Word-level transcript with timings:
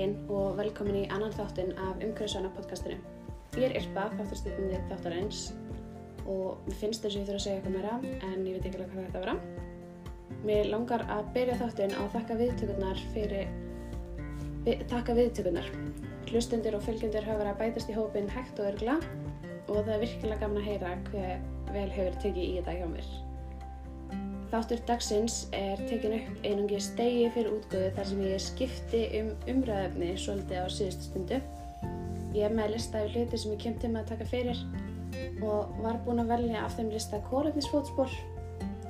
Daginn 0.00 0.30
og 0.32 0.54
velkomin 0.56 0.96
í 0.96 1.08
annan 1.12 1.34
þáttinn 1.36 1.74
af 1.76 1.98
Umhverfisvæna 2.00 2.48
podcastinu. 2.54 2.94
Ég 3.60 3.66
er 3.66 3.74
Irpa, 3.76 4.06
þáttarstýtnandi 4.14 4.78
þáttarins 4.88 5.40
og 6.24 6.62
mér 6.64 6.78
finnst 6.80 7.04
þess 7.04 7.18
að 7.18 7.20
ég 7.20 7.26
þurfa 7.28 7.36
að 7.36 7.44
segja 7.44 7.58
eitthvað 7.58 7.74
meira 7.74 7.98
en 8.30 8.46
ég 8.48 8.56
veit 8.56 8.68
ekki 8.70 8.78
alveg 8.78 8.94
hvað 8.94 9.04
þetta 9.04 9.22
vera. 9.26 9.34
Mér 10.48 10.72
langar 10.72 11.04
að 11.04 11.28
byrja 11.36 11.60
þáttinn 11.60 11.92
á 11.92 12.00
að 12.00 12.10
þakka 12.16 12.40
viðtökurnar 12.40 13.04
fyrir, 13.12 13.54
við, 14.64 14.84
þakka 14.94 15.20
viðtökurnar. 15.20 15.72
Hlustundir 16.30 16.80
og 16.80 16.86
fylgjendur 16.88 17.28
hafa 17.28 17.42
verið 17.42 17.52
að 17.52 17.64
bætast 17.66 17.92
í 17.92 17.98
hópin 18.00 18.32
hægt 18.32 18.56
og 18.56 18.70
örgla 18.72 18.96
og 19.66 19.82
það 19.82 19.96
er 19.98 20.06
virkilega 20.06 20.46
gaman 20.46 20.62
að 20.62 20.70
heyra 20.70 20.96
hver 21.10 21.50
vel 21.76 21.90
hefur 21.98 22.22
tekið 22.24 22.46
í 22.46 22.54
þetta 22.56 22.80
hjá 22.80 22.88
mér. 22.96 23.12
Þáttur 24.50 24.80
dagsins 24.82 25.34
er 25.54 25.78
tekin 25.86 26.16
upp 26.16 26.46
einungi 26.46 26.80
stegi 26.82 27.28
fyrir 27.30 27.52
útgöðu 27.54 27.90
þar 27.94 28.08
sem 28.08 28.22
ég 28.26 28.40
skipti 28.42 29.02
um 29.20 29.28
umræðefni 29.52 30.08
svolítið 30.18 30.64
á 30.64 30.66
síðustu 30.74 31.06
stundu. 31.06 31.38
Ég 32.34 32.46
er 32.48 32.56
með 32.58 32.72
lista 32.74 32.98
af 32.98 33.12
hluti 33.14 33.38
sem 33.38 33.54
ég 33.54 33.60
kem 33.62 33.76
til 33.78 33.92
með 33.92 34.00
að 34.02 34.10
taka 34.10 34.26
fyrir 34.32 34.64
og 35.46 35.78
var 35.84 36.00
búin 36.02 36.22
að 36.24 36.32
velja 36.34 36.64
af 36.64 36.74
þeim 36.78 36.90
lista 36.90 37.20
kólefnisfótspor 37.30 38.16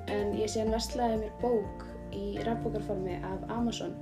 en 0.09 0.33
ég 0.39 0.49
sé 0.49 0.63
hann 0.63 0.73
vestlaði 0.73 1.21
mér 1.27 1.37
bók 1.43 1.85
í 2.17 2.25
rafbókarformi 2.47 3.21
af 3.29 3.45
Amazon 3.53 3.93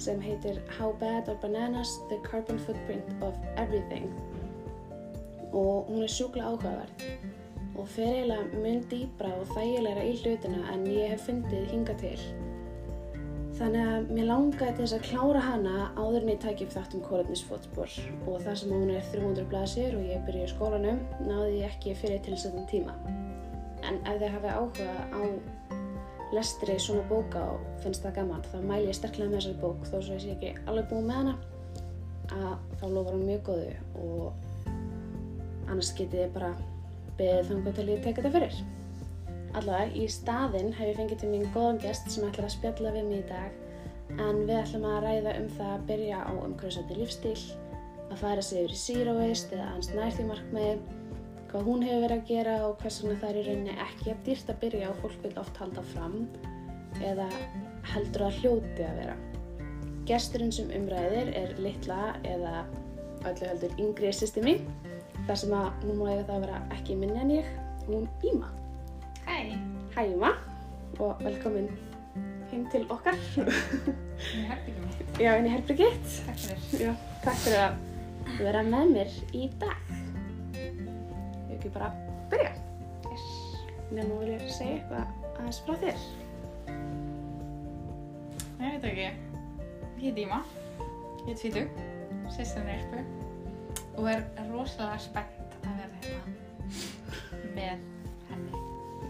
sem 0.00 0.20
heitir 0.24 0.62
How 0.78 0.94
Bad 1.02 1.28
Are 1.28 1.38
Bananas? 1.42 1.92
The 2.08 2.16
Carbon 2.24 2.58
Footprint 2.64 3.12
of 3.20 3.36
Everything 3.56 4.08
og 5.52 5.88
hún 5.88 6.04
er 6.04 6.12
sjúkla 6.12 6.48
áhugaverð 6.48 7.36
og 7.78 7.88
fer 7.94 8.10
eiginlega 8.10 8.60
mun 8.62 8.84
dýbra 8.90 9.32
og 9.38 9.50
þægilegra 9.54 10.04
í 10.04 10.14
hlutina 10.20 10.62
en 10.72 10.86
ég 10.90 11.12
hef 11.14 11.26
fundið 11.28 11.66
hinga 11.72 11.96
til. 12.00 12.16
Þannig 13.58 13.90
að 13.90 14.10
mér 14.14 14.26
langaði 14.28 14.74
til 14.76 14.84
þess 14.84 14.96
að 14.96 15.06
klára 15.08 15.40
hana 15.42 15.76
áður 15.98 16.20
en 16.20 16.32
ég 16.34 16.42
tæki 16.44 16.66
upp 16.66 16.74
þátt 16.76 16.94
um 16.94 17.04
kólefnisfótspor 17.08 17.94
og 18.30 18.42
þar 18.44 18.58
sem 18.60 18.74
hún 18.74 18.92
er 18.94 19.08
300 19.10 19.48
blæsir 19.50 19.96
og 19.98 20.04
ég 20.06 20.26
byrja 20.28 20.46
í 20.46 20.52
skólanum 20.52 21.00
náði 21.26 21.62
ég 21.64 21.72
ekki 21.72 21.96
fyrir 21.98 22.22
tilsettum 22.26 22.68
tíma. 22.70 22.94
En 23.82 23.98
ef 24.04 24.20
þið 24.20 24.34
hafið 24.36 24.58
áhuga 24.60 24.92
á 25.10 25.22
lestri 26.32 26.78
svona 26.78 27.02
bóka 27.08 27.42
og 27.54 27.66
finnst 27.82 28.04
það 28.04 28.18
gaman 28.20 28.48
þá 28.52 28.58
mæl 28.68 28.82
ég 28.84 28.96
sterklega 28.96 29.30
með 29.30 29.40
þessari 29.40 29.60
bók 29.62 29.86
þó 29.88 29.94
svo 29.96 30.16
ég 30.16 30.24
sé 30.24 30.34
ekki 30.34 30.50
alveg 30.68 30.90
búið 30.90 31.06
með 31.08 31.20
hana 31.22 31.36
að 32.36 32.74
þá 32.80 32.84
lofar 32.92 33.14
hún 33.16 33.28
mjög 33.28 33.46
góðu 33.48 33.70
og 34.04 34.26
annars 35.68 35.94
getið 35.96 36.26
ég 36.26 36.34
bara 36.34 36.50
beðið 37.18 37.48
þannig 37.52 37.78
til 37.78 37.88
ég 37.92 38.04
teka 38.04 38.22
þetta 38.24 38.34
fyrir. 38.36 38.58
Allavega, 39.58 39.94
í 39.96 40.04
staðinn 40.12 40.74
hef 40.76 40.90
ég 40.90 40.98
fengið 40.98 41.22
til 41.22 41.30
mín 41.32 41.48
góðan 41.54 41.80
gest 41.82 42.10
sem 42.12 42.26
ætlar 42.28 42.48
að 42.48 42.54
spjalla 42.54 42.92
við 42.94 43.08
mig 43.08 43.22
í 43.22 43.28
dag 43.30 44.18
en 44.24 44.44
við 44.48 44.54
ætlum 44.56 44.86
að 44.88 45.00
ræða 45.04 45.32
um 45.38 45.48
það 45.56 45.72
að 45.72 45.86
byrja 45.88 46.20
á 46.24 46.32
umhverfisvætti 46.32 46.98
lífstíl, 46.98 47.40
að 48.08 48.20
færa 48.22 48.44
sig 48.44 48.64
yfir 48.64 49.10
í 49.12 49.16
waste 49.18 49.56
eða 49.56 49.68
aðeins 49.70 49.90
nærþví 49.96 50.26
markmiði, 50.28 50.74
hvað 51.50 51.68
hún 51.68 51.84
hefur 51.84 52.04
verið 52.04 52.16
að 52.18 52.28
gera 52.30 52.56
og 52.66 52.76
hvers 52.82 53.00
vegna 53.02 53.18
það 53.22 53.30
er 53.30 53.38
í 53.40 53.46
rauninni 53.48 53.76
ekki 53.84 54.12
að 54.12 54.22
dýrt 54.28 54.52
að 54.52 54.60
byrja 54.64 54.90
og 54.90 55.00
fólk 55.02 55.24
vil 55.24 55.34
oft 55.42 55.62
halda 55.62 55.84
fram 55.92 56.18
eða 57.04 57.28
heldur 57.92 58.26
að 58.28 58.40
hljóti 58.42 58.84
að 58.84 59.00
vera. 59.02 59.16
Gesturinn 60.08 60.52
sem 60.56 60.70
umræðir 60.72 61.32
er 61.36 61.56
litla 61.60 62.02
eða 62.24 62.64
öllu 63.28 63.48
heldur 63.50 63.80
yngri 63.80 64.12
sýsti 64.14 64.44
mín 64.44 64.64
þar 65.28 65.36
sem 65.42 65.52
að 65.52 65.66
hún 65.84 65.98
má 65.98 66.06
eiga 66.08 66.22
það 66.24 66.34
að 66.38 66.44
vera 66.46 66.58
ekki 66.78 66.94
minni 66.96 67.20
en 67.20 67.32
ég, 67.34 67.48
hún 67.88 68.06
Íma. 68.24 68.48
Hæ, 69.26 69.36
Hæ 69.92 70.00
Íma 70.14 70.30
og 70.98 71.20
velkomin 71.20 71.68
heim 72.48 72.64
til 72.72 72.86
okkar. 72.88 73.18
ég 73.36 73.48
er 74.40 74.48
herbyggjum 74.48 74.86
mitt. 74.86 75.20
Já, 75.20 75.34
inn 75.36 75.48
í 75.48 75.52
herbyrgitt. 75.52 76.14
Takk 76.26 76.40
fyrir. 76.46 76.86
Já, 76.86 76.94
takk 77.26 77.42
fyrir 77.44 77.60
að 77.66 78.38
vera 78.38 78.62
með 78.64 78.94
mér 78.94 79.18
í 79.36 79.44
dag. 79.60 79.92
Ég 80.56 81.52
ekki 81.58 81.74
bara 81.76 81.90
að 81.90 82.00
byrja. 82.32 82.54
Yes. 83.10 83.28
Nefnum 83.90 84.16
vil 84.22 84.32
ég 84.32 84.48
segja 84.48 84.78
eitthvað 84.78 85.28
aðeins 85.34 85.60
frá 85.66 85.78
þér. 85.84 86.08
Ég 88.58 88.74
veit 88.74 88.90
ekki. 88.94 89.08
Ég 89.98 90.02
heit 90.08 90.24
Íma. 90.24 90.42
Ég 90.80 91.30
heit 91.30 91.44
Tvítug. 91.44 91.86
Sýsturinn 92.32 92.72
er 92.72 92.82
Irpu. 92.82 93.17
Og 93.98 94.06
er 94.10 94.22
rosalega 94.52 94.98
spennt 95.02 95.56
að 95.66 95.80
vera 95.80 96.02
hérna 96.04 96.38
með 97.56 97.86
henni 98.28 98.60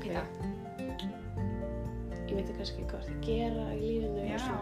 dag. 0.08 0.38
Ég 2.28 2.32
veit 2.36 2.52
kannski 2.56 2.86
hvað 2.88 3.04
það 3.08 3.20
gera 3.26 3.66
í 3.76 3.92
lífinu. 4.00 4.24
Já. 4.32 4.56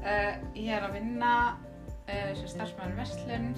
Uh, 0.00 0.32
ég 0.56 0.70
er 0.76 0.86
að 0.86 0.94
vinna 0.96 1.32
uh, 1.50 2.30
sem 2.38 2.48
starfsmæður 2.54 2.96
Vestlun. 3.00 3.50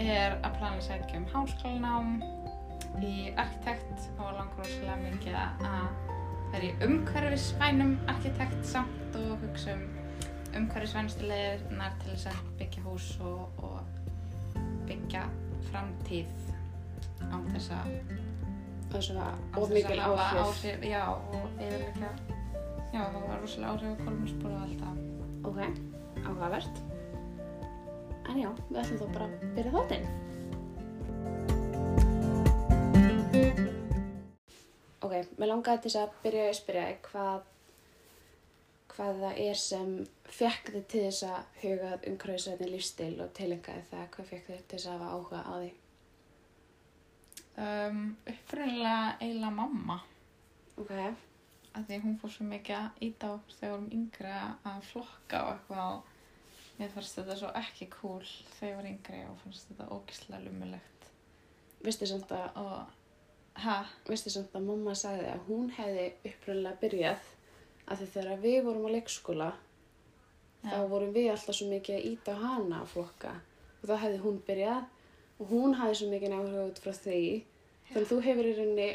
Er 0.00 0.36
að 0.42 0.58
plana 0.58 0.78
að 0.78 0.86
sækja 0.90 1.20
um 1.22 1.26
háskólanám 1.32 2.14
í 3.04 3.14
arkitekt 3.40 4.08
og 4.18 4.36
langar 4.36 4.60
rosalega 4.60 5.00
mikið 5.02 5.40
að 5.40 5.88
vera 6.52 6.68
í 6.68 6.72
umhverfisvænum 6.86 7.96
arkitekt 8.12 8.62
samt 8.68 9.18
og 9.18 9.36
hugsa 9.42 9.74
um 9.74 9.88
umhverfisvænustu 10.54 11.26
leiðirnar 11.26 11.96
til 12.02 12.12
þess 12.12 12.28
að 12.30 12.42
byggja 12.60 12.84
hús 12.84 13.08
og, 13.26 13.64
og 13.66 13.93
byggja 14.88 15.24
framtíð 15.70 16.30
án 17.30 17.48
þess 17.54 17.68
að 17.74 17.86
of 19.58 19.72
mikil 19.72 19.98
að 19.98 20.20
áhrif. 20.20 20.44
áhrif 20.44 20.86
já, 20.86 21.02
og 21.10 21.46
yfirleika 21.58 22.10
já, 22.94 23.02
það 23.02 23.22
var 23.26 23.40
rosalega 23.42 23.72
áhrif 23.72 23.90
á 23.90 24.02
kolminspor 24.04 24.50
og 24.54 24.60
allt 24.62 24.84
það 24.84 25.04
Ok, 25.44 25.58
áhugavert. 26.24 26.78
En 28.30 28.38
já, 28.40 28.48
við 28.70 28.78
ætlum 28.80 29.00
þá 29.00 29.08
bara 29.12 29.26
að 29.26 29.32
byrja 29.58 29.72
þáttinn. 29.74 30.06
Ok, 35.04 35.12
mér 35.36 35.50
langaði 35.50 35.82
til 35.84 35.90
þess 35.90 36.00
að 36.00 36.14
byrja 36.24 36.46
að 36.48 36.56
spyrja 36.60 36.86
hvað, 37.10 37.44
hvað 38.94 39.20
það 39.24 39.38
er 39.44 39.58
sem 39.58 39.92
fekk 40.38 40.70
þið 40.74 40.84
til 40.92 41.02
þess 41.06 41.22
að 41.28 41.60
hugað 41.62 42.08
umhverfisvæðin 42.10 42.72
lífstil 42.74 43.14
og 43.24 43.32
tilengaði 43.38 43.84
það, 43.90 44.04
hvað 44.14 44.28
fekk 44.32 44.46
þið 44.50 44.62
til 44.70 44.78
þess 44.78 44.86
að 44.92 44.98
hafa 45.04 45.12
áhuga 45.16 45.42
á 45.44 45.54
því? 45.62 45.70
um, 47.64 48.00
upprunnilega 48.26 49.16
eiginlega 49.20 49.50
mamma. 49.54 49.98
Ok, 50.80 50.90
að 51.74 51.84
því 51.88 51.98
hún 52.04 52.16
fór 52.22 52.32
svo 52.34 52.46
mikið 52.50 52.76
að 52.80 53.04
íta 53.08 53.30
á 53.30 53.34
okkur 53.36 53.56
þegar 53.58 53.70
við 53.70 53.76
vorum 53.76 53.92
yngri 53.98 54.32
að- 54.40 54.88
flokka 54.90 55.42
og 55.44 55.52
eitthvað 55.54 55.84
og 55.92 56.78
mér 56.78 56.90
fannst 56.94 57.18
þetta 57.18 57.36
svo 57.38 57.50
ekki 57.60 57.88
cool 57.92 58.24
þegar 58.58 58.70
ég 58.72 58.76
var 58.80 58.90
yngri 58.90 59.20
og 59.28 59.38
fannst 59.44 59.68
þetta 59.70 59.88
ógislega 59.94 60.42
lumulegt 60.44 61.08
vistu 61.84 62.06
samt 62.10 62.32
að, 62.34 62.56
og 62.56 63.62
ha, 63.62 63.76
vistu 64.08 64.30
samt 64.34 64.54
að 64.54 64.66
mamma 64.66 64.94
sagði 64.98 65.28
að 65.30 65.44
hún 65.48 65.70
hefði 65.76 66.06
upprunnilega 66.32 66.80
byrjað 66.82 67.28
að 67.88 68.00
því 68.02 68.08
þegar 68.14 68.42
við 68.44 68.58
vorum 68.66 68.86
á 68.88 68.94
leikskóla 68.94 69.48
þá 70.64 70.76
Já. 70.76 70.86
vorum 70.92 71.12
við 71.14 71.30
alltaf 71.34 71.58
svo 71.58 71.68
mikið 71.70 71.96
að 71.98 72.06
íta 72.10 72.34
á 72.36 72.44
hana 72.44 72.80
að 72.80 72.92
flokka. 72.94 73.32
Og 73.82 73.88
þá 73.90 73.94
hefði 74.04 74.20
hún 74.24 74.38
byrjað 74.46 74.84
og 75.38 75.50
hún 75.50 75.74
hafði 75.80 75.98
svo 76.00 76.10
mikið 76.12 76.36
áhuga 76.38 76.66
út 76.70 76.80
frá 76.84 76.92
því. 76.96 77.22
Þannig 77.90 78.04
að 78.04 78.10
þú 78.12 78.20
hefur 78.28 78.48
í 78.48 78.54
rauninni 78.58 78.90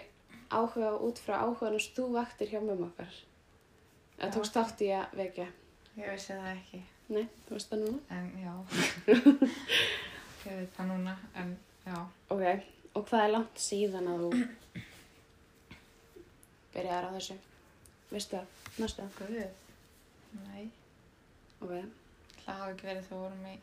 áhuga 0.50 0.94
út 1.08 1.22
frá 1.22 1.36
áhuganum 1.44 1.84
sem 1.84 1.96
þú 2.00 2.08
vaktir 2.16 2.50
hjá 2.54 2.60
mömmu 2.64 2.88
okkar. 2.90 3.20
Eða 4.18 4.30
Já. 4.30 4.34
tókst 4.38 4.58
þátt 4.58 4.82
í 4.82 4.90
að 4.98 5.18
vekja. 5.22 5.50
Ég 6.00 6.10
vissi 6.16 6.34
það 6.34 6.50
ekki. 6.56 6.82
Nei, 7.10 7.26
þú 7.46 7.56
veist 7.58 7.70
það 7.70 7.86
núna? 7.86 8.00
En 8.13 8.25
já. 8.42 8.54
Ég 10.50 10.56
veit 10.56 10.72
það 10.78 10.88
núna 10.94 11.13
en 11.38 11.50
já, 11.84 11.98
ok, 12.31 12.44
og 12.96 13.04
hvað 13.10 13.24
er 13.25 13.31
langt 13.34 13.60
síðan 13.60 14.08
að 14.08 14.22
þú 14.24 14.30
byrjaðar 16.74 17.08
á 17.10 17.16
þessu 17.18 17.36
veistu 18.10 18.38
það, 18.38 18.48
næstu 18.82 19.02
það? 19.02 19.12
Guð? 19.20 19.40
Nei, 20.44 20.66
ok, 21.62 21.74
það 22.44 22.62
hafi 22.62 22.74
ekki 22.76 22.88
verið 22.90 23.04
þegar 23.08 23.18
við 23.18 23.24
vorum 23.24 23.50
í 23.50 23.58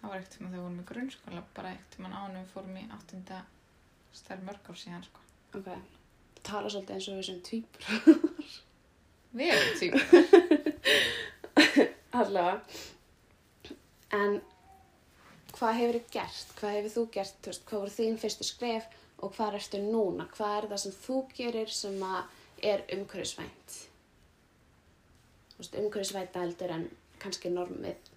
það 0.00 0.08
var 0.08 0.18
ekkert 0.18 0.34
tíma 0.36 0.48
þegar 0.48 0.56
við 0.56 0.64
vorum 0.64 0.82
í 0.82 0.88
grunnskóla 0.90 1.42
bara 1.56 1.72
ekkert 1.74 1.96
tíma 1.96 2.12
ánum 2.14 2.38
við 2.40 2.52
fórum 2.54 2.78
í 2.80 2.84
áttunda 2.96 3.38
stærn 4.16 4.46
mörg 4.46 4.70
ár 4.70 4.78
síðan 4.80 5.06
sko. 5.06 5.24
Ok. 5.58 5.68
Þú 6.36 6.44
tala 6.48 6.72
svolítið 6.72 6.94
eins 6.96 7.08
og 7.10 7.18
við 7.18 7.26
sem 7.28 7.40
tvípur 7.48 7.82
við 9.36 9.48
erum 9.54 9.74
tíma 9.80 10.00
allavega. 12.20 12.56
En 14.16 14.40
hvað 15.54 15.76
hefur 15.78 15.98
þið 15.98 16.08
gert? 16.16 16.56
Hvað 16.58 16.76
hefur 16.78 16.94
þú 16.96 17.04
gert, 17.14 17.50
hvað 17.68 17.84
voru 17.84 17.94
þín 17.94 18.18
fyrstu 18.18 18.48
skref 18.48 18.88
og 19.20 19.34
hvað 19.36 19.58
ertu 19.60 19.80
núna? 19.84 20.26
Hvað 20.34 20.56
er 20.56 20.68
það 20.72 20.82
sem 20.84 20.96
þú 21.04 21.16
gerir 21.36 21.72
sem 21.74 22.02
er 22.72 22.84
umhverfisvænt? 22.96 23.78
Umhverfisvænt 25.60 26.38
heldur 26.40 26.74
en 26.76 26.86
kannski 27.20 27.52
normið. 27.52 28.10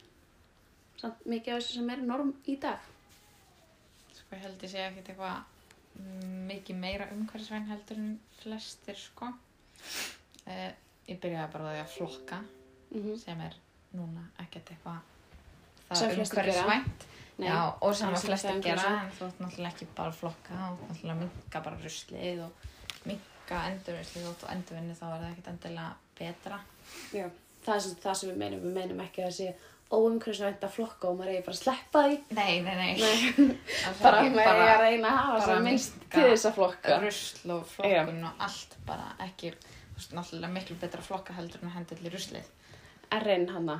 Samt 1.01 1.25
mikið 1.27 1.55
af 1.55 1.61
þessu 1.61 1.79
sem 1.79 1.89
er 1.91 2.03
norm 2.07 2.31
í 2.47 2.55
dag. 2.63 2.79
Sko 4.15 4.37
ég 4.37 4.45
held 4.45 4.63
ég 4.63 4.71
sé 4.71 4.85
ekkert 4.87 5.11
eitthvað 5.11 5.51
mikið 6.49 6.79
meira 6.79 7.09
umhverfisvæn 7.13 7.67
heldur 7.69 7.99
en 7.99 8.13
flestir 8.39 8.99
sko. 8.99 9.33
Eh, 10.47 10.71
ég 11.07 11.19
byrjaði 11.19 11.51
bara 11.53 11.67
á 11.67 11.71
því 11.73 11.81
að 11.83 11.95
flokka 11.97 12.43
mm 12.93 13.15
sem 13.19 13.39
er 13.41 13.55
núna 13.97 14.23
ekkert 14.43 14.71
eitthvað 14.73 14.99
það 15.89 16.01
gera. 16.01 16.23
umhverfisvænt 16.23 17.05
Nei, 17.41 17.47
Já, 17.49 17.73
og 17.81 17.95
sem 17.97 18.13
að 18.13 18.27
það 18.43 18.59
gera. 18.61 18.89
en 19.01 19.11
þú 19.17 19.25
ert 19.27 19.39
náttúrulega 19.41 19.71
ekki 19.73 19.87
bara 19.97 20.11
að 20.13 20.19
flokka. 20.21 20.57
Og 20.69 20.81
náttúrulega 20.89 21.19
minka 21.23 21.61
bara 21.65 21.79
ruslið 21.81 22.41
og 22.45 22.67
minka 23.09 23.61
endurvinnslið 23.71 24.27
og 24.31 24.43
endurvinni 24.53 24.97
þá 24.99 25.05
er 25.07 25.15
það 25.23 25.29
ekkert 25.31 25.51
endilega 25.53 25.91
betra. 26.19 26.59
Já, 27.13 27.25
það 27.65 27.75
er 27.75 27.85
sem, 27.87 27.95
það 28.03 28.19
sem 28.21 28.29
við 28.33 28.41
meinum, 28.43 28.65
við 28.67 28.77
meinum 28.77 29.01
ekki 29.07 29.25
að 29.25 29.33
sé 29.39 29.53
óumhverfisvænt 29.93 30.63
að 30.65 30.71
flokka 30.73 31.09
og 31.09 31.17
maður 31.19 31.33
eigi 31.33 31.43
bara 31.45 31.57
að 31.57 31.61
sleppa 31.63 32.03
því. 32.07 32.15
Nei, 32.37 32.53
nei, 32.65 32.75
nei, 32.79 32.93
Nei, 33.01 33.57
bara 34.03 34.23
maður 34.23 34.61
eigi 34.61 34.71
að 34.73 34.81
reyna 34.85 35.09
að 35.11 35.19
hafa 35.19 35.33
bara 35.33 35.45
svo 35.49 35.59
minnst 35.67 35.99
til 36.13 36.23
þess 36.29 36.47
að 36.49 36.55
flokka. 36.57 36.97
rusl 37.03 37.53
og 37.57 37.67
flokkun 37.73 38.23
og 38.29 38.41
allt 38.47 38.77
bara 38.87 39.11
ekki, 39.27 39.51
þú 39.57 39.99
veist, 39.99 40.15
náttúrulega 40.17 40.53
miklu 40.55 40.77
betra 40.81 41.01
að 41.03 41.09
flokka 41.11 41.35
heldur 41.37 41.61
en 41.61 41.69
að 41.69 41.77
henda 41.77 41.97
allir 41.97 42.15
ruslið. 42.17 42.49
RN 43.19 43.45
hana, 43.53 43.75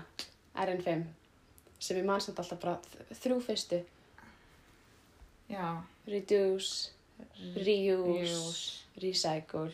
RN5, 0.54 1.06
sem 1.84 1.98
ég 2.00 2.06
mann 2.08 2.22
samt 2.24 2.40
alltaf 2.40 2.60
bara 2.64 2.78
þrjú 3.20 3.40
fyrstu. 3.44 3.82
Já, 5.52 5.68
Reduce, 6.08 6.92
reuse, 7.56 8.84
recycle. 9.04 9.70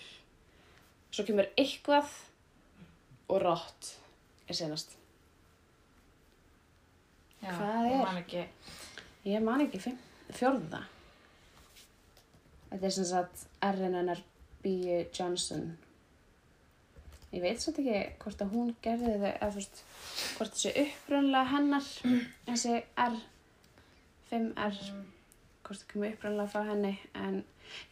Svo 1.14 1.26
kemur 1.28 1.48
eitthvað 1.58 2.10
og 3.30 3.42
rot 3.44 3.92
er 4.50 4.58
senast. 4.58 4.96
já, 7.42 7.50
Hvað 7.56 7.90
er? 7.92 8.02
man 8.04 8.18
ekki 8.24 8.44
Ég 9.30 9.44
man 9.44 9.62
ekki 9.66 9.80
fimm, 9.84 9.98
fjórða. 10.34 10.84
Þetta 12.70 12.86
er 12.86 12.94
sem 12.96 13.06
sagt 13.10 13.46
RNNR 13.66 14.22
B. 14.64 14.74
Johnson. 15.16 15.72
Ég 17.32 17.42
veit 17.46 17.62
samt 17.62 17.78
ekki 17.78 18.00
hvort 18.24 18.40
að 18.42 18.54
hún 18.56 18.70
gerði 18.82 19.12
þau, 19.22 19.30
eða 19.36 19.50
veist, 19.54 19.84
hvort 20.38 20.56
þessi 20.56 20.72
upprunlega 20.82 21.52
hennar, 21.52 21.90
þessi 22.48 22.72
R, 23.04 23.20
5R, 24.32 24.80
hvort 25.66 25.80
það 25.84 25.88
kemur 25.92 26.10
upprunlega 26.16 26.50
frá 26.50 26.64
henni, 26.72 26.94
en 27.14 27.38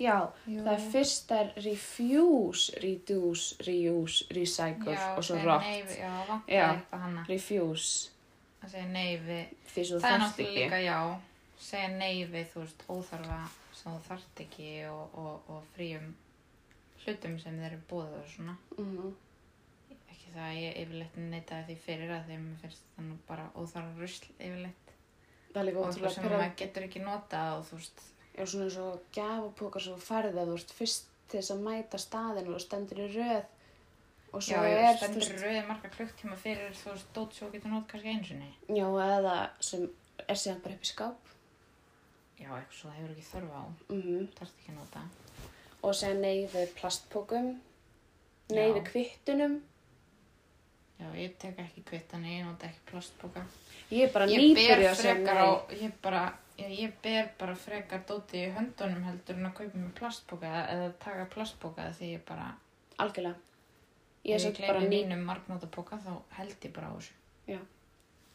já, 0.01 0.15
Jú. 0.49 0.63
það 0.65 0.71
er 0.73 0.85
fyrst 0.95 1.31
er 1.37 1.51
refuse, 1.61 2.73
reduce, 2.81 3.57
reuse, 3.67 4.25
recycle 4.33 4.95
Já, 4.97 5.05
og 5.17 5.23
svo 5.27 5.37
rot. 5.45 5.61
nei 5.61 5.83
við- 5.83 5.99
Já, 6.01 6.41
Já. 6.49 6.67
Refuse, 7.29 8.09
að 8.63 8.69
segja 8.73 8.87
nei 8.87 9.17
við 9.21 9.45
því 9.69 9.85
svo 9.85 9.97
þú 9.99 10.01
Það 10.01 10.13
er 10.15 10.19
náttúrulega 10.25 10.65
líka, 10.65 10.81
já, 10.81 11.19
segja 11.59 11.87
nei 11.97 12.25
við, 12.25 12.45
þú 12.55 12.59
veist, 12.65 12.83
óþarfa 12.89 13.39
sem 13.77 13.91
þú 13.91 14.01
þarft 14.09 14.41
ekki 14.47 14.71
og, 14.89 15.13
og, 15.13 15.41
og 15.53 15.63
fríum 15.75 16.15
hlutum 17.05 17.37
sem 17.39 17.53
þeir 17.61 17.71
eru 17.71 17.81
búið 17.89 18.17
og 18.17 18.27
svona. 18.33 18.57
Mhm. 18.77 19.15
Ekki 20.27 20.35
það 20.35 20.47
að 20.51 20.57
ég 20.59 20.77
yfirleitt 20.81 21.17
neitaði 21.31 21.65
því 21.69 21.75
fyrir 21.85 22.09
að 22.11 22.25
þeim 22.31 22.45
finnst 22.61 22.87
það 22.95 23.05
nú 23.07 23.17
bara 23.29 23.45
óþarfa 23.55 24.01
rusl 24.01 24.25
yfirleitt. 24.37 24.93
Og 25.55 25.77
ótrúlega 25.87 26.09
sem 26.13 26.25
maður 26.27 26.55
getur 26.59 26.85
ekki 26.87 27.01
notað 27.05 27.51
og 27.57 27.67
þú 27.69 27.77
veist, 27.79 28.01
Já, 28.37 28.43
svona 28.45 28.65
eins 28.67 28.75
og 28.77 29.05
gjafapókar 29.15 29.81
svo 29.81 29.95
færða, 29.97 30.43
þú 30.45 30.57
veist, 30.57 30.73
fyrst 30.77 31.07
til 31.31 31.39
þess 31.39 31.53
að 31.55 31.61
mæta 31.65 31.97
staðinu 32.01 32.53
og 32.53 32.61
stendur 32.61 32.99
í 33.01 33.07
röð 33.15 33.47
og 34.35 34.43
svo 34.43 34.59
já, 34.59 34.67
er, 34.67 34.91
þú 34.91 34.99
stendur 34.99 35.23
veist, 35.23 35.39
rauði 35.45 35.63
marga 35.71 35.89
klukktíma 35.95 36.37
fyrir, 36.43 36.75
þú 36.77 36.91
veist, 36.91 37.07
dót 37.15 37.33
svo 37.39 37.49
getur 37.55 37.73
not 37.73 37.87
kannski 37.89 38.11
einu 38.13 38.27
sinni. 38.27 38.51
já, 38.67 38.85
eða 39.07 39.33
sem 39.63 39.87
er 40.27 40.37
síðan 40.43 40.61
bara 40.67 40.77
upp 40.77 40.85
í 40.85 40.91
skáp 40.91 41.31
Já, 42.37 42.51
eitthvað 42.53 42.75
svo 42.77 42.91
það 42.91 42.99
hefur 42.99 43.15
ekki 43.15 43.25
þörfa 43.31 43.57
á, 43.57 43.65
mm 43.95 44.27
þarft 44.37 44.59
ekki 44.61 44.75
að 44.75 44.77
nota. 44.77 45.03
og 45.87 45.95
segja 45.97 46.19
nei 46.19 46.45
við 46.53 46.75
plastpókum, 46.77 47.49
nei 48.53 48.67
Já. 48.67 48.73
við 48.77 48.83
kvittunum. 48.91 49.57
Já, 50.97 51.07
ég 51.13 51.37
tek 51.37 51.59
ekki 51.61 51.83
kvittan, 51.85 52.25
ég 52.25 52.45
nota 52.45 52.65
ekki 52.65 52.83
plastboka. 52.89 53.43
Ég 53.93 54.07
er 54.07 54.13
bara 54.13 54.25
ég 54.25 54.39
ber 54.39 54.43
nýbyrja 54.43 54.91
að 54.91 55.01
segja 55.01 55.33
nei. 55.37 55.81
ég 55.83 55.97
bara, 56.01 56.21
ég, 56.57 56.71
ég 56.79 56.95
ber 57.03 57.29
bara 57.37 57.53
frekar 57.55 58.01
dóti 58.09 58.41
í 58.41 58.49
höndunum 58.55 59.05
heldur 59.05 59.37
en 59.37 59.49
að 59.51 59.53
kaupa 59.59 59.81
mér 59.83 59.93
plastboka 59.99 60.53
eða 60.73 60.89
taka 61.03 61.27
plastboka 61.35 61.91
því 61.99 62.09
ég 62.15 62.25
bara, 62.27 62.49
Algjörlega. 62.97 63.37
Ég 64.25 64.33
er 64.33 64.41
ef 64.41 64.41
ég 64.41 64.47
samt 64.47 64.67
bara 64.67 64.79
gleymi 64.81 64.95
ný, 64.95 65.03
mínum 65.05 65.25
margnóta 65.29 65.69
boka 65.75 66.01
þá 66.01 66.13
held 66.39 66.65
ég 66.65 66.73
bara 66.75 66.89
á 66.89 66.93
þessu. 66.97 67.13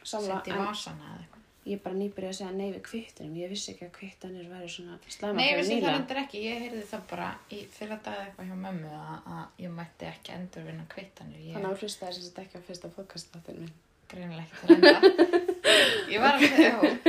samla, 0.03 0.39
Sett 0.39 0.51
í 0.51 0.57
vasana 0.57 1.11
eða 1.11 1.23
eitthvað. 1.25 1.42
Ég 1.69 1.79
bara 1.83 1.95
nýbyrja 1.95 2.31
að 2.33 2.37
segja 2.41 2.53
nei 2.57 2.73
við 2.73 2.83
kvittunum. 2.89 3.37
Ég 3.39 3.53
vissi 3.53 3.73
ekki 3.73 3.87
að 3.87 3.93
kvittanir 3.99 4.49
væri 4.51 4.69
svona 4.73 4.97
slæma 5.07 5.37
Nei, 5.39 5.45
ég 5.47 5.53
fyrir 5.53 5.63
vissi 5.63 5.79
það 5.85 5.99
endur 6.01 6.21
ekki, 6.23 6.43
ég 6.49 6.65
heyrði 6.65 6.83
það 6.91 7.05
bara 7.13 7.29
í 7.55 7.61
fyrra 7.77 7.99
dag 8.03 8.19
eitthvað 8.25 8.51
hjá 8.51 8.57
mömmu 8.65 8.93
að, 8.99 9.17
að 9.37 9.63
ég 9.65 9.75
mætti 9.79 10.09
ekki 10.11 10.35
endurvinna 10.37 10.87
kvittanir. 10.91 11.41
Ég 11.47 11.57
Þannig 11.57 11.71
að 11.71 11.85
hlustaði 11.85 12.19
sem 12.19 12.27
sagt 12.27 12.43
ekki 12.43 12.59
á 12.59 12.67
fyrsta 12.67 12.93
podcast-þáttinu 12.97 13.63
minn. 13.63 13.75
greinilega 14.11 14.47
ekki 14.49 14.57
til 14.61 14.75
enda. 14.77 14.95
ég 16.13 16.25
var 16.25 16.39
að 16.39 16.47
segja, 16.49 16.75
ok, 16.91 17.07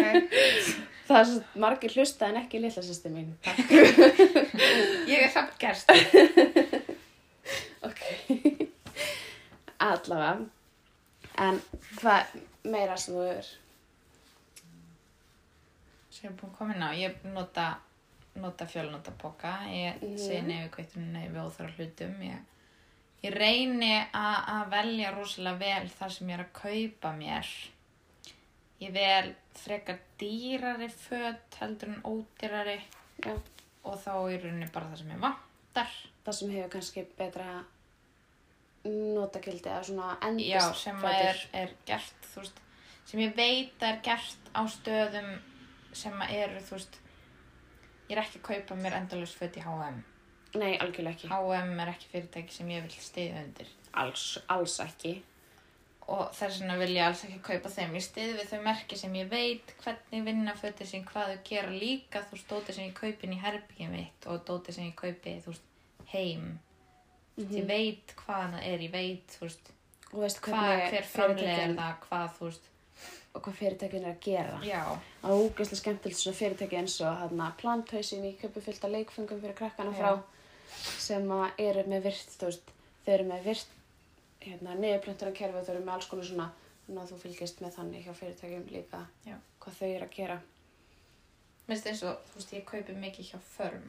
Það 1.04 1.18
er 1.20 1.26
svo 1.28 1.64
margir 1.66 1.96
hlustaði 1.98 2.32
en 2.32 2.42
ekki 2.44 2.62
litla 2.64 2.84
sýsti 2.86 3.10
mín. 3.12 3.34
ég 5.12 5.26
er 5.26 5.34
samt 5.34 5.58
gerst. 5.60 5.90
Ok. 7.84 8.06
Allavega. 9.84 10.38
En 11.44 11.60
hvað 11.98 12.38
meira 12.64 12.96
sem 13.02 13.18
þú 13.18 13.26
er? 13.34 13.52
Sem 16.24 16.32
ég 16.32 16.38
er 16.38 16.40
búin 16.40 16.52
að 16.54 16.58
koma 16.58 16.74
inn 16.78 16.84
á, 16.88 16.92
ég 16.96 17.24
nota, 17.34 17.66
nota 18.40 18.66
fjölnota 18.66 19.12
boka, 19.22 19.52
ég 19.68 20.02
Mhm. 20.02 20.18
segi 20.18 20.42
nefnir 20.42 20.70
kveitunum 20.72 21.12
nefnir 21.14 21.42
óþara 21.44 21.74
hlutum, 21.78 22.22
ég, 22.22 22.40
ég 23.24 23.34
reyni 23.34 24.08
að 24.14 24.70
velja 24.70 25.12
rosalega 25.12 25.58
vel 25.60 25.90
þar 25.90 26.12
sem 26.12 26.28
ég 26.30 26.40
er 26.40 26.46
að 26.46 26.54
kaupa 26.54 27.12
mér. 27.18 27.48
Ég 28.82 28.92
vel 28.94 29.36
frekar 29.56 30.00
dýrari 30.20 30.90
föt 30.90 31.56
heldur 31.60 31.90
en 31.90 32.02
ódýrari 32.04 32.82
Já. 33.24 33.38
og 33.84 34.00
þá 34.00 34.12
í 34.32 34.42
rauninni 34.42 34.72
bara 34.72 34.86
það 34.88 34.98
sem 34.98 35.12
ég 35.12 35.20
vantar. 35.20 35.90
Það 36.26 36.34
sem 36.34 36.50
hefur 36.50 36.70
kannski 36.70 37.06
betra 37.18 37.64
notagildi 38.86 39.70
eða 39.70 39.84
svona 39.84 40.18
endist 40.22 40.50
Já, 40.50 40.74
sem 40.74 41.04
er, 41.06 41.48
er 41.54 41.70
gert, 41.86 42.28
veist, 42.36 42.60
sem 43.06 43.20
ég 43.20 43.36
veit 43.36 43.82
er 43.84 44.00
gert 44.04 44.50
á 44.56 44.62
stöðum 44.68 45.40
sem 45.94 46.22
eru, 46.30 46.60
þú 46.68 46.76
veist, 46.78 46.98
ég 48.10 48.18
er 48.18 48.24
ekki 48.24 48.40
að 48.42 48.48
kaupa 48.50 48.76
mér 48.80 48.98
endalust 49.02 49.38
föt 49.40 49.58
í 49.58 49.64
H&M. 49.66 50.02
Nei, 50.56 50.74
algjörlega 50.78 51.16
ekki. 51.16 51.28
H&M 51.32 51.80
er 51.80 51.92
ekki 51.96 52.10
fyrirtæki 52.12 52.54
sem 52.54 52.68
ég 52.70 52.84
vil 52.86 52.98
stiðja 53.02 53.44
undir 53.46 53.70
Alls, 53.94 54.26
alls 54.50 54.80
ekki. 54.84 55.14
og 56.08 56.34
þess 56.36 56.60
vegna 56.60 56.76
vil 56.82 56.90
ég 56.98 57.06
alls 57.08 57.22
ekki 57.24 57.40
kaupa 57.46 57.70
þeim 57.72 57.94
ég 57.96 58.04
stiði 58.04 58.34
við 58.40 58.50
þau 58.52 58.62
merki 58.66 58.98
sem 59.00 59.14
ég 59.16 59.30
veit 59.32 59.74
hvernig 59.84 60.26
vinna 60.26 60.54
fötir 60.60 60.86
sín, 60.90 61.06
hvað 61.08 61.30
þau 61.32 61.44
gera 61.48 61.70
líka 61.72 62.22
þú 62.28 62.36
veist, 62.36 62.50
dóti 62.50 62.74
sem 62.76 62.90
ég 62.90 62.94
kaupi 62.98 63.28
inn 63.30 63.38
í 63.38 63.40
herbyggjum 63.40 63.92
mitt 63.96 64.28
og 64.28 64.44
dóti 64.46 64.74
sem 64.76 64.90
ég 64.90 64.96
kaupi, 65.00 65.38
þú 65.46 65.54
veist, 65.54 65.68
heim 66.14 66.40
mm 66.52 66.60
Mhm. 67.36 67.50
ég 67.58 67.66
veit 67.66 68.12
hvað 68.20 68.52
það 68.54 68.66
er, 68.70 68.80
ég 68.86 68.92
veit, 68.94 69.28
þú 69.40 70.20
veist 70.22 70.40
hvað, 70.46 70.82
hver 70.92 71.08
framlega 71.10 71.56
fyrirtækin 71.56 71.78
það, 71.80 71.96
hvað, 72.04 72.28
þú 72.38 72.44
veist 72.46 72.68
og 73.34 73.42
hvað 73.42 73.56
fyrirtækin 73.60 74.04
er 74.06 74.14
að 74.14 74.20
gera. 74.28 74.58
já, 74.64 74.82
Það 75.22 75.32
er 75.34 75.44
úgeðslega 75.48 75.80
skemmtilegt 75.82 76.20
svona 76.20 76.38
fyrirtæki 76.38 76.78
eins 76.78 76.98
og 77.02 77.16
hérna 77.22 77.48
planthausin 77.58 78.26
í 78.30 78.34
köpu 78.42 78.62
fyllt 78.62 78.84
af 78.86 78.92
leikfengum 78.94 79.42
fyrir 79.42 79.56
krakkana 79.58 79.94
frá 79.98 80.22
sem 81.00 81.26
að 81.32 81.52
eru 81.64 81.84
með 81.90 82.04
virt, 82.10 82.36
þú 82.40 82.46
veist, 82.50 82.72
þau 83.06 83.14
eru 83.14 83.26
með 83.32 83.44
virt 83.50 83.74
hérna 84.44 84.76
niðurplöntunarkerfi 84.80 85.64
þau 85.66 85.74
eru 85.76 85.84
með 85.86 85.94
alls 85.96 86.08
konar 86.12 86.26
svona, 86.30 86.48
þannig 86.86 87.04
að 87.04 87.12
þú 87.14 87.20
fylgist 87.24 87.62
með 87.64 87.76
þannig 87.78 88.06
hjá 88.08 88.14
fyrirtækjum 88.22 88.66
líka 88.74 89.02
Já. 89.26 89.36
hvað 89.64 89.78
þau 89.80 89.88
eru 89.90 90.06
að 90.08 90.16
gera. 90.18 90.40
minnst 91.68 91.88
eins 91.88 92.04
og, 92.04 92.18
þú 92.32 92.40
veist, 92.42 92.54
ég 92.54 92.66
kaupi 92.68 92.94
mikið 93.00 93.30
hjá 93.32 93.40
förm 93.58 93.86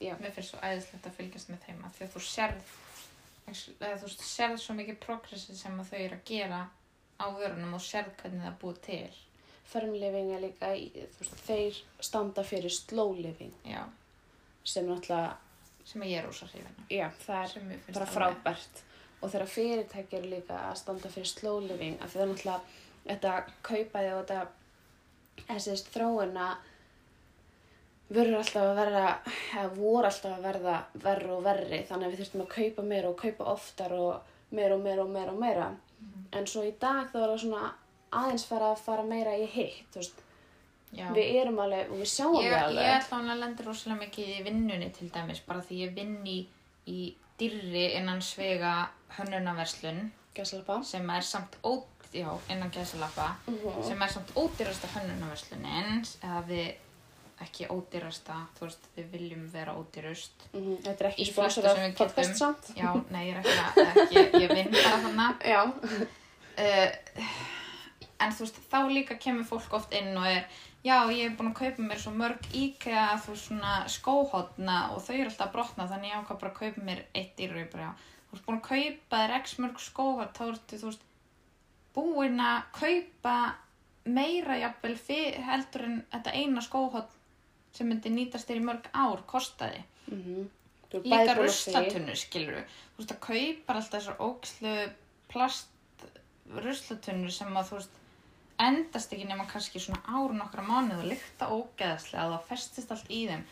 Já. 0.00 0.14
mér 0.20 0.32
finnst 0.36 0.50
svo 0.54 0.60
æðislegt 0.62 1.06
að 1.10 1.16
fylgjast 1.18 1.48
með 1.50 1.64
þeim 1.66 1.84
af 1.84 1.96
því 1.96 2.04
að 2.06 2.12
þú 2.14 2.20
sérð 2.28 2.76
þú 4.04 4.10
sérð 4.22 4.58
svo 4.62 4.74
mikið 4.78 4.98
progressi 5.02 5.56
sem 5.56 5.80
að 5.80 5.88
þau 5.90 5.98
eru 6.04 6.18
að 6.20 6.24
gera 6.28 6.60
á 7.20 7.26
vörunum 7.36 7.76
og 7.76 7.84
sérð 7.84 8.14
hvernig 8.22 8.40
það 8.40 8.50
er 8.50 8.58
búið 8.62 8.80
til. 8.86 9.18
Firmliving 9.70 10.32
er 10.34 10.42
líka, 10.42 10.72
veist, 11.20 11.36
þeir 11.46 11.76
standa 12.02 12.42
fyrir 12.42 12.72
slow 12.74 13.12
living 13.14 13.52
já, 13.64 13.84
sem 14.64 14.88
náttúrulega, 14.88 15.36
sem 15.84 16.02
að 16.02 16.10
ég 16.10 16.22
er 16.22 16.26
rosa 16.26 16.48
hrifin 16.50 16.72
af. 16.72 16.86
já, 16.90 17.10
það 17.26 17.42
er 17.42 17.52
sem 17.52 17.74
bara 17.94 18.06
frábært. 18.06 18.82
Og 19.20 19.30
þegar 19.30 19.52
fyrirtæki 19.52 20.16
eru 20.16 20.30
líka 20.32 20.56
að 20.70 20.78
standa 20.80 21.08
fyrir 21.12 21.28
því 21.28 21.92
það 22.00 22.22
er 22.22 22.32
náttúrulega 22.32 22.60
þetta 23.06 23.34
kaupaði 23.62 24.12
og 24.14 24.24
þetta 24.24 24.46
þessi 25.48 25.76
þróun 25.92 26.36
að 26.40 26.56
verður 28.10 28.40
alltaf 28.40 28.64
að 28.64 28.78
verða 28.80 29.04
eða 29.54 29.68
voru 29.76 30.08
alltaf 30.08 30.32
að 30.34 30.46
verða 30.48 30.76
verri 31.04 31.30
og 31.30 31.44
verri. 31.46 31.84
Þannig 31.86 32.06
að 32.06 32.10
við 32.14 32.22
þurftum 32.24 32.44
að 32.44 32.52
kaupa 32.56 32.86
meira 32.90 33.12
og 33.12 33.20
kaupa 33.20 33.46
oftar 33.52 33.94
og 33.94 34.34
meira 34.50 34.74
og 34.74 34.82
meira 34.82 35.04
og 35.04 35.12
meira 35.14 35.34
og 35.34 35.38
meira. 35.38 35.68
Mhm. 35.70 35.89
En 36.32 36.46
svo 36.46 36.62
í 36.64 36.72
dag 36.80 37.08
þá 37.12 37.16
er 37.22 37.28
það 37.32 37.40
svona 37.44 37.72
aðeins 38.20 38.44
fara 38.46 38.72
að 38.72 38.82
fara 38.86 39.02
meira 39.06 39.36
í 39.38 39.46
hitt 39.46 39.86
þú 39.94 40.00
veist, 40.02 40.22
já. 40.92 41.06
við 41.14 41.36
erum 41.42 41.58
alveg 41.64 41.90
og 41.90 41.98
við 42.02 42.10
sjáum 42.14 42.36
ég, 42.40 42.42
við 42.42 42.52
ég 42.56 42.64
alveg 42.64 42.90
ætla 42.96 43.16
hann 43.18 43.30
að 43.34 43.40
lenda 43.44 43.66
rosalega 43.66 44.00
mikið 44.04 44.28
í 44.36 44.42
vinnunni 44.48 44.90
til 44.96 45.10
dæmis 45.14 45.40
bara 45.46 45.60
því 45.62 45.80
ég 45.84 45.94
vinn 45.94 46.16
í, 46.26 46.38
í 46.86 46.98
dyrri 47.38 47.86
innan 48.00 48.20
svega 48.22 48.74
hönnunaverslun 49.16 50.10
sem 50.84 51.10
er 51.10 51.22
samt 51.26 51.56
ó, 51.62 51.72
sagt, 52.10 52.14
já, 52.14 52.30
innan 52.50 52.70
gæsalappa 52.70 53.36
Mhm. 53.46 53.82
sem 53.86 54.02
er 54.02 54.08
samt 54.08 54.30
ódýrasta 54.34 54.88
hönnunarverslunin 54.94 56.02
eða 56.22 56.42
við 56.48 56.74
ekki 57.40 57.66
ódýrasta, 57.72 58.36
þú 58.58 58.66
veist, 58.66 58.88
við 58.96 59.06
viljum 59.14 59.46
vera 59.52 59.74
ódýrust 59.78 60.46
Mhm. 60.52 60.76
Þetta 60.84 61.04
er 61.04 61.10
ekki 61.10 61.26
sponsor 61.30 61.66
af 61.70 61.78
podcast 61.96 62.36
samt. 62.36 62.72
já, 62.76 62.90
nei, 63.10 63.30
ég 63.30 63.36
er 63.36 63.42
ekki 63.42 63.58
að 63.60 64.02
ekki, 64.04 64.42
ég 64.44 64.54
vinn 64.54 64.72
bara 64.72 64.98
þannig 65.04 65.44
Já. 65.52 65.62
uh, 66.58 66.90
en 68.20 68.34
þú 68.36 68.44
veist, 68.44 68.58
þá 68.70 68.78
líka 68.92 69.16
kemur 69.18 69.46
fólk 69.48 69.72
oft 69.78 69.94
inn 69.96 70.12
og 70.18 70.26
er 70.28 70.44
já, 70.84 70.96
ég 71.12 71.24
er 71.30 71.36
búin 71.36 71.52
að 71.52 71.58
kaupa 71.62 71.82
mér 71.88 72.00
svo 72.02 72.12
mörg 72.16 72.46
IKEA 72.52 73.06
þú 73.24 73.32
veist, 73.34 73.46
svona 73.48 73.74
skóhotna 73.88 74.78
og 74.94 75.02
þau 75.06 75.14
eru 75.16 75.30
alltaf 75.30 75.46
að 75.48 75.52
brotna, 75.56 75.88
þannig 75.88 76.10
ég 76.12 76.20
ákvað 76.20 76.40
bara 76.40 76.52
að 76.52 76.58
kaupa 76.60 76.84
mér 76.90 77.02
eitt 77.14 77.36
dýr 77.38 77.54
og 77.56 77.62
ég 77.62 77.70
bara, 77.72 77.88
já, 77.88 77.92
þú 78.28 78.36
veist, 78.36 78.46
búin 78.46 78.60
að 78.60 78.68
kaupa 78.68 79.22
þér 79.22 79.36
x 79.40 79.56
mörg 79.64 79.80
skóhot, 79.86 80.34
þá 80.36 80.42
ertu, 80.52 80.80
þú 80.82 80.90
veist 80.90 81.08
búin 81.96 82.40
að 82.40 82.60
kaupa 82.80 83.36
meira 84.10 84.56
jafnvel 84.60 84.96
heldur 85.48 85.82
en 85.88 85.96
þetta 86.12 86.32
eina 86.34 86.60
skóhot 86.64 87.16
sem 87.76 87.88
myndi 87.88 88.12
nýtast 88.12 88.48
þér 88.48 88.60
í 88.60 88.66
mörg 88.66 88.88
ár 88.92 89.22
kostaði. 89.30 89.84
Er 90.10 90.48
bæði 90.90 91.06
líka 91.06 91.34
að 91.34 91.40
ruslatunnu 91.44 92.16
skilur 92.18 92.56
þú 92.64 93.02
veist 93.02 93.14
að 93.14 93.20
kaupar 93.26 93.78
alltaf 93.78 93.94
þessar 93.94 94.22
ókslu 94.26 94.74
plast 95.30 96.06
ruslatunnu 96.64 97.30
sem 97.32 97.56
að 97.56 97.68
þú 97.68 97.78
veist 97.78 97.98
endast 98.60 99.14
ekki 99.14 99.28
nema 99.28 99.46
kannski 99.48 99.80
svona 99.80 100.02
ár 100.04 100.34
nokkra 100.36 100.64
mánuð 100.66 101.04
og 101.04 101.08
lykta 101.12 101.48
ógeðslega 101.54 102.26
og 102.26 102.34
það 102.34 102.48
festist 102.50 102.92
allt 102.92 103.08
í 103.08 103.22
þeim. 103.30 103.46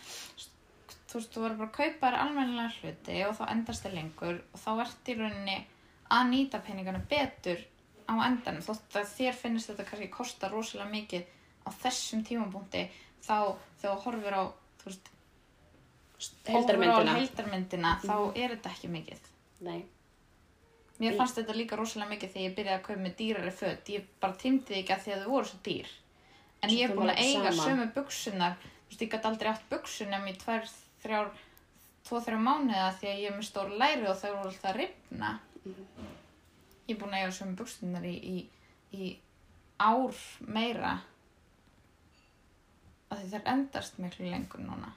Þú 1.09 1.17
veist, 1.17 1.33
þú 1.33 1.45
verður 1.45 1.61
bara 1.63 1.71
að 1.71 1.77
kaupa 1.79 2.11
þér 2.11 2.19
almennilega 2.25 2.75
hluti 2.83 3.19
og 3.25 3.35
þá 3.39 3.45
endast 3.55 3.87
þér 3.87 3.97
lengur 3.97 4.41
og 4.43 4.63
þá 4.65 4.71
ert 4.85 5.09
í 5.09 5.17
rauninni 5.17 5.59
að 6.19 6.31
nýta 6.35 6.61
peningana 6.67 7.01
betur 7.09 7.65
á 8.09 8.15
endanum 8.27 8.65
þótt 8.65 8.99
að 9.01 9.11
þér 9.15 9.39
finnist 9.39 9.71
þetta 9.71 9.89
kannski 9.89 10.11
kosta 10.13 10.51
rosalega 10.53 10.93
mikið 10.93 11.25
á 11.65 11.69
þessum 11.81 12.25
tímapunkti 12.29 12.85
þá 13.25 13.57
þegar 13.81 13.95
þú 13.95 14.03
horfir 14.05 14.37
á 14.39 14.43
veist, 14.85 15.13
Heildarmyndina. 16.49 16.97
horfir 16.97 17.13
á 17.15 17.19
heildarmyndina 17.19 17.95
þá 18.03 18.17
er 18.35 18.55
þetta 18.57 18.75
ekki 18.75 18.91
mikið. 18.95 19.31
Nei. 19.67 19.81
mér 20.99 21.15
fannst 21.19 21.39
þetta 21.39 21.55
líka 21.55 21.77
rosalega 21.79 22.11
mikið 22.11 22.33
þegar 22.33 22.47
ég 22.49 22.55
byrjaði 22.57 22.79
að 22.79 22.87
kaupa 22.87 23.03
með 23.03 23.17
dýrari 23.19 23.53
föt. 23.55 23.91
Ég 23.95 24.07
bara 24.21 24.39
tímdi 24.39 24.73
því 24.73 24.81
ekki 24.83 24.95
að 24.95 25.05
því 25.05 25.13
að 25.15 25.21
þau 25.23 25.31
voru 25.35 25.51
svo 25.51 25.59
dýr. 25.69 25.93
En 26.63 26.73
ég 26.75 26.89
er 26.89 26.95
búin 26.97 27.13
að 27.13 27.21
eiga 27.23 27.53
saman. 27.53 27.67
sömu 27.69 27.87
buksunar 27.95 28.57
þú 28.59 28.89
veist, 28.89 29.03
ég 29.05 29.13
gæti 29.13 29.29
aldrei 29.31 29.51
átt 29.53 29.69
buksunum 29.71 30.27
í 30.27 30.35
tvær, 30.41 30.65
þrjár 31.05 31.29
tvo, 32.09 32.21
þrjár 32.25 32.43
mánuða 32.43 32.89
því 32.99 33.11
að 33.13 33.21
ég 33.23 33.31
er 33.31 33.37
með 33.37 33.47
stór 33.47 33.71
læri 33.79 34.09
og 34.11 34.19
þau 34.19 34.33
voru 34.33 34.51
alltaf 34.51 34.71
að 34.73 34.81
ripna 34.81 35.31
ég 36.89 36.97
er 36.97 37.01
búin 37.03 37.15
að 37.15 37.23
eiga 37.23 37.37
sömu 37.37 37.57
buksunar 37.59 38.09
í, 38.09 38.17
í, 38.17 38.37
í 38.97 39.11
ár 39.79 40.19
meira 40.49 40.97
að 43.11 43.23
því 43.23 43.31
þær 43.35 43.47
endast 43.55 43.99
miklu 43.99 44.31
lengur 44.31 44.61
núna 44.61 44.93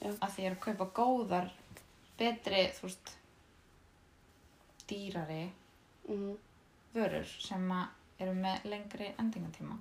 Já. 0.00 0.10
að 0.10 0.30
því 0.34 0.42
ég 0.44 0.50
er 0.50 0.56
að 0.56 0.64
kaupa 0.66 0.86
góðar 0.98 1.50
betri, 2.18 2.64
þú 2.78 2.82
veist 2.88 3.14
dýrari 4.88 5.50
Mhm. 6.08 6.36
vörur 6.94 7.26
sem 7.40 7.68
að 7.70 7.86
eru 8.20 8.32
með 8.34 8.64
lengri 8.64 9.12
endingatíma 9.18 9.78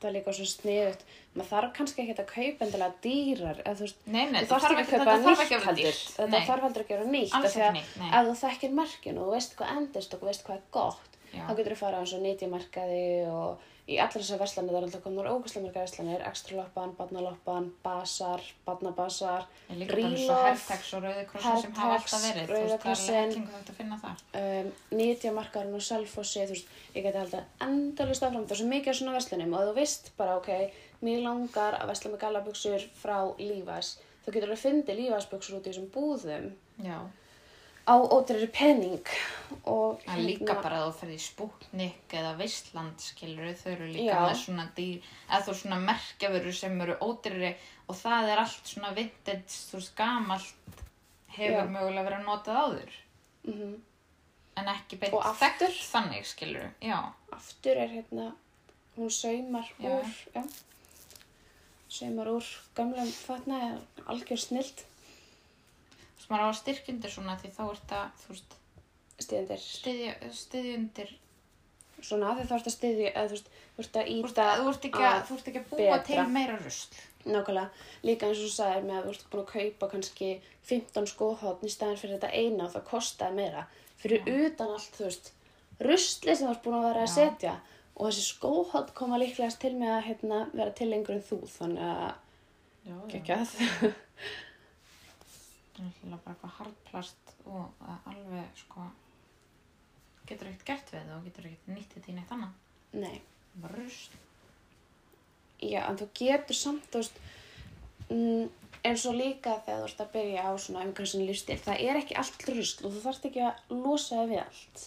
Það 0.00 0.08
er 0.10 0.14
líka 0.20 0.32
svo 0.36 0.44
sniðut. 0.44 1.02
Maður 1.34 1.46
þarf 1.48 1.70
kannski 1.76 2.02
ekki 2.02 2.14
að 2.20 2.26
kaupa 2.28 2.64
endilega 2.66 2.94
dýrar. 3.00 3.60
Eða, 3.64 3.74
þú 3.78 3.80
veist, 3.86 3.96
Nei, 4.06 4.24
nei, 4.30 4.40
þú 4.42 4.48
það 4.50 4.50
þarf 4.50 4.62
þarf 4.64 4.80
ekki 4.82 4.94
að 4.94 5.04
kaupa 5.04 5.72
nýtt 5.72 5.76
dýrt 5.78 6.16
Þetta 6.18 6.40
þarf 6.48 6.64
aldrei 6.68 6.84
að 6.84 6.88
gera 6.88 7.04
nýtt. 7.04 7.32
af 7.34 7.44
því 7.54 7.62
að 7.64 7.72
nýtt, 7.78 7.94
Ef 8.18 8.26
þú 8.26 8.34
þekkir 8.42 8.74
merkin 8.74 9.18
og 9.18 9.24
þú 9.24 9.32
veist 9.32 9.56
hvað 9.56 9.76
endist 9.78 10.14
og 10.14 10.20
þú 10.20 10.24
veist 10.28 10.44
hvað 10.44 10.56
er 10.56 10.62
gott, 10.72 11.16
Já. 11.32 11.46
þá 11.48 11.56
getur 11.56 11.72
þú 11.72 11.76
fara 11.78 11.96
á 11.96 12.00
eins 12.04 12.12
og 12.12 12.20
nýtjamarkaði 12.26 13.26
og 13.32 13.58
í 13.84 13.98
allar 14.00 14.22
þessar 14.22 14.40
verslanir, 14.40 14.72
það 14.72 14.78
er 14.78 14.86
alltaf 14.86 15.02
komnar 15.04 15.26
ógæslega 15.28 15.66
marga 15.66 15.82
verslanir, 15.82 16.22
ekstraloppan, 16.24 16.92
barnaloppan, 16.96 17.66
basar, 17.84 18.44
barnabasar, 18.64 19.44
Relof, 19.90 20.30
Hertex 20.46 20.94
og 20.96 21.04
Rauðikrossin 21.04 21.60
sem 21.66 21.74
hafa 21.76 21.98
alltaf 21.98 22.24
verið. 22.24 22.48
Þú 22.48 22.60
veist, 22.62 22.86
það 22.86 23.18
er 23.18 23.34
ekki 23.34 23.42
hægt 23.50 23.72
að 23.74 23.80
finna 23.80 23.98
þar. 24.00 24.22
Um, 24.40 24.70
nýtjamarkaðurinn 25.00 25.76
og 25.80 25.84
selfossi, 25.84 26.46
þú 26.48 26.56
veist, 26.56 26.72
ég 26.94 27.04
geti 27.04 27.20
haldið 27.20 27.66
endalist 27.68 28.24
áfram, 28.24 28.46
það 28.48 28.60
svo 28.62 28.70
mikið 28.72 28.94
af 28.94 28.98
svona 29.00 29.16
verslunum 29.18 29.58
og 29.58 29.68
þú 29.68 29.76
veist 29.82 30.10
bara, 30.16 30.38
ok, 30.40 30.80
mér 31.04 31.20
langar 31.26 31.76
að 31.80 31.92
versla 31.92 32.14
með 32.14 32.24
gallabuxur 32.24 32.88
frá 33.02 33.18
Levi's, 33.36 33.98
þú 34.24 34.32
getur 34.32 34.48
alveg 34.48 34.64
fundið 34.64 35.02
Levi's 35.02 35.28
buxur 35.28 35.58
út 35.58 35.68
í 35.68 35.74
þessum 35.74 35.92
búðum. 35.92 36.48
Já, 36.80 36.96
á 37.84 37.94
ódreiri 38.00 38.48
penning 38.52 39.12
og 39.68 40.02
það 40.04 40.14
er 40.14 40.24
líka 40.24 40.56
bara 40.64 40.80
að 40.80 40.86
þú 40.88 40.98
ferði 41.00 41.16
í 41.16 41.24
Sputnik 41.24 42.14
eða 42.16 42.34
Veistland 42.38 43.04
skilur 43.04 43.54
þau 43.60 43.70
eru 43.74 43.88
líka 43.92 44.20
með 44.24 44.36
svona 44.42 44.66
dýr 44.76 45.08
eða 45.28 45.40
þú 45.48 45.56
svona 45.60 45.80
merkjavörur 45.84 46.58
sem 46.60 46.84
eru 46.86 46.98
ódýrari 47.04 47.54
og 47.88 47.98
það 48.00 48.30
er 48.32 48.44
allt 48.44 48.70
svona 48.72 48.92
vintage, 48.96 49.58
þú 49.70 49.80
veist, 49.80 49.96
gamalt 49.98 50.78
hefur 51.34 51.60
Já. 51.60 51.72
mögulega 51.74 52.06
verið 52.08 52.24
notað 52.24 52.62
áður. 52.64 52.94
Mm 53.44 53.74
en 54.60 54.70
ekki 54.70 54.98
beint 55.00 55.14
Og 55.16 55.24
aftur? 55.26 55.74
þannig 55.92 56.26
skilur 56.28 56.70
Já, 56.82 56.98
aftur 57.34 57.80
er 57.80 57.90
hérna, 57.90 58.30
hún 58.96 59.10
saumar 59.10 59.68
Já. 59.82 59.90
úr, 59.98 60.44
saumar 61.90 62.30
úr 62.36 62.50
gamlum 62.76 63.10
fatna, 63.10 63.78
algjör 64.06 64.40
snilt, 64.40 64.84
veist, 66.24 66.30
maður 66.32 66.44
á 66.44 66.50
að 66.50 66.60
styrkjundir 66.60 67.12
svona 67.12 67.36
því 67.40 67.50
þá 67.54 67.62
er 67.64 67.80
þetta, 67.80 68.00
þú 68.22 68.32
veist, 68.32 68.56
stiðendir, 69.24 69.64
styðja, 69.64 70.14
styðjundir 70.32 71.10
svona 72.04 72.34
því 72.36 72.46
þá 72.48 72.54
ert 72.56 72.68
að 72.68 72.74
stiðja, 72.74 73.10
eða 73.12 73.26
þú 73.28 73.36
veist, 73.36 73.50
þú 73.74 73.84
ert 73.84 73.98
að 73.98 74.08
ert, 74.14 74.14
íta 74.14 74.46
þú 74.58 74.70
ert 74.70 74.88
ekki 74.88 75.04
að, 75.04 75.14
að 75.14 75.26
þú 75.28 75.36
ert 75.36 75.50
ekki 75.50 75.60
að 75.60 75.68
búa 75.70 75.98
betra. 75.98 76.00
til 76.08 76.32
meira 76.34 76.56
rusl. 76.60 77.02
Nákvæmlega, 77.24 77.84
líka 78.04 78.28
eins 78.28 78.40
og 78.40 78.44
þú 78.44 78.52
sagðir 78.52 78.82
með 78.84 78.96
að 78.98 79.04
þú 79.04 79.12
ert 79.14 79.28
búin 79.32 79.44
að 79.44 79.52
kaupa 79.54 79.86
kannski 79.94 80.30
15 80.68 81.06
skóhátn 81.08 81.64
í 81.64 81.72
staðin 81.72 82.00
fyrir 82.02 82.18
þetta 82.18 82.32
eina 82.36 82.66
og 82.66 82.74
það 82.74 82.84
kostaði 82.90 83.38
meira. 83.38 83.62
Fyrir 84.02 84.28
utan 84.34 84.74
allt, 84.74 84.98
þú 84.98 85.06
veist, 85.06 85.30
rusli 85.80 86.34
sem 86.34 86.44
þú 86.44 86.52
ert 86.52 86.66
búin 86.66 86.76
að 86.76 86.88
vera 86.90 87.06
að 87.06 87.08
Já. 87.08 87.14
setja 87.14 87.54
og 87.94 88.10
þessi 88.10 88.26
skóhátn 88.26 88.92
koma 88.98 89.20
líklegast 89.22 89.62
til 89.62 89.72
með 89.78 89.94
að 89.94 90.04
hérna, 90.10 90.42
vera 90.52 90.74
til 90.76 90.90
lengur 90.90 91.16
en 91.16 91.24
þú, 91.24 91.40
þannig 91.54 91.88
að 91.88 92.12
Já, 92.84 92.96
geggjað. 93.14 93.54
Það 95.74 95.80
er 95.80 95.86
náttúrulega 95.88 96.20
bara 96.24 96.34
eitthvað 96.34 96.56
hardplast 96.58 97.32
og 97.50 97.64
það 97.80 98.10
alveg, 98.12 98.50
sko, 98.60 98.84
getur 100.28 100.50
ekkert 100.50 100.66
gert 100.70 100.92
við 100.94 101.00
það 101.08 101.16
og 101.18 101.24
getur 101.28 101.48
ekkert 101.50 101.72
nýtt 101.74 101.96
þetta 101.96 102.12
í 102.12 102.14
neitt 102.18 102.34
annað. 102.36 102.52
Nei, 102.94 103.16
Bara 103.62 103.78
rusl. 103.78 104.18
já, 105.62 105.80
en 105.88 105.98
þú 105.98 106.06
getur 106.18 106.56
samt, 106.58 106.86
þú 106.92 107.00
veist, 107.02 107.18
mm, 108.10 108.48
eins 108.84 109.04
og 109.10 109.14
líka 109.18 109.56
þegar 109.66 109.82
þú 109.82 109.88
ert 109.90 110.00
að 110.04 110.12
byrja 110.14 110.42
á 110.46 110.52
svona 110.58 110.84
umhverfisinn 110.86 111.26
lífstil, 111.26 111.58
það 111.66 111.84
er 111.88 112.00
ekki 112.00 112.16
allt 112.22 112.48
rusl 112.48 112.86
og 112.86 112.92
þú 112.94 113.02
þarft 113.06 113.28
ekki 113.30 113.44
að 113.48 113.74
losa 113.84 114.20
þig 114.22 114.30
við 114.34 114.42
allt. 114.44 114.84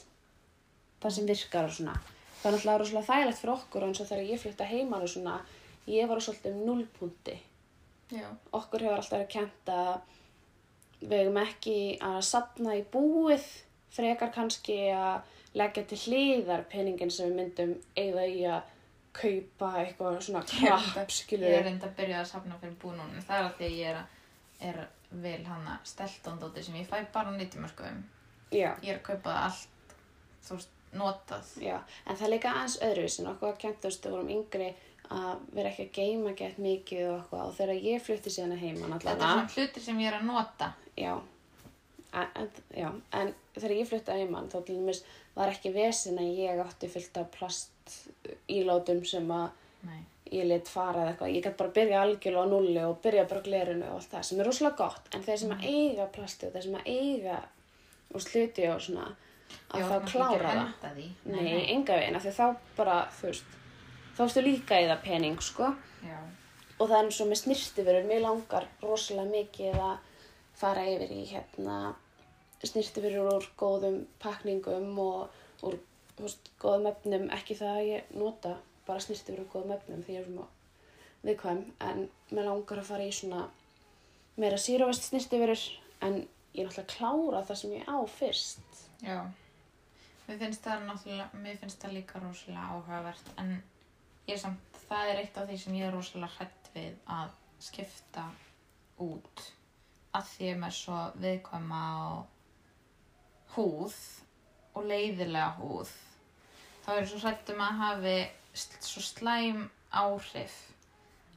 Það 1.02 1.16
sem 1.18 1.26
virkar 1.32 1.68
og 1.70 1.74
svona. 1.78 1.96
Það 2.38 2.48
er 2.48 2.56
náttúrulega 2.58 2.82
rosalega 2.82 3.08
þægilegt 3.12 3.40
fyrir 3.42 3.54
okkur 3.56 3.84
eins 3.88 4.00
og 4.02 4.08
þegar 4.12 4.30
ég 4.32 4.42
flytta 4.44 4.66
heiman 4.72 5.02
og 5.06 5.10
svona, 5.12 5.36
ég 5.88 6.08
var 6.08 6.22
svolítið 6.22 6.54
um 6.56 6.66
nullpunti. 6.70 7.38
Okkur 8.56 8.86
hefur 8.86 9.02
alltaf 9.02 9.26
verið 9.28 9.74
að 9.74 10.02
við 11.02 11.18
hefum 11.22 11.38
ekki 11.44 11.78
að 12.02 12.20
sapna 12.26 12.76
í 12.78 12.84
búið, 12.94 13.46
frekar 13.94 14.32
kannski 14.36 14.78
að 14.94 15.22
leggja 15.58 15.84
til 15.90 16.00
hliðar 16.06 16.66
peningin 16.72 17.12
sem 17.14 17.30
við 17.32 17.40
myndum 17.42 17.76
eigða 17.98 18.26
í 18.28 18.44
að 18.46 18.74
kaupa 19.18 19.72
eitthvað 19.82 20.20
svona 20.22 20.44
krapp, 20.46 21.10
skilur 21.14 21.50
Ég 21.50 21.60
er 21.62 21.66
reynd 21.66 21.86
að 21.88 21.96
byrja 21.98 22.20
að 22.22 22.30
safna 22.32 22.58
fyrir 22.62 22.76
búnunum. 22.82 23.24
Það 23.26 23.40
er 23.40 23.48
að 23.48 23.56
því 23.58 23.68
að 23.70 23.78
ég 23.78 23.92
er, 23.92 24.02
að, 24.02 24.08
er 24.70 25.22
vel 25.24 25.44
hana 25.48 25.78
steltóndóti 25.88 26.64
sem 26.66 26.78
ég 26.78 26.90
fæ 26.90 27.00
bara 27.14 27.34
á 27.34 27.38
nýtjumörkuðum. 27.38 28.04
Já, 28.54 28.70
Ég 28.84 28.92
er 28.94 29.00
að 29.00 29.08
kaupa 29.08 29.38
allt, 29.48 29.96
þú 30.46 30.58
veist, 30.60 30.76
notað. 30.98 31.50
já, 31.62 31.78
en 32.06 32.16
það 32.16 32.28
er 32.28 32.34
líka 32.36 32.52
aðeins 32.54 32.78
öðruvísin. 32.88 33.32
Okkur 33.34 33.58
veist, 33.84 34.06
við 34.06 34.14
vorum 34.14 34.30
yngri 34.38 34.70
að 35.08 35.44
vera 35.56 35.72
ekki 35.72 35.86
að 35.88 35.94
geima 35.98 36.34
gett 36.36 36.58
mikið 36.60 37.04
og 37.08 37.18
eitthvað 37.22 37.44
og 37.48 37.54
þegar 37.58 37.86
ég 37.88 38.04
flutti 38.04 38.34
síðan 38.34 38.56
að 38.58 38.64
heiman 38.66 38.96
Þetta 39.00 39.14
er 39.14 39.22
svona 39.22 39.54
hlutir 39.56 39.84
sem 39.86 40.00
ég 40.04 40.12
er 40.12 40.18
að 40.20 40.28
nota. 40.28 40.70
Já, 40.98 41.14
en, 42.18 42.50
já, 42.74 42.90
en 43.14 43.34
þegar 43.58 43.76
ég 43.78 43.90
flutti 43.90 44.12
að 44.14 44.22
heiman 44.24 44.48
þá 44.50 44.58
til 44.66 44.78
dæmis 44.80 45.02
var 45.38 45.52
ekki 45.54 45.74
vesin 45.76 46.18
að 46.22 46.32
ég 46.42 46.62
átti 46.64 46.90
fullt 46.90 47.18
af 47.22 47.28
plast 47.36 47.98
ílátum 48.50 49.04
sem 49.06 49.28
að 49.32 49.50
Nei. 49.88 50.00
ég 50.34 50.48
lit 50.50 50.68
fara 50.72 51.04
eða 51.04 51.12
eitthvað. 51.14 51.36
Ég 51.36 51.44
gæti 51.46 51.60
bara 51.60 51.70
að 51.70 51.78
byrja 51.78 52.02
algjörlega 52.02 52.48
á 52.48 52.52
nulli 52.52 52.82
og 52.88 52.98
byrja 53.04 53.28
bara 53.30 53.44
á 53.44 53.48
glerinu 53.48 53.86
og 53.92 54.00
allt 54.00 54.12
það 54.16 54.26
sem 54.30 54.42
er 54.42 54.50
rosalega 54.50 54.80
gott. 54.82 55.12
En 55.14 55.24
þeir 55.28 55.40
sem 55.44 55.54
að 55.54 55.68
eiga 55.70 56.10
plasti 56.18 56.48
og 56.50 56.56
þeir 56.56 56.66
sem 56.68 56.80
að 56.80 56.90
eiga 56.96 57.38
og 58.14 58.24
sluti 58.24 58.68
og 58.72 58.82
svona 58.82 59.06
að 59.72 59.80
Já, 59.80 59.86
þá 59.88 60.10
klára 60.12 60.56
það. 60.82 60.98
því. 60.98 61.08
Nei, 61.32 61.46
enga 61.76 62.00
veginn, 62.00 62.18
af 62.18 62.26
því 62.26 62.34
þá 62.36 62.74
bara, 62.80 62.98
þú 63.20 63.30
veist, 63.30 63.56
þá 64.18 64.22
ertu 64.26 64.44
líka 64.44 64.82
í 64.82 64.90
það 64.90 65.02
pening, 65.06 65.38
sko. 65.44 65.70
Já. 66.04 66.18
Og 66.78 66.90
það 66.90 66.98
er 66.98 67.08
eins 67.08 67.22
og 67.24 67.30
með 67.32 67.42
snirtiförur, 67.44 68.08
mér 68.10 68.22
langar 68.26 68.68
rosalega 68.84 69.32
mikið 69.32 69.80
að 69.80 69.96
fara 70.58 70.86
yfir 70.90 71.14
í 71.14 71.24
hérna 71.30 71.78
snirtiförur 72.66 73.36
úr 73.36 73.48
góðum 73.60 74.00
pakningum 74.22 74.98
og 75.02 75.66
úr 75.66 75.78
veist, 76.18 76.52
góðum 76.62 76.90
efnum, 76.92 77.28
ekki 77.34 77.58
það 77.58 77.74
að 77.76 77.90
ég 77.92 78.14
nota 78.18 78.56
bara 78.88 79.04
snirti 79.04 79.34
verið 79.34 79.52
góðum 79.54 79.76
efnum 79.78 80.06
því 80.06 80.16
ég 80.16 80.30
er 80.30 80.46
viðkvæm, 81.28 81.64
en 81.84 82.06
mér 82.32 82.48
langar 82.48 82.82
að 82.82 82.90
fara 82.92 83.06
í 83.06 83.14
svona 83.14 83.44
meira 84.40 84.58
síróvest 84.62 85.10
snirti 85.10 85.40
verið, 85.42 85.66
en 86.06 86.22
ég 86.56 86.64
er 86.64 86.70
náttúrulega 86.70 86.94
klára 86.94 87.44
það 87.46 87.60
sem 87.62 87.76
ég 87.78 87.90
á 87.90 87.98
fyrst. 88.10 88.82
Já. 89.04 89.20
Mér 90.28 90.40
finnst 90.42 90.64
það 90.66 90.88
náttúrulega, 90.88 91.42
mér 91.44 91.60
finnst 91.62 91.84
það 91.84 91.98
líka 91.98 92.22
rosalega 92.24 92.72
áhugavert 92.72 93.30
en 93.42 93.54
ég 94.28 94.34
er 94.36 94.42
samt, 94.42 94.82
það 94.88 95.12
er 95.12 95.22
eitt 95.22 95.38
af 95.38 95.48
því 95.50 95.60
sem 95.62 95.78
ég 95.78 95.88
er 95.88 95.96
rosalega 95.96 96.34
hrætt 96.38 96.72
við 96.74 96.98
að 97.18 97.36
skipta 97.68 98.26
út 99.04 99.46
að 100.16 100.32
því 100.32 100.48
ég 100.48 100.56
er 100.56 100.62
með 100.62 100.76
svo 100.78 101.02
viðkvæma 101.24 101.84
og 102.08 103.56
húð 103.56 103.98
og 104.78 104.88
leiðilega 104.92 105.52
húð 105.60 105.92
þá 106.86 106.90
er 106.96 107.10
svo 107.10 107.22
hrætt 107.26 107.54
um 107.54 107.64
að 107.68 107.80
hafi 107.84 108.18
svo 108.56 109.04
slæm 109.04 109.68
áhrif 109.92 110.58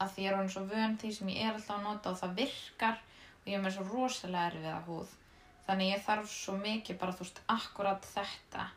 að 0.00 0.12
því 0.14 0.24
ég 0.24 0.30
er 0.30 0.38
hann 0.38 0.52
svo 0.52 0.66
vön 0.68 0.98
því 1.00 1.12
sem 1.14 1.32
ég 1.34 1.46
er 1.46 1.56
alltaf 1.56 1.76
að 1.76 1.86
nota 1.86 2.12
og 2.12 2.20
það 2.20 2.36
virkar 2.40 3.00
og 3.40 3.48
ég 3.50 3.56
er 3.56 3.64
með 3.64 3.74
svo 3.76 3.86
rosalega 3.88 4.50
erfiða 4.50 4.76
húð. 4.86 5.16
Þannig 5.66 5.90
ég 5.92 6.04
þarf 6.06 6.30
svo 6.32 6.54
mikið 6.60 7.00
bara 7.00 7.16
þú 7.16 7.26
veist 7.26 7.42
akkurat 7.54 8.06
þetta 8.14 8.68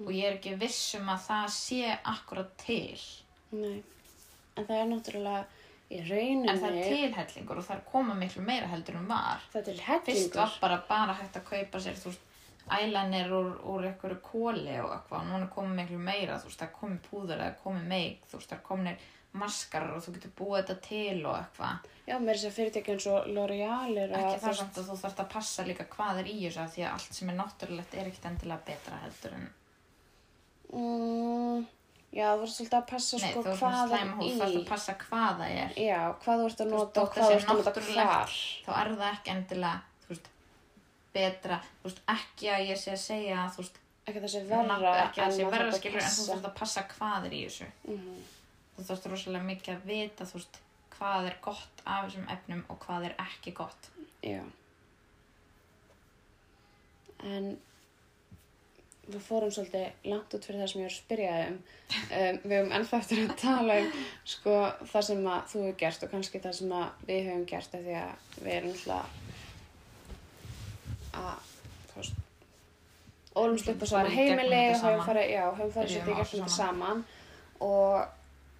og 0.00 0.10
ég 0.12 0.26
er 0.28 0.38
ekki 0.38 0.56
viss 0.60 0.96
um 0.98 1.12
að 1.12 1.22
það 1.28 1.46
sé 1.56 1.92
akkurat 2.14 2.50
til. 2.60 3.04
Nei, 3.54 3.78
en 4.56 4.66
það 4.66 4.80
er 4.80 4.90
náttúrulega 4.90 5.44
í 5.90 6.00
rauninni, 6.02 6.48
en 6.50 6.60
það 6.62 6.78
er 6.80 6.92
tilhellingur 6.92 7.60
og 7.60 7.66
það 7.66 7.76
er 7.76 7.82
að 7.82 7.90
koma 7.92 8.14
miklu 8.18 8.44
meira 8.46 8.70
heldur 8.70 8.96
en 9.00 9.10
var. 9.10 9.44
Það 9.52 9.60
er 9.60 9.66
til 9.68 9.98
fyrst 10.08 10.38
var 10.38 10.56
bara 10.62 10.78
bara 10.88 11.18
hægt 11.20 11.36
að 11.38 11.44
kaupa 11.50 11.82
sér 11.84 12.00
þú 12.00 12.12
veist 12.12 12.24
ælanir 12.76 13.28
úr, 13.30 13.52
úr 13.70 13.84
einhverju 13.90 14.16
kóli 14.26 14.78
og 14.82 14.94
eitthvað. 14.96 15.28
Núna 15.30 15.50
komið 15.52 15.76
miklu 15.82 16.00
meira 16.08 16.40
þú 16.42 16.50
veist 16.50 16.64
það 16.64 16.72
komið 16.80 17.04
púður 17.10 17.36
eða 17.44 17.58
komið 17.62 17.86
meik 17.92 18.24
þú 18.26 18.40
veist 18.40 18.54
það 18.54 18.64
komið 18.70 19.04
maskarar 19.36 19.92
og 19.92 20.02
þú 20.02 20.14
getur 20.16 20.32
búið 20.38 20.56
þetta 20.62 20.76
til 20.86 21.20
og 21.28 21.36
eitthvað. 21.36 21.86
Já, 22.06 22.14
mér 22.22 22.32
er 22.32 22.38
þess 22.40 22.48
að 22.48 22.56
fyrirtæki 22.56 22.92
eins 22.94 23.06
og 23.12 23.26
L'Oreal 23.36 23.98
er 24.00 24.14
að 24.14 24.24
ekki 24.24 24.42
það 24.46 24.58
samt 24.62 24.78
að 24.80 24.88
þú 24.88 24.96
þarfst 25.02 25.22
að 25.22 25.30
passa 25.34 25.66
líka 25.66 25.86
hvað 25.92 26.20
er 26.22 26.30
í 26.32 26.36
þessu 26.40 26.62
af 26.62 26.72
því 26.72 26.84
að 26.86 26.92
allt 26.96 27.18
sem 27.18 27.30
er 27.32 27.36
náttúrulegt 27.42 27.96
er 27.98 28.10
ekkert 28.10 28.28
endilega 28.30 28.66
betra 28.70 29.00
heldur 29.04 29.38
en 29.38 29.46
Mm, 30.66 31.62
já, 32.16 32.26
þú 32.32 32.38
verður 32.40 32.52
svolítið 32.56 32.78
að 32.80 32.86
passa 32.90 33.18
nei 33.20 33.30
sko 33.32 33.42
þú 33.46 33.54
hvað 33.60 33.76
er 33.76 33.88
slæma 33.90 34.16
húð 34.20 34.36
þarfst 34.40 34.56
í. 34.56 34.60
að 34.62 34.68
passa 34.70 34.94
hvað 35.02 35.40
það 35.40 35.50
er 35.62 35.74
Já, 35.86 36.00
hvað 36.22 36.40
þú 36.40 36.46
ert 36.50 36.60
að 36.60 36.66
Þú 36.66 36.76
nota 36.76 37.02
og 37.02 37.10
hvað 37.12 37.22
það 37.22 37.32
þú 37.32 37.36
ert 37.36 37.50
að 37.50 37.56
nota 37.56 37.80
hvar. 37.86 38.36
þá 38.66 38.70
er 38.82 38.92
það 38.96 39.08
ekki 39.12 39.34
endilega 39.36 39.80
þú 40.06 40.08
veist, 40.14 40.30
betra 41.16 41.58
þú 41.82 41.88
veist, 41.90 42.00
ekki 42.16 42.50
að 42.56 42.64
ég 42.70 42.80
sé 42.84 42.94
að 42.96 43.02
segja 43.04 43.36
að 43.44 43.50
þú 43.56 43.64
veist, 43.66 43.82
Ekki 44.06 44.20
það 44.22 44.30
sé 44.30 44.40
verra, 44.46 44.90
ekki 45.02 45.20
að 45.20 45.24
það 45.26 45.32
sé 45.36 45.44
verra 45.50 45.64
að 45.66 45.76
skilur 45.80 46.02
en 46.02 46.12
þú 46.14 46.24
þarfst 46.30 46.44
að 46.46 46.52
passa 46.60 46.82
hvað 46.94 47.24
er 47.26 47.32
í 47.34 47.40
þessu 47.46 47.66
Mhm. 47.90 48.18
þú 48.76 48.84
þarfst 48.90 49.06
rosalega 49.10 49.44
mikið 49.50 49.72
að 49.74 49.86
vita 49.90 50.24
þú 50.30 50.36
veist, 50.38 50.58
hvað 50.96 51.26
er 51.30 51.36
gott 51.42 51.82
af 51.86 52.04
þessum 52.06 52.28
efnum 52.36 52.62
og 52.70 52.78
hvað 52.86 53.04
er 53.08 53.14
ekki 53.26 53.52
gott 53.58 53.88
Já. 54.22 54.42
En 57.24 57.56
við 59.06 59.22
fórum 59.22 59.52
svolítið 59.54 60.08
langt 60.10 60.34
út 60.34 60.46
fyrir 60.46 60.62
það 60.62 60.70
sem 60.70 60.80
ég 60.80 60.86
var 60.86 60.94
að 60.94 60.98
spyrja 60.98 61.34
um. 61.46 61.58
um 62.18 62.38
við 62.42 62.56
höfum 62.56 62.74
ennþá 62.78 62.98
eftir 62.98 63.22
að 63.22 63.34
tala 63.42 63.78
um 63.82 63.92
sko, 64.32 64.56
það 64.92 65.06
sem 65.08 65.28
að 65.32 65.44
þú 65.52 65.62
hefur 65.62 65.78
gert 65.82 66.06
og 66.06 66.12
kannski 66.14 66.42
það 66.42 66.56
sem 66.58 66.74
að 66.80 67.06
við 67.10 67.20
höfum 67.30 67.46
gert 67.52 67.76
því 67.76 67.96
að 68.00 68.12
við 68.40 68.52
erum 68.56 68.74
alltaf 68.74 69.22
að, 71.16 71.54
þú 71.92 72.02
veist, 72.02 72.20
ólumst 73.36 73.72
upp 73.72 73.82
á 73.82 73.86
sama 73.86 74.02
Farið 74.02 74.12
í 74.12 74.18
gegnum 74.18 74.42
heimili 74.42 74.62
og 74.66 74.82
höfum 74.82 75.06
farið, 75.06 75.96
svolítið 75.96 76.12
gegnum 76.12 76.30
þetta 76.32 76.52
saman. 76.56 77.04
og 77.60 77.96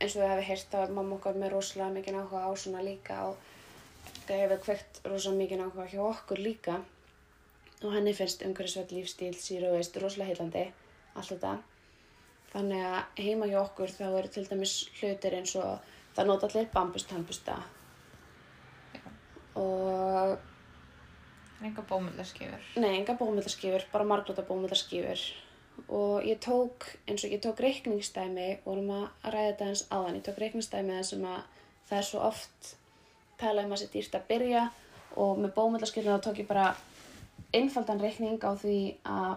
eins 0.01 0.15
og 0.17 0.23
við 0.23 0.31
hefum 0.31 0.49
heyrt 0.51 0.73
þá 0.73 0.81
er 0.83 0.97
mamma 0.97 1.17
okkar 1.17 1.39
með 1.41 1.55
rosalega 1.57 1.95
mikið 1.97 2.19
áhuga 2.21 2.47
á 2.47 2.51
svona 2.61 2.85
líka 2.85 3.23
og 3.31 3.39
það 4.27 4.43
hefur 4.43 4.63
kveikt 4.67 5.01
rosalega 5.07 5.41
mikið 5.43 5.65
áhuga 5.65 5.89
hjá 5.91 6.03
okkur 6.07 6.43
líka 6.45 6.77
og 7.87 7.95
henni 7.97 8.15
finnst 8.17 8.43
umhverfisveit 8.47 8.93
lífstíl, 8.93 9.35
zero 9.39 9.73
waste, 9.75 10.03
rosalega 10.03 10.33
heillandi, 10.33 10.67
allt 11.15 11.33
þetta. 11.33 11.57
Þannig 12.53 12.85
að 12.89 13.23
heima 13.25 13.49
hjá 13.51 13.61
okkur 13.63 13.93
þá 13.93 14.05
eru 14.09 14.33
til 14.33 14.47
dæmis 14.49 14.77
hlutir 15.01 15.39
eins 15.39 15.57
og 15.61 15.95
það 16.17 16.31
nota 16.31 16.49
allir 16.49 16.69
bambustambista 16.73 17.57
og 19.57 20.39
enga 21.65 21.83
bómullarskifur 21.89 22.71
Nei, 22.81 22.93
enga 22.99 23.17
bómullarskifur, 23.19 23.85
bara 23.93 24.09
marglóta 24.09 24.45
bómullarskifur 24.47 25.21
og 25.93 26.25
ég 26.25 26.41
tók, 26.41 26.89
eins 27.05 27.25
og 27.25 27.33
ég 27.33 27.43
tók 27.45 27.61
reikningsdæmi, 27.61 28.49
vorum 28.65 28.91
að 28.97 29.07
ræða 29.29 29.51
þetta 29.51 29.69
eins 29.71 29.85
áðan, 29.91 30.19
ég 30.19 30.25
tók 30.25 30.41
reikningsdæmi 30.41 30.97
þar 30.97 31.09
sem 31.11 31.27
að 31.29 31.41
það 31.89 31.99
er 31.99 32.09
svo 32.09 32.23
oft 32.25 32.71
talað 33.41 33.69
um 33.69 33.77
að 33.77 33.83
sé 33.83 33.89
dýrt 33.93 34.17
að 34.17 34.29
byrja 34.31 34.63
og 35.21 35.41
með 35.43 35.53
bómullarskifurinn 35.59 36.17
þá 36.17 36.29
tók 36.29 36.41
ég 36.41 36.49
bara 36.49 36.71
einfaldan 37.55 38.03
reikning 38.03 38.43
á 38.43 38.53
því 38.59 38.79
að 39.07 39.37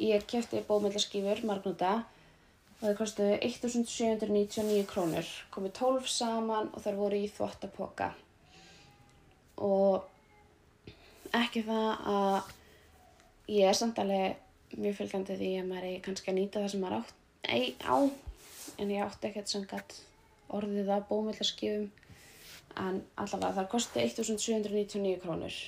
ég 0.00 0.26
kefti 0.30 0.62
bómullarskifur 0.68 1.44
marglóta 1.46 1.92
og 2.04 2.82
það 2.82 2.96
kostuði 2.98 3.36
1799 3.46 4.86
krónur, 4.90 5.28
komið 5.54 5.76
12 5.78 6.08
saman 6.10 6.70
og 6.72 6.82
þær 6.84 6.98
voru 6.98 7.20
í 7.20 7.30
þvottapoka 7.30 8.10
og 9.64 10.04
ekki 11.34 11.62
það 11.66 12.08
að 12.14 12.52
ég 13.54 13.68
er 13.68 13.78
samt 13.78 14.00
alveg 14.02 14.40
mjög 14.74 14.98
fylgandi 14.98 15.38
því 15.38 15.50
að 15.60 15.68
maður 15.70 15.88
er 15.90 16.02
kannski 16.04 16.32
að 16.32 16.38
nýta 16.40 16.62
það 16.64 16.72
sem 16.72 16.82
maður 16.82 16.98
átt, 16.98 17.14
ei, 17.44 17.66
á 17.86 17.96
en 18.82 18.90
ég 18.90 19.04
átti 19.04 19.30
ekkert 19.30 19.52
sem 19.52 19.66
gætt 19.70 20.00
orðið 20.54 20.90
að 20.90 21.06
bómullarskifum 21.10 21.90
en 22.82 23.00
allavega 23.20 23.54
það 23.60 23.70
kosti 23.70 24.02
1799 24.02 25.20
krónur 25.22 25.58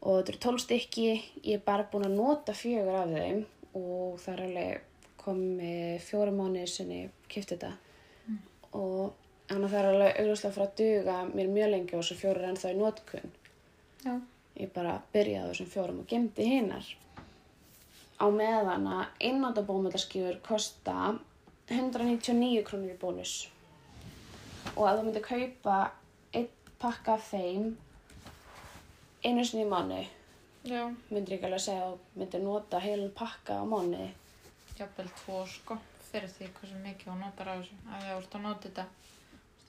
og 0.00 0.16
þetta 0.16 0.32
eru 0.32 0.42
12 0.46 0.62
stykki. 0.64 1.08
Ég 1.44 1.58
er 1.58 1.64
bara 1.64 1.88
búin 1.90 2.08
að 2.08 2.16
nota 2.16 2.54
fjögur 2.56 3.00
af 3.02 3.12
þeim 3.12 3.42
og 3.78 4.20
það 4.22 4.32
er 4.34 4.44
alveg 4.46 4.86
komið 5.20 6.04
fjóra 6.06 6.34
mánuðir 6.34 6.72
sinni 6.72 7.00
kipti 7.28 7.56
þetta. 7.56 7.74
Og 8.76 9.12
þannig 9.50 9.66
að 9.66 9.74
það 9.74 9.80
er 9.80 9.90
alveg 9.90 10.20
augljóslega 10.22 10.56
frá 10.56 10.64
að 10.66 10.74
duga 10.80 11.18
mér 11.34 11.52
mjög 11.52 11.70
lengi 11.74 11.96
og 11.96 12.02
þessu 12.04 12.18
fjórar 12.20 12.48
ennþá 12.50 12.72
í 12.72 12.78
notkun. 12.78 13.36
Já, 14.00 14.14
ég 14.56 14.72
bara 14.74 14.96
byrjaði 15.12 15.52
þessum 15.52 15.70
fjórum 15.74 16.02
og 16.02 16.10
gemdi 16.10 16.48
hinnar 16.48 16.88
á 18.20 18.26
meðan 18.28 18.86
að 18.88 19.24
einnáttu 19.26 19.64
bómöldaskífur 19.68 20.40
kosta 20.44 20.96
199 21.70 22.64
krónur 22.66 22.94
í 22.94 22.98
bónus. 23.00 23.34
Og 24.76 24.84
að 24.86 25.00
þú 25.00 25.04
myndir 25.06 25.24
kaupa 25.26 25.76
einn 26.36 26.48
pakka 26.80 27.16
af 27.16 27.28
þeim 27.30 27.72
einu 29.24 29.44
sinni 29.44 29.66
í 29.66 29.70
mánu 29.70 30.00
já, 30.64 30.82
myndir 31.10 31.36
ekki 31.36 31.48
alveg 31.48 31.64
segja 31.66 31.92
þú 31.92 32.20
myndir 32.22 32.44
nota 32.44 32.82
heilan 32.82 33.14
pakka 33.22 33.60
á 33.60 33.64
mánu 33.68 34.10
jafnvel 34.80 35.08
tvo 35.22 35.44
sko 35.46 35.76
fyrir 36.10 36.32
því 36.34 36.50
hversu 36.56 36.78
mikið 36.82 37.12
hún 37.12 37.22
notar 37.22 37.50
af 37.52 37.60
þessu 37.60 37.76
að 37.94 38.06
ég 38.08 38.16
vorst 38.18 38.36
að 38.36 38.46
nota 38.46 38.68
þetta. 38.68 38.84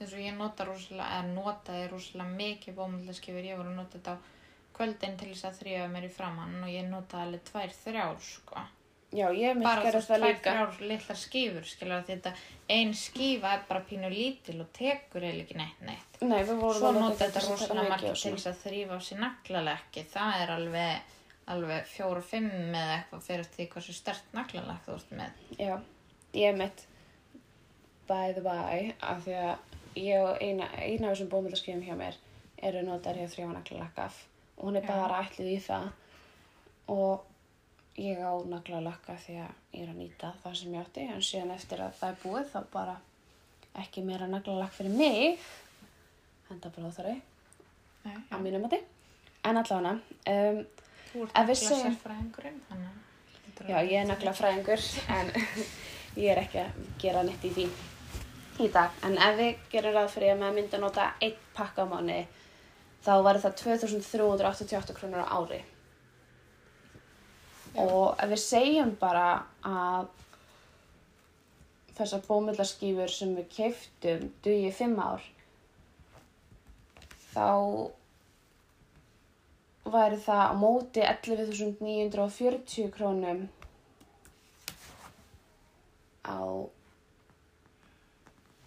Eins 0.01 0.13
og 0.17 0.21
ég 0.23 0.37
nota 0.37 0.65
rosalega, 0.65 1.17
eða 1.17 1.33
notaði 1.35 1.81
rosalega 1.91 2.37
mikið 2.39 2.77
bómullarskifur, 2.79 3.45
ég 3.45 3.59
voru 3.59 3.69
að 3.69 3.77
nota 3.77 3.99
þetta 3.99 4.15
á 4.17 4.23
kvöldin 4.77 5.17
til 5.19 5.27
þess 5.29 5.47
að 5.49 5.59
þrýja 5.59 5.89
mér 5.93 6.07
í 6.07 6.13
framann 6.15 6.55
og 6.63 6.71
ég 6.73 6.87
notaði 6.89 7.27
alveg 7.27 7.43
tvær, 7.51 7.75
þrjár 7.83 8.23
sko 8.25 8.63
já, 9.11 9.27
ég 9.35 9.61
bara 9.61 9.81
þú 9.81 9.85
gerði 9.85 9.99
veist, 9.99 10.11
það 10.11 10.25
líka. 10.25 10.55
þrjár 10.55 10.83
litlar 10.91 11.19
skífur 11.21 11.69
skilur 11.69 11.95
að 11.97 12.11
þetta 12.11 12.33
ein 12.71 12.93
skífa 12.95 13.55
er 13.57 13.65
bara 13.69 13.85
pínu 13.89 14.11
lítil 14.11 14.59
og 14.63 14.69
tekur 14.75 15.25
eða 15.27 15.43
ekki 15.43 15.57
neitt 15.59 15.81
neitt. 15.87 16.21
Nei, 16.21 16.39
við 16.47 16.61
vorum 16.61 16.79
svo 16.79 16.91
að 16.91 17.01
nota 17.01 17.25
þetta 17.25 17.41
að 17.41 17.49
rosalega 17.51 17.89
margir 17.89 18.13
og 18.13 18.21
til 18.21 18.35
þess 18.37 18.51
að 18.51 18.61
þrýfa 18.65 18.95
á 18.95 18.99
sér 19.07 19.21
naglalekki. 19.25 20.05
Það 20.13 20.43
er 20.43 20.53
alveg 20.55 21.17
alveg 21.51 21.87
fjóra, 21.89 22.21
fimm 22.23 22.75
eða 22.77 22.97
eitthvað 22.99 23.25
fyrir 23.25 23.49
því 23.55 23.67
hversu 23.73 23.95
stert 23.95 24.35
naglalekk 24.37 24.87
þú 24.87 24.95
ert 24.95 25.13
með. 25.19 25.39
Já, 25.59 25.73
ég 26.37 26.57
mitt 26.59 26.85
by 28.07 28.35
the 28.35 28.43
by 28.45 28.93
af 28.99 29.23
því 29.25 29.37
að 29.41 29.97
ég 29.99 30.23
og 30.23 30.43
eina, 30.43 30.69
eina 30.77 31.09
af 31.09 31.15
þessum 31.15 31.31
bómöldaskifum 31.31 31.83
hjá 31.85 31.97
mér 31.99 32.19
eru 32.61 32.83
notar 32.85 33.17
hjá 33.17 33.27
þrjánaglalakkaf 33.33 34.21
og 34.57 34.67
hún 34.67 34.77
er 34.77 34.85
Já. 34.85 34.93
bara 34.93 35.21
ætlið 35.25 35.51
í 35.55 35.59
það. 35.65 35.89
Og 36.91 37.30
ég 37.99 38.21
á 38.23 38.33
naglalakka 38.47 39.17
því 39.25 39.35
að 39.43 39.75
ég 39.75 39.83
er 39.83 39.91
að 39.91 39.99
nýta 39.99 40.31
það 40.43 40.57
sem 40.61 40.75
ég 40.75 40.85
átti 40.85 41.07
en 41.07 41.27
síðan 41.27 41.55
eftir 41.57 41.83
að 41.83 41.97
það 41.99 42.13
er 42.13 42.21
búið 42.23 42.47
þá 42.53 42.59
bara 42.71 42.95
ekki 43.81 44.05
meira 44.07 44.31
naglalakk 44.31 44.77
fyrir 44.77 44.95
mig 44.95 45.51
henda 46.49 46.73
bara 46.77 46.95
þar 46.95 47.11
Nei, 48.01 48.17
á 48.33 48.35
mínum 48.41 48.63
mati 48.65 48.79
en 49.45 49.61
allavega 49.61 49.93
um, 50.33 50.63
þú 51.11 51.27
ert 51.27 51.37
nagla 51.37 51.45
að 51.45 51.61
hlýtur 51.61 52.49
að 52.73 52.89
Já, 53.69 53.77
ég 53.85 53.99
er 53.99 54.07
nagla 54.09 54.33
fræðingur 54.33 54.83
en 55.13 55.27
ég 56.23 56.31
er 56.31 56.39
ekki 56.41 56.61
að 56.63 56.77
gera 57.01 57.23
neitt 57.27 57.43
í 57.45 57.51
því 57.53 57.65
í 58.61 58.69
dag. 58.73 58.93
En 59.05 59.17
ef 59.21 59.37
við 59.37 59.59
gerum 59.71 59.95
ráð 59.95 60.13
fyrir 60.15 60.33
að 60.33 60.41
maður 60.41 60.57
myndi 60.57 60.77
að 60.77 60.85
nota 60.85 61.09
einn 61.21 61.37
pakka 61.55 61.85
á 61.85 61.91
mánu 61.91 62.17
þá 63.05 63.11
væri 63.25 63.43
það 63.43 63.57
2388 63.61 64.97
krónur 64.97 65.25
á 65.25 65.33
ári. 65.37 65.61
Og 67.79 68.17
ef 68.19 68.27
við 68.33 68.41
segjum 68.43 68.95
bara 68.99 69.27
að 69.63 70.09
þessar 71.95 72.25
bómullaskífur 72.27 73.11
sem 73.13 73.31
við 73.37 73.47
keiftum 73.55 74.27
dugi 74.43 74.71
fimm 74.75 74.99
ár 74.99 75.23
þá 77.31 77.47
væri 79.91 80.19
það 80.23 80.43
á 80.51 80.53
móti 80.57 81.03
11.940 81.05 82.91
krónum 82.95 83.41
á 86.27 86.39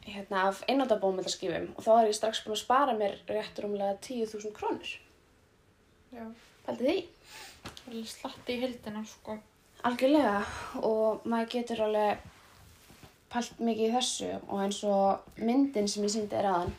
hérna 0.05 0.49
af 0.51 0.63
einnóta 0.69 0.99
bómullaskífum 1.01 1.71
og 1.75 1.85
þá 1.85 1.93
er 1.97 2.11
ég 2.11 2.19
strax 2.19 2.43
búin 2.45 2.57
að 2.57 2.63
spara 2.65 2.97
mér 2.99 3.17
rétt 3.31 3.61
rúmlega 3.63 3.97
10.000 4.05 4.53
krónur. 4.57 4.91
Já. 6.15 6.25
Pældi 6.67 6.85
því? 6.85 6.97
Slatti 8.05 8.57
í 8.57 8.61
hildina, 8.63 9.03
sko. 9.07 9.37
Algjörlega 9.85 10.39
og 10.83 11.27
maður 11.29 11.51
getur 11.59 11.83
alveg 11.85 12.23
pælt 13.35 13.59
mikið 13.61 13.89
í 13.89 13.93
þessu 13.95 14.31
og 14.47 14.61
eins 14.65 14.79
og 14.89 15.41
myndin 15.43 15.89
sem 15.91 16.07
ég 16.07 16.13
síndi 16.15 16.39
er 16.39 16.49
aðan. 16.49 16.73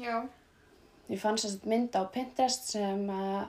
Já. 0.00 0.14
Ég 1.10 1.18
fann 1.20 1.38
sérst 1.40 1.66
mynd 1.68 1.96
á 1.98 2.02
Pinterest 2.14 2.70
sem 2.70 3.02
uh, 3.10 3.42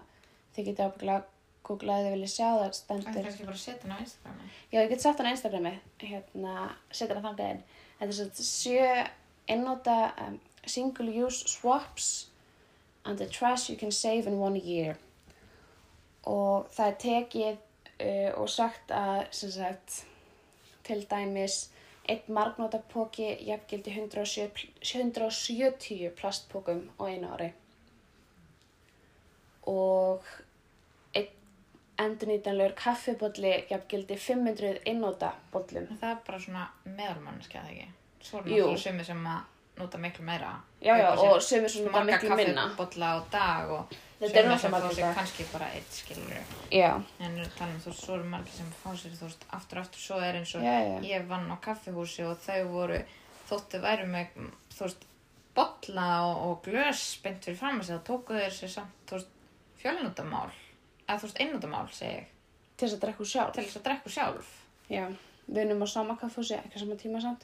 þið 0.55 0.71
getið 0.71 0.85
ábygglega 0.87 1.19
að 1.21 1.27
googla 1.67 1.97
eða 1.99 2.07
þið 2.07 2.15
viljið 2.15 2.31
sjá 2.33 2.47
það 2.47 2.57
Það 2.57 2.65
er 2.71 2.77
stendur. 2.79 3.23
kannski 3.27 3.45
bara 3.45 3.57
að 3.59 3.63
setja 3.65 3.85
hana 3.85 3.99
á 3.99 4.03
Instagrami. 4.05 4.49
Já, 4.71 4.79
ég 4.81 4.89
get 4.95 5.03
sett 5.05 5.21
hann 5.21 5.29
á 5.29 5.33
Instagrami, 5.35 5.73
hérna, 6.01 6.55
setja 6.91 7.15
hann 7.19 7.27
þangað 7.27 7.53
inn. 7.53 7.61
Þetta 7.99 8.09
er 8.09 8.17
sérst 8.17 8.41
sjö 8.49 8.89
einnóta 9.51 9.97
um, 10.25 10.39
single 10.65 11.13
use 11.25 11.45
swaps 11.53 12.09
and 13.05 13.17
the 13.21 13.27
trash 13.29 13.69
you 13.69 13.77
can 13.77 13.91
save 13.93 14.25
in 14.27 14.39
one 14.41 14.57
year. 14.57 14.97
Og 16.29 16.67
það 16.73 16.87
er 16.87 16.97
tekið 17.03 17.55
uh, 17.55 18.41
og 18.41 18.49
sagt 18.49 18.93
að, 18.93 19.23
sem 19.33 19.53
sagt, 19.53 20.01
til 20.85 21.05
dæmis, 21.09 21.63
einn 22.09 22.35
margnótapóki 22.35 23.31
jafngildi 23.47 23.93
170, 23.95 24.69
170 24.81 26.13
plastpókum 26.19 26.87
á 26.97 27.03
einu 27.07 27.31
ári. 27.35 27.51
Og 29.69 30.25
einn 31.17 31.31
endurnýtanlegur 32.01 32.75
kaffibólli 32.77 33.55
jafngildi 33.69 34.17
500 34.17 34.83
einnóta 34.85 35.33
bóllum. 35.53 35.89
En 35.89 36.01
það 36.01 36.15
er 36.15 36.21
bara 36.27 36.43
svona 36.45 36.67
meðalmannskja, 36.85 37.65
það 37.65 37.73
ekki? 37.75 37.89
Svo 38.21 38.37
er 38.37 38.45
náttúrulega 38.45 38.85
sumir 38.85 39.09
sem 39.09 39.27
að 39.33 39.41
nota 39.81 39.97
miklu 39.97 40.25
meira. 40.25 40.53
Já, 40.81 40.97
já, 40.97 41.09
og 41.15 41.41
sömur 41.41 41.69
svona 41.69 41.91
marga 41.91 42.05
miklu 42.11 42.35
minna. 42.35 42.65
kaffibolla 42.69 43.11
á 43.13 43.19
dag 43.31 43.71
og 43.71 43.95
Þetta 44.21 44.37
er 44.37 44.47
náttúrulega 44.51 44.61
sem 44.61 44.71
fá 44.71 44.77
margir 44.77 44.97
sér 44.99 45.15
kannski 45.17 45.45
bara 45.49 45.67
eitt, 45.73 45.95
skilur 45.97 46.57
Já, 46.69 46.89
En 47.25 47.37
við 47.39 47.53
tala 47.57 47.73
um, 47.73 47.79
þú 47.81 47.93
svo 47.97 48.17
eru 48.19 48.27
margir 48.29 48.53
sem 48.53 48.67
fá 48.83 48.89
sér, 48.93 49.15
þú 49.17 49.29
veist, 49.29 49.45
aftur 49.57 49.79
aftur, 49.81 50.01
svo 50.03 50.19
er 50.21 50.37
eins 50.37 50.51
og 50.59 50.65
já, 50.65 50.75
já. 50.85 50.97
ég 51.09 51.25
vann 51.31 51.47
á 51.49 51.57
kaffihúsi 51.63 52.27
og 52.29 52.35
þau 52.43 52.59
voru, 52.69 52.99
þóttu 53.49 53.81
væru 53.81 54.05
með, 54.11 54.35
þú 54.75 54.85
veist, 54.85 55.07
bolla 55.57 56.09
og, 56.27 56.43
og 56.45 56.61
glös 56.67 57.01
beint 57.23 57.47
fyrir 57.49 57.57
fram 57.63 57.81
að 57.81 57.87
sig, 57.87 57.97
þá 57.97 58.07
tóku 58.11 58.37
þeir 58.37 58.53
sér 58.59 58.73
samt, 58.75 58.99
þú 59.09 59.17
veist, 59.17 59.33
fjölnútamál, 59.81 60.51
eða 61.07 61.17
þú 61.17 61.27
veist, 61.27 61.41
einnútamál, 61.41 61.87
segi 61.97 62.13
ég, 62.19 62.29
Til 62.77 62.87
þess 62.87 62.97
að 62.97 63.01
drekka 63.05 63.21
úr 63.25 63.29
sjálf. 63.29 63.55
til 63.55 63.65
þess 63.65 63.77
að 63.77 63.87
drekku 63.87 64.09
sjálf. 64.09 64.53
Já, 64.89 65.03
við 65.47 65.63
erum 65.65 65.83
á 65.85 65.87
sama 65.89 66.15
kaffhúsi, 66.17 66.55
ekki 66.57 66.81
sama 66.81 66.95
tíma 66.97 67.19
samt. 67.21 67.43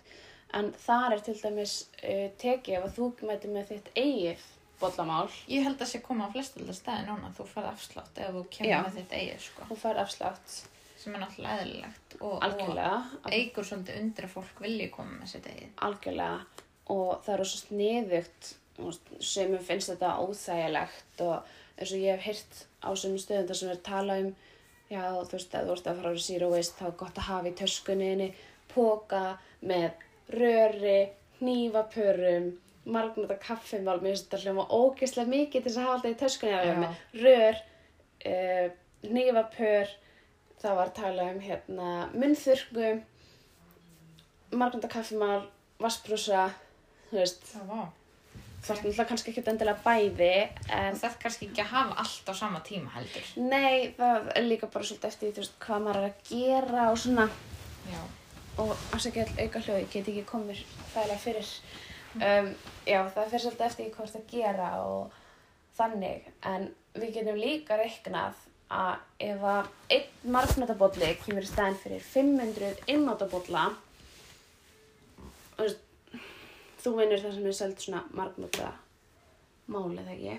En 0.58 0.72
þar 0.80 1.18
er 1.18 1.26
til 1.26 1.36
dæmis 1.38 1.74
uh, 2.00 2.30
tekið 2.42 2.78
ef 2.80 2.86
að 2.88 2.96
þú 2.96 3.10
mæti 3.28 3.52
með 3.52 3.74
þitt 3.74 3.92
eigið 3.94 4.46
bollamál. 4.82 5.28
Ég 5.52 5.64
held 5.66 5.82
að 5.82 5.92
sé 5.92 6.02
koma 6.06 6.28
á 6.28 6.34
flestalda 6.34 6.74
staði 6.78 7.08
núna, 7.08 7.32
þú 7.38 7.46
farð 7.52 7.70
afslátt 7.74 8.22
ef 8.24 8.34
þú 8.36 8.44
kemur 8.56 8.72
Já. 8.72 8.80
með 8.86 8.98
þitt 9.00 9.16
eigið, 9.20 9.40
sko, 9.48 9.68
Þú 9.72 9.78
fær 9.84 10.02
afslátt 10.04 10.56
sem 10.98 11.16
er 11.16 11.22
náttúrulega 11.24 11.60
eðlilegt 11.64 12.16
og, 12.20 12.38
algjörlega. 12.46 12.96
og 13.24 13.32
eigur 13.32 13.68
svolítið 13.70 14.00
undir 14.02 14.28
að 14.28 14.34
fólk 14.34 14.62
vilji 14.66 14.90
koma 14.94 15.20
með 15.20 15.34
sitt 15.34 15.48
eigið. 15.52 15.70
Algjörlega. 15.88 16.40
Og 16.98 17.12
það 17.26 17.34
er 17.36 17.52
svo 17.52 17.62
sniðugt. 17.66 18.54
Sem 19.26 19.56
finnst 19.66 19.90
þetta 19.90 20.12
óþægilegt 20.22 21.22
og 21.26 21.48
eins 21.78 21.94
og 21.94 22.02
ég 22.04 22.14
hef 22.14 22.28
heyrt 22.28 22.60
á 22.86 22.90
sem 22.94 23.16
stöðum 23.18 23.48
þar 23.50 23.58
sem 23.58 23.72
er 23.74 23.80
tala 23.86 24.18
um 24.22 24.28
já, 24.92 25.02
þú 25.26 25.34
veist, 25.34 25.56
að 25.58 25.66
þú 25.68 25.74
ert 25.74 25.88
að 25.90 25.98
fara 26.02 26.12
á 26.14 26.26
zero 26.28 26.50
waste 26.54 26.78
þá 26.78 26.86
er 26.88 26.96
gott 27.02 27.18
að 27.18 27.28
hafa 27.32 27.50
í 27.50 27.56
töskunniðinni 27.58 28.28
póka 28.70 29.24
með 29.66 29.90
röri, 30.30 31.00
hnífapörum, 31.40 32.52
margnóta 32.88 33.38
kaffimál, 33.44 34.00
mér 34.02 34.14
finnst 34.16 34.28
þetta 34.30 34.44
hljóma 34.46 34.66
ógeðslega 34.72 35.32
mikið 35.34 35.64
til 35.64 35.72
þess 35.72 35.80
að 35.82 35.88
hafa 35.88 35.96
alltaf 35.98 36.14
í 36.14 36.20
töskunni 36.22 36.56
að 36.58 37.24
rör, 37.24 37.62
uh, 38.32 38.68
hnífapör, 39.08 39.94
það 40.62 40.78
var 40.80 40.90
að 40.92 40.98
tala 41.02 41.26
um 41.34 41.40
hérna 41.44 41.90
munnþurrku, 42.16 42.92
margnóta 44.58 44.90
kaffimál, 44.92 45.42
vassbrúsa, 45.84 46.48
þú 47.12 47.20
veist, 47.22 47.44
Það 47.52 47.66
var. 47.72 47.88
þú 48.64 48.72
ert 48.74 48.82
náttúrulega 48.84 49.08
kannski 49.12 49.32
ekki 49.32 49.44
endilega 49.52 49.84
bæði, 49.86 50.32
en 50.80 50.98
það 51.00 51.18
kannski 51.24 51.50
ekki 51.50 51.62
að 51.64 51.74
hafa 51.74 51.98
allt 52.04 52.32
á 52.32 52.34
sama 52.36 52.62
tíma 52.66 52.90
heldur. 52.96 53.28
nei, 53.38 53.94
það 53.98 54.32
er 54.36 54.48
líka 54.48 54.68
bara 54.74 54.84
svolítið 54.88 55.12
eftir 55.12 55.36
þú 55.36 55.44
veist, 55.44 55.60
hvað 55.66 55.84
maður 55.86 56.00
er 56.02 56.08
að 56.10 56.32
gera 56.32 56.88
og 56.92 56.98
svona, 57.04 57.28
Já. 57.92 58.02
og 58.64 58.74
afsækja 58.98 59.28
all 59.28 59.46
auka 59.46 59.60
hljóð, 59.60 59.80
ég 59.84 59.92
get 59.94 60.08
ekki 60.12 60.24
komið 60.32 60.64
þægilega 60.96 61.20
fyrir. 61.28 61.52
Um, 62.18 62.48
já, 62.88 63.02
það 63.14 63.32
fyrir 63.32 63.44
svolítið 63.44 63.66
eftir 63.68 63.90
hvað 63.94 64.12
það 64.12 64.22
að 64.22 64.32
gera 64.32 64.70
og 64.82 65.18
þannig, 65.78 66.30
en 66.50 66.70
við 66.98 67.12
getum 67.20 67.38
líka 67.38 67.78
reiknað 67.78 68.40
að 68.74 68.96
ef 69.24 69.44
að 69.48 69.68
einn 69.94 70.32
margnótabólli 70.36 71.12
kemur 71.22 71.46
í 71.46 71.50
staðin 71.50 71.78
fyrir 71.84 72.08
500 72.10 72.82
innótabólla, 72.94 73.68
þú 76.82 76.96
vinnur 76.98 77.22
það 77.22 77.38
sem 77.38 77.48
er 77.52 77.58
seld 77.60 77.86
svona 77.86 78.04
margnóta 78.18 78.74
máli, 79.70 80.02
eða 80.02 80.18
ekki? 80.18 80.36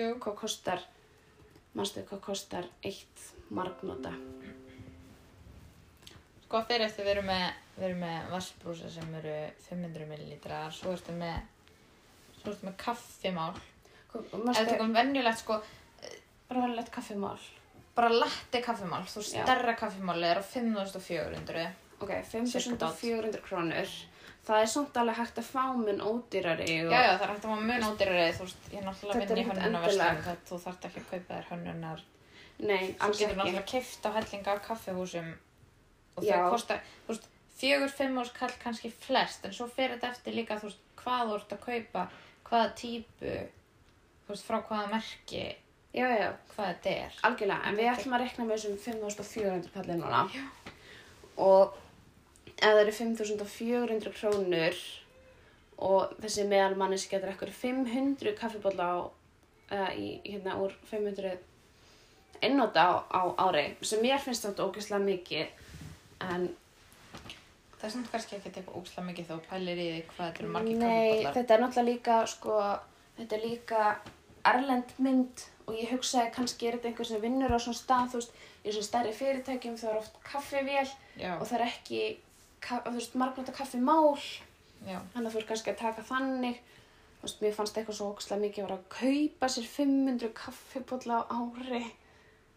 Jú. 0.00 0.08
Hvað 0.22 0.36
kostar, 0.40 0.84
manstu 1.76 2.06
hvað 2.08 2.24
kostar 2.24 2.72
eitt 2.86 3.30
margnóta? 3.52 4.14
Sko 6.50 6.64
fyrir 6.66 6.82
eftir 6.82 7.06
við 7.06 7.12
erum 7.12 7.28
með, 7.30 7.58
við 7.76 7.84
erum 7.86 8.00
með 8.02 8.30
vassbrúsa 8.32 8.88
sem 8.90 9.10
eru 9.20 9.32
500 9.68 10.06
millilitrar, 10.10 10.72
svo 10.74 10.90
ertu 10.96 11.12
með, 11.14 11.36
svo 12.40 12.50
ertu 12.50 12.66
með 12.66 12.72
kaffimál. 12.80 13.52
Manstu, 14.32 14.64
þú 14.66 14.78
kom 14.80 14.96
venjulegt 14.96 15.44
sko, 15.44 15.58
bara 16.48 16.64
verðilegt 16.64 16.90
kaffimál. 16.96 17.36
bara 17.94 18.08
latte 18.16 18.62
kaffimál, 18.64 19.04
þú 19.12 19.22
stærra 19.28 19.76
kaffimál 19.78 20.26
er 20.26 20.40
á 20.40 20.44
5400. 20.48 21.68
Ok, 22.00 22.10
Cirka 22.32 22.88
5.400 22.98 23.44
krónur. 23.46 23.92
Það 24.48 24.64
er 24.64 24.72
samt 24.72 24.98
alveg 24.98 25.20
hægt 25.20 25.38
að 25.38 25.46
fá 25.52 25.64
mun 25.78 26.02
ódýrari 26.02 26.80
og... 26.80 26.90
Já, 26.90 26.98
já, 26.98 27.12
það 27.12 27.22
er 27.28 27.32
hægt 27.36 27.46
að 27.46 27.52
maður 27.52 27.68
mun 27.68 27.86
ódýrari, 27.92 28.24
þú 28.40 28.48
veist, 28.48 28.66
ég 28.72 28.80
er 28.80 28.88
náttúrulega 28.88 29.20
Þetta 29.20 29.36
er 29.36 29.38
vinn 29.38 29.78
í 29.78 30.00
það 30.00 30.42
þú 30.50 30.58
þarft 30.64 30.88
ekki 30.90 31.04
að 31.04 31.06
kaupa 31.12 31.30
þér 31.30 31.48
hönnunar. 31.52 32.02
Nei, 32.58 32.82
Þú 32.90 33.06
alls 33.06 33.22
getur 33.22 33.28
ekki. 33.28 33.38
náttúrulega 33.38 33.64
keift 33.74 34.10
á 34.10 34.10
hellinga 34.18 34.56
af 34.56 34.64
kaffihúsum 34.66 35.30
og 36.20 36.28
Já. 36.28 36.36
þau 36.36 36.50
kosta, 36.54 36.76
þú 37.06 37.14
veist, 37.14 37.30
fjögur, 37.60 37.94
fimm 37.96 38.20
árs 38.22 38.34
kall 38.36 38.52
kannski 38.62 38.92
flest, 39.06 39.44
en 39.44 39.56
svo 39.56 39.66
fer 39.72 39.96
þetta 39.96 40.12
eftir 40.14 40.36
líka, 40.36 40.60
þú 40.60 40.70
veist, 40.70 40.84
hvað 41.00 41.26
þú 41.32 41.40
ert 41.40 41.56
að 41.56 41.64
kaupa, 41.66 42.06
hvaða 42.50 42.70
típu, 42.82 43.34
þú 44.26 44.34
veist, 44.34 44.46
frá 44.46 44.60
hvaða 44.68 44.94
merki, 44.94 45.44
Já, 45.90 46.06
já, 46.14 46.28
hvað 46.54 46.68
þetta 46.68 46.90
er. 46.94 47.14
algjörlega. 47.26 47.62
En 47.66 47.78
við 47.80 47.88
ætlum 47.90 48.12
að 48.14 48.20
rekna 48.22 48.44
með 48.46 48.60
þessum 48.60 48.76
5.400 48.84 49.70
kallið 49.74 49.96
núna. 49.98 50.20
Já. 50.30 50.44
Og 51.42 51.72
ef 52.46 52.60
það 52.62 52.82
eru 52.84 52.92
5.400 52.98 54.12
krónur 54.14 54.76
og 55.80 56.12
þessi 56.22 56.44
meðalmannis 56.46 57.08
getur 57.10 57.32
ekkur 57.32 57.50
500 57.56 58.36
kaffibólla 58.38 58.86
á, 58.86 58.98
uh, 59.00 59.90
í, 59.96 60.20
hérna, 60.28 60.60
úr 60.62 60.76
500 60.92 61.38
einnóta 62.40 62.86
á, 62.86 62.92
á 63.10 63.22
ári, 63.48 63.64
sem 63.82 64.00
mér 64.04 64.22
finnst 64.22 64.46
þetta 64.46 64.68
ógeðslega 64.68 65.02
mikið, 65.04 65.50
en 66.28 66.48
Það 67.80 67.86
er 67.88 67.92
samt 67.94 68.10
kannski 68.12 68.34
ekki 68.36 68.50
eitthvað 68.50 68.74
úksla 68.76 69.02
mikið 69.06 69.28
þó 69.30 69.36
pælir 69.48 69.78
í 69.80 69.84
því 69.88 70.00
hvað 70.10 70.26
þetta 70.26 70.42
eru 70.42 70.48
margir 70.52 70.74
Nei, 70.76 70.88
kaffibollar. 70.90 71.34
þetta 71.36 71.54
er 71.54 71.60
náttúrulega 71.62 71.86
líka, 71.88 72.16
sko, 72.28 72.56
þetta 73.16 73.36
er 73.38 73.44
líka 73.46 73.84
erlend 74.50 74.90
mynd 75.06 75.44
og 75.64 75.78
ég 75.78 75.94
hugsaði 75.94 76.32
kannski 76.34 76.68
er 76.68 76.76
þetta 76.76 76.90
einhver 76.90 77.08
sem 77.08 77.22
vinnur 77.22 77.54
á 77.56 77.58
svona 77.64 77.78
stað, 77.80 78.10
þú 78.12 78.20
veist, 78.20 78.34
í 78.66 78.74
svona 78.74 78.88
stærri 78.90 79.14
fyrirtækjum 79.16 79.78
það 79.80 79.90
er 79.94 80.00
oft 80.02 80.18
kaffivél 80.28 80.90
Já, 81.22 81.32
og 81.38 81.46
það 81.48 81.56
er 81.56 81.64
ekki, 81.70 82.02
ka- 82.68 82.82
þú 82.84 82.92
veist, 82.98 83.16
margnóta 83.22 83.56
kaffimál, 83.56 84.20
já, 84.84 84.98
þannig 85.14 85.30
að 85.30 85.32
þú 85.32 85.40
ert 85.40 85.48
kannski 85.54 85.72
að 85.72 85.80
taka 85.86 86.04
þannig, 86.10 86.60
þú 87.16 87.24
veist, 87.24 87.40
mér 87.46 87.56
fannst 87.56 87.80
eitthvað 87.80 87.96
svo 88.02 88.10
ókslega 88.12 88.44
mikið 88.44 88.60
að 88.60 88.68
vera 88.68 88.76
að 88.76 88.88
kaupa 89.00 89.48
sér 89.56 89.70
500 89.78 90.34
kaffibólla 90.44 91.22
á 91.24 91.38
ári 91.40 91.82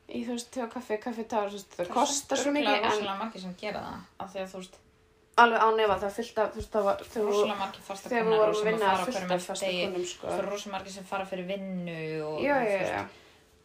í, 0.09 0.23
þú 0.25 0.31
veist, 0.35 0.49
tjóð 0.53 0.69
kaffi, 0.73 0.97
kaffitár, 1.03 1.49
þú 1.49 1.57
veist, 1.59 1.75
það 1.77 1.91
kostar 1.93 2.37
svo 2.41 2.51
mikið, 2.55 2.69
Það 2.69 2.77
er 2.77 2.83
en 2.83 2.91
rosalega 2.91 3.19
margir 3.23 3.41
sem 3.41 3.53
gera 3.61 3.83
það, 3.87 4.01
af 4.25 4.33
því 4.33 4.41
að 4.43 4.49
þú 4.53 4.61
veist, 4.63 4.79
alveg 5.43 5.63
á 5.63 5.67
nefa 5.77 5.95
það 6.03 6.11
fyllt 6.17 6.37
af, 6.43 6.51
þú 6.53 6.59
veist, 6.61 6.71
það 6.75 6.83
var, 6.89 7.03
rosalega 7.23 7.59
margir 7.63 7.85
fasta 7.87 8.09
þegar 8.09 8.23
við 8.23 8.31
konar 8.33 8.43
vorum 8.43 8.53
að 8.53 8.63
sem 8.63 8.73
að 8.73 8.81
fara 8.83 8.93
á 8.93 9.05
fullt 9.05 9.17
hverjum 9.17 9.33
af 9.37 9.45
fasta 9.47 9.65
degi. 9.65 9.85
konum, 9.87 10.05
sko. 10.13 10.27
Það 10.27 10.37
eru 10.43 10.51
rosalega 10.53 10.75
margir 10.77 10.93
sem 10.97 11.07
fara 11.13 11.25
fyrir 11.31 11.47
vinnu 11.53 11.97
og, 12.27 12.41
Já, 12.43 12.55
og, 12.57 12.67
já, 12.69 12.81
já. 12.93 13.03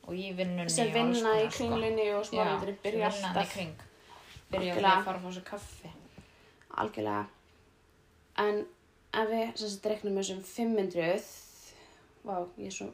og 0.09 0.15
í 0.15 0.29
vinnunni 0.39 0.71
sem 0.73 0.89
og 0.89 0.95
vinna 0.95 1.35
í 1.37 1.45
sko. 1.49 1.57
kringlunni 1.59 2.07
og 2.15 2.25
sem 2.25 2.77
byrja 2.87 3.11
alltaf 3.11 3.53
kring. 3.53 3.75
Byrja 4.49 4.73
Algjörlega. 4.73 4.95
að 4.97 5.05
fara 5.05 5.19
að 5.19 5.27
fá 5.27 5.31
sér 5.37 5.45
kaffi. 5.51 5.91
algjörlega. 6.79 7.27
En 8.39 8.63
ef 9.13 9.29
við 9.29 9.57
sem 9.59 9.69
sagt 9.75 9.87
reiknum 9.91 10.17
þessum 10.21 10.41
500, 10.47 11.29
vá, 12.25 12.37
ég 12.57 12.71
er 12.71 12.75
svo, 12.79 12.89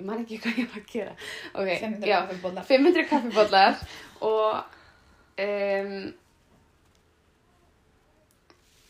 ég 0.00 0.06
man 0.08 0.22
ekki 0.24 0.38
hvað 0.42 0.60
ég 0.62 0.70
var 0.72 0.80
að 0.82 0.90
gera. 0.94 1.14
Ok, 1.54 1.70
500 1.84 2.10
já, 2.10 2.18
kaffibólar. 2.26 2.68
500 2.70 3.08
kaffibóllar 3.10 3.80
og 4.20 4.76
um, 5.44 5.96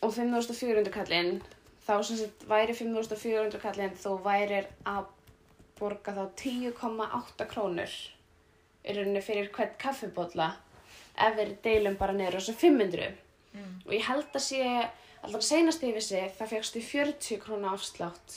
og 0.01 0.13
5400 0.15 0.93
kallinn 0.93 1.35
þá 1.85 1.93
sem 2.05 2.19
sagt 2.21 2.45
væri 2.49 2.75
5400 2.77 3.61
kallinn 3.61 3.97
þú 4.01 4.15
værir 4.25 4.69
að 4.89 5.09
borga 5.81 6.13
þá 6.17 6.23
10,8 6.41 7.47
krónur 7.51 7.93
í 8.81 8.95
rauninni 8.97 9.21
fyrir 9.25 9.51
hvern 9.53 9.75
kaffibólla 9.81 10.51
ef 11.21 11.35
við 11.37 11.53
deilum 11.65 11.97
bara 11.99 12.15
á 12.17 12.33
þessu 12.37 12.57
500 12.57 13.11
Mm. 13.51 13.81
og 13.83 13.91
ég 13.91 14.05
held 14.07 14.29
að 14.31 14.43
sé 14.45 14.59
alltaf 15.25 15.41
senast 15.43 15.81
ég 15.83 15.95
vissi 15.97 16.21
það 16.37 16.51
fegstu 16.53 16.79
40 16.87 17.39
krónu 17.43 17.67
afslátt 17.67 18.35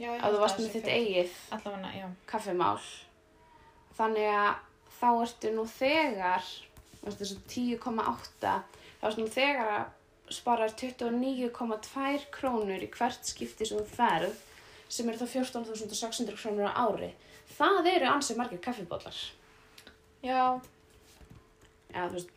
Já, 0.00 0.10
að 0.16 0.34
þú 0.34 0.40
varst 0.40 0.60
með 0.60 0.74
þitt 0.74 0.90
eigið 0.94 1.38
Allavega, 1.56 2.10
kaffimál. 2.30 2.80
Þannig 3.98 4.28
að 4.32 4.50
þá 4.96 5.08
ertu 5.12 5.52
nú 5.54 5.64
þegar 5.68 6.50
þessu 7.04 7.38
10,8 7.52 8.54
þá 9.00 9.08
ertu 9.10 9.24
nú 9.24 9.32
þegar 9.32 9.72
að 9.74 9.88
spara 10.30 10.68
29,2 10.70 12.30
krónur 12.32 12.84
í 12.84 12.88
hvert 12.94 13.28
skipti 13.28 13.66
sem 13.66 13.80
þú 13.80 13.86
ferð 13.96 14.40
sem 14.90 15.08
eru 15.10 15.20
þá 15.20 15.36
14.600 15.36 16.38
krónur 16.38 16.70
á 16.70 16.80
ári. 16.86 17.12
Það 17.56 17.92
eru 17.92 18.10
ansið 18.14 18.38
margir 18.40 18.60
kaffibóllar 18.62 19.16
Já, 20.24 20.60
Já, 21.90 22.04
þú 22.06 22.14
veist, 22.14 22.32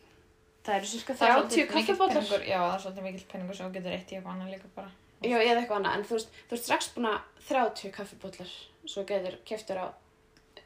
það 0.66 0.78
eru 0.80 0.90
cirka 0.90 1.16
það 1.20 1.30
er 1.30 1.34
30 1.34 1.44
svolítið 1.44 1.58
mikill 1.60 1.78
kaffibóllar 1.78 2.16
peningur, 2.18 2.46
já, 2.48 2.60
það 2.60 2.76
er 2.76 2.84
svolítið 2.84 3.08
mikill 3.08 3.26
peningur 3.34 3.58
sem 3.58 3.68
þú 3.68 3.76
getur 3.78 3.96
eitt 3.98 4.14
í 4.14 4.18
eitthvað 4.18 4.34
annað 4.34 4.54
líka 4.56 4.72
bara. 4.78 4.92
Já, 5.24 5.38
eða 5.40 5.62
eitthvað 5.62 5.78
annað, 5.80 5.96
en 5.98 6.04
þú 6.10 6.16
veist, 6.18 6.30
þú 6.50 6.56
ert 6.58 6.64
strax 6.66 6.90
búin 6.96 7.08
að 7.08 7.20
30 7.48 7.92
kaffibóllar 7.96 8.50
svo 8.86 9.04
getur 9.08 9.38
keftur 9.48 9.78
á 9.80 9.88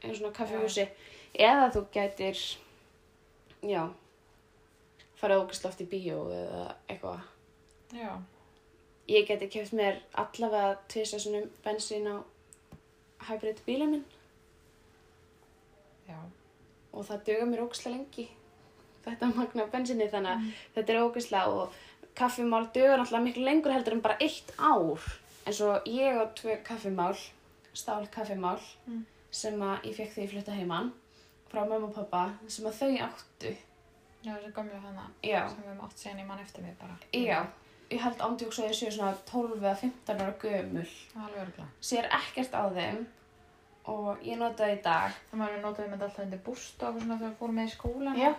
einu 0.02 0.14
svona 0.18 0.32
kaffihúsi. 0.34 0.88
Eða 1.38 1.68
þú 1.74 1.82
gætir 1.94 2.40
já 3.62 3.82
fara 5.18 5.38
ógæsla 5.42 5.70
oft 5.70 5.80
í 5.82 5.86
bíó 5.90 6.24
eða 6.34 6.64
eitthvað. 6.88 7.20
Já, 7.94 8.10
ég 9.08 9.26
geti 9.30 9.48
keft 9.50 9.72
mér 9.78 10.00
allavega 10.14 10.78
tvisa 10.90 11.18
svona 11.22 11.44
bensín 11.64 12.06
á 12.10 12.16
hybrid 13.28 13.62
bílinn 13.66 13.90
minn. 13.96 14.04
Já, 16.08 16.18
og 16.92 17.04
það 17.08 17.24
döga 17.30 17.46
mér 17.50 17.62
ógæsla 17.66 17.94
lengi 17.94 18.28
þetta 19.04 19.30
magna 19.34 19.62
af 19.64 19.70
bensíni 19.72 20.06
þannig 20.10 20.32
að 20.34 20.38
Mm. 20.42 20.52
þetta 20.74 20.92
er 20.92 21.02
ógæsla 21.06 21.42
og 21.48 21.72
kaffimál 22.14 22.68
döga 22.74 22.96
náttúrulega 22.96 23.24
miklu 23.24 23.44
lengur 23.44 23.72
heldur 23.72 23.92
en 23.92 24.00
bara 24.00 24.16
eitt 24.20 24.52
ár. 24.58 25.00
En 25.46 25.52
svo 25.52 25.78
ég 25.86 26.16
á 26.16 26.24
tvö 26.34 26.56
kaffimál 26.62 27.14
stál 27.72 28.08
kaffimál 28.10 28.58
Mm. 28.86 29.04
sem 29.30 29.60
að 29.60 29.82
ég 29.84 29.94
fekk 29.94 30.12
þegar 30.12 30.24
ég 30.24 30.30
flutta 30.30 30.52
heimann 30.52 30.92
frá 31.52 31.60
mamma 31.68 31.86
og 31.86 31.94
pappa 31.94 32.30
sem 32.48 32.64
að 32.66 32.72
þau 32.80 32.98
áttu. 33.08 33.56
Já, 34.24 34.32
þessi 34.34 34.52
gömlu 34.52 34.80
hana 34.82 35.04
já, 35.22 35.48
sem 35.48 35.58
við 35.62 35.68
höfum 35.68 35.84
átt 35.84 35.98
síðan 35.98 36.20
í 36.20 36.26
mann 36.26 36.40
eftir 36.40 36.62
mig 36.62 36.74
bara. 36.80 36.96
já 37.12 37.46
ég 37.90 38.00
held 38.00 38.18
ándjóks 38.18 38.58
að 38.58 38.64
ég 38.68 38.74
séu 38.76 38.90
svona 38.92 39.14
12 39.30 39.62
eða 39.62 39.76
15 39.76 40.20
ára 40.20 40.34
gömul. 40.42 40.86
Sér 41.80 42.04
ekkert 42.10 42.52
á 42.54 42.64
þeim 42.74 43.06
og 43.88 44.22
ég 44.26 44.38
notaði 44.40 44.76
í 44.76 44.82
dag. 44.84 45.16
Það 45.30 45.40
maður 45.42 45.62
notaði 45.64 45.90
með 45.92 46.04
alltaf 46.06 46.24
undir 46.24 46.42
búst 46.44 46.84
og 46.84 47.00
svona 47.00 47.16
þegar 47.16 47.32
við 47.32 47.38
fórum 47.40 47.58
með 47.58 47.68
í 47.68 47.74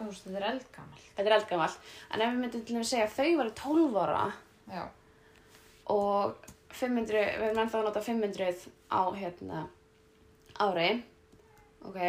veist, 0.09 0.25
þetta 0.27 0.39
er 0.39 0.47
eldgamalt. 0.51 1.03
þetta 1.17 1.29
er 1.29 1.37
eldgamall 1.39 1.75
en 2.13 2.23
ef 2.25 2.33
við 2.33 2.41
myndum 2.43 2.65
til 2.67 2.77
að 2.77 2.89
segja 2.91 3.07
að 3.07 3.15
þau 3.17 3.29
varu 3.41 3.53
12 3.63 3.99
ára 4.03 4.25
Já, 4.69 4.83
og 5.95 6.49
500, 6.79 7.23
við 7.39 7.47
erum 7.47 7.63
ennþá 7.63 7.79
að 7.79 7.87
nota 7.89 8.03
500 8.05 8.67
á 8.93 9.03
hérna 9.17 9.63
ári 10.59 10.89
ok, 11.87 11.99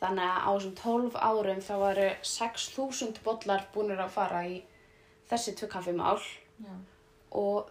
þannig 0.00 0.24
að 0.24 0.38
á 0.40 0.50
þessum 0.54 0.76
12 0.80 1.18
árum 1.20 1.60
þá 1.66 1.74
varu 1.82 2.08
6000 2.32 3.20
bollar 3.26 3.66
búinir 3.74 4.00
að 4.00 4.14
fara 4.14 4.44
í 4.48 4.60
þessi 5.30 5.54
tvö 5.58 5.68
kaffimál. 5.70 6.18
Já, 6.60 6.72
og 7.38 7.70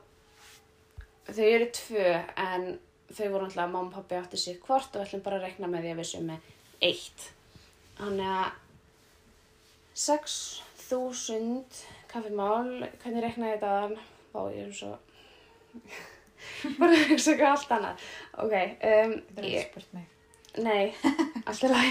þau 1.29 1.45
eru 1.45 1.67
tvö 1.75 2.05
en 2.45 2.69
þau 3.09 3.27
voru 3.33 3.45
náttúrulega 3.45 3.65
að 3.65 3.73
mamma 3.73 3.89
og 3.89 3.95
pappi 3.95 4.17
átti 4.19 4.39
sér 4.39 4.59
hvort 4.63 4.95
og 4.95 5.03
ætlum 5.05 5.23
bara 5.25 5.39
að 5.39 5.45
rekna 5.47 5.69
með 5.69 5.85
því 5.85 5.93
að 5.93 5.99
við 6.01 6.09
séum 6.09 6.27
með 6.29 6.49
eitt. 6.89 7.25
Þannig 7.99 8.29
að 8.35 8.49
6000 9.99 11.81
kaffimál 12.09 12.69
hvernig 13.01 13.25
reknaði 13.25 13.55
ég 13.55 13.63
þetta? 13.63 14.07
Vá, 14.33 14.41
ég 14.53 14.67
er 14.67 14.75
svo 14.77 14.93
bara 16.79 16.93
að 16.93 17.09
hugsa 17.11 17.33
eitthvað 17.33 17.51
allt 17.55 17.73
annað. 17.77 18.05
Ok, 18.45 18.55
um, 18.59 19.17
þetta 19.27 19.41
er 19.41 19.49
ekki 19.49 19.65
spurt 19.65 19.97
mig. 19.97 20.07
nei 20.59 20.85
alltaf 21.49 21.69
læg 21.73 21.89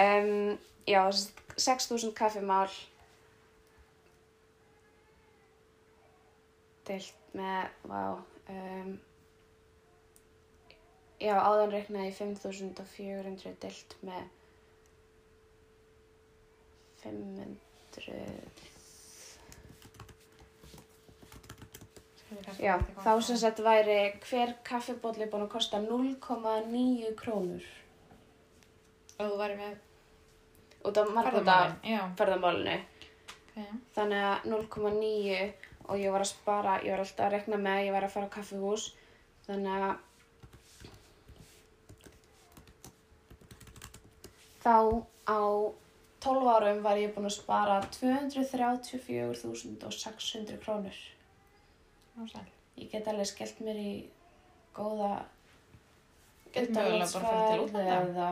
um, 0.00 0.58
já, 0.86 1.00
6000 1.56 2.14
kaffimál 2.18 2.68
deilt 6.84 7.34
með 7.34 7.72
vá 7.88 8.00
um, 8.52 8.94
já, 11.20 11.34
áðan 11.38 11.72
reiknaði 11.74 12.10
ég 12.10 12.16
5400 12.18 13.54
deilt 13.62 13.96
með 14.04 14.24
500 17.04 17.58
Skal 22.18 22.38
ég 22.38 22.44
kannski 22.46 22.64
Já, 22.64 22.74
þá 23.04 23.10
sem 23.28 23.40
sagt 23.40 23.60
væri 23.64 23.98
hver 24.24 24.54
kaffibólli 24.66 25.28
búin 25.30 25.46
að 25.46 25.52
kosta 25.56 25.80
0,9 25.84 27.12
krónur 27.20 27.66
Og 29.18 29.28
þú 29.28 29.36
væri 29.38 29.58
með 29.60 29.76
út 30.84 30.98
af 31.00 31.12
margóta 31.16 31.58
ferðamálinu. 32.18 32.74
ok. 33.54 33.60
Þannig 33.96 34.24
að 34.30 34.48
0,9 34.52 35.38
og 35.84 36.00
ég 36.00 36.12
var 36.12 36.24
að 36.24 36.30
spara, 36.32 36.74
ég 36.84 36.94
var 36.94 37.04
alltaf 37.04 37.26
að 37.26 37.32
rekna 37.36 37.60
með 37.60 37.78
að 37.78 37.86
ég 37.86 37.94
var 37.94 38.06
að 38.06 38.14
fara 38.16 38.28
á 38.28 38.34
kaffihús. 38.34 38.84
Þannig 39.46 39.84
að 39.86 39.94
þá 44.64 45.04
á 45.28 45.40
12 46.24 46.48
árum 46.48 46.80
var 46.84 46.96
ég 46.96 47.14
búin 47.14 47.26
að 47.28 47.36
spara 47.36 47.76
234.600 48.00 50.58
krónur. 50.64 50.98
Nú 52.16 52.22
sæl. 52.30 52.48
Ég 52.80 52.86
get 52.90 53.08
alveg 53.10 53.26
skellt 53.28 53.58
mér 53.64 53.78
í 53.78 54.08
góða 54.74 55.24
útlanda. 56.54 57.82
eða 57.82 58.30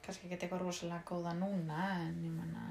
Kannski 0.00 0.24
ekki 0.26 0.36
eitthvað 0.38 0.62
rosalega 0.64 1.02
góða 1.06 1.32
núna, 1.38 1.80
en 2.00 2.14
ég 2.24 2.32
menna 2.32 2.64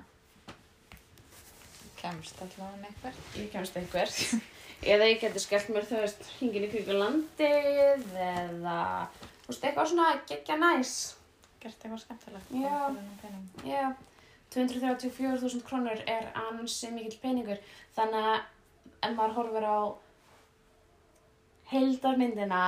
kemst 2.00 2.42
allavega 2.42 2.88
einhver. 2.88 3.14
ég 3.36 3.52
kemst 3.52 3.78
einhvert 3.78 4.18
eða 4.94 5.06
ég 5.12 5.22
geti 5.22 5.40
skellt 5.44 5.70
mér 5.74 5.86
þú 5.88 5.96
veist 6.04 6.22
hringin 6.38 6.66
í 6.66 6.72
kringu 6.72 6.94
landið 6.96 8.04
eða 8.26 8.80
þú 9.44 9.50
veist 9.52 9.66
eitthvað 9.68 9.90
svona 9.92 10.08
geggja 10.30 10.56
næs 10.60 10.92
Gert 11.60 11.84
eitthvað 11.84 12.02
skemmtilegt. 12.06 12.52
Já. 12.56 12.96
já 13.68 13.88
234.000 14.54 15.62
krónur 15.68 16.00
er 16.10 16.30
ansi 16.34 16.90
mikill 16.94 17.20
peningur 17.22 17.60
þannig 17.98 18.30
að 18.32 18.40
ef 19.06 19.12
maður 19.18 19.36
horfir 19.38 19.68
á 19.70 19.80
heildarmyndina 21.70 22.64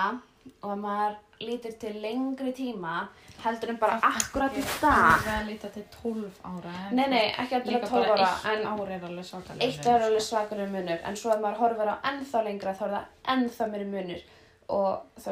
og 0.62 0.74
ef 0.76 0.82
maður 0.82 1.16
lítur 1.42 1.74
til 1.82 1.96
lengri 2.04 2.52
tíma 2.54 3.08
heldur 3.42 3.72
en 3.74 3.80
bara 3.82 3.98
akkurat 4.12 4.54
í 4.58 4.62
dag 4.82 5.24
Það 5.24 5.30
er 5.32 5.40
að 5.40 5.48
líta 5.50 5.72
til 5.74 5.84
12 5.96 6.42
ára. 6.46 6.74
nei 6.94 7.08
nei 7.10 7.24
ekki 7.32 7.58
að 7.58 7.72
Líka 7.72 7.90
12 7.90 8.12
bara 8.12 8.28
ára 8.28 8.52
eitt 8.52 8.52
en 8.52 8.68
ár 8.70 8.92
er 8.94 9.08
alveg 9.08 9.26
svakalega. 9.26 9.66
Eitt 9.66 9.90
er 9.90 10.06
alveg 10.06 10.26
svakalur 10.28 10.70
munur, 10.76 11.00
en 11.02 11.18
svo 11.18 11.34
ef 11.34 11.42
maður 11.42 11.62
horfir 11.64 11.90
á 11.90 11.96
ennþá 12.12 12.44
lengra 12.46 12.76
þá 12.78 12.84
er 12.86 12.94
það 12.98 13.34
ennþá 13.36 13.70
meiri 13.72 13.90
munur 13.96 14.22
og 14.70 15.26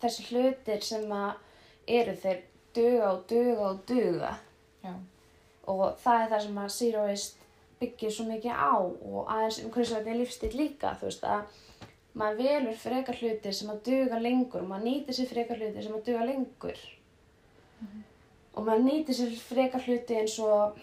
þessi 0.00 0.26
hlutir 0.30 0.80
sem 0.88 1.12
að 1.12 1.32
eru 2.00 2.16
þeir 2.24 2.40
duga 2.76 3.12
og 3.12 3.24
duga 3.30 3.68
og 3.68 3.82
duga. 3.88 4.32
Já, 4.82 4.94
og 5.70 5.84
það 6.02 6.22
er 6.22 6.32
það 6.32 6.44
sem 6.46 6.62
að 6.62 6.72
Zeroist 6.76 7.42
byggir 7.82 8.14
svo 8.14 8.26
mikið 8.28 8.54
á 8.54 8.74
og 8.78 9.20
aðeins 9.26 9.60
um 9.62 9.70
hversu 9.74 9.96
þetta 9.96 10.12
er 10.12 10.18
lífstíl 10.20 10.52
líka, 10.54 10.94
þú 11.00 11.08
veist 11.08 11.24
að 11.26 11.60
maður 12.18 12.42
velur 12.42 12.76
frekar 12.78 13.18
hlutir 13.18 13.56
sem 13.56 13.70
að 13.72 13.80
duga 13.88 14.18
lengur 14.20 14.62
og 14.62 14.68
maður 14.68 14.88
nýtir 14.88 15.16
sér 15.16 15.30
frekar 15.32 15.62
hlutir 15.62 15.86
sem 15.86 15.96
að 15.96 16.04
duga 16.10 16.26
lengur. 16.28 16.82
Og 18.52 18.66
maður 18.66 18.84
nýtir 18.86 19.18
sér 19.18 19.34
frekar 19.40 19.86
hluti 19.86 20.18
eins 20.20 20.36
og 20.44 20.78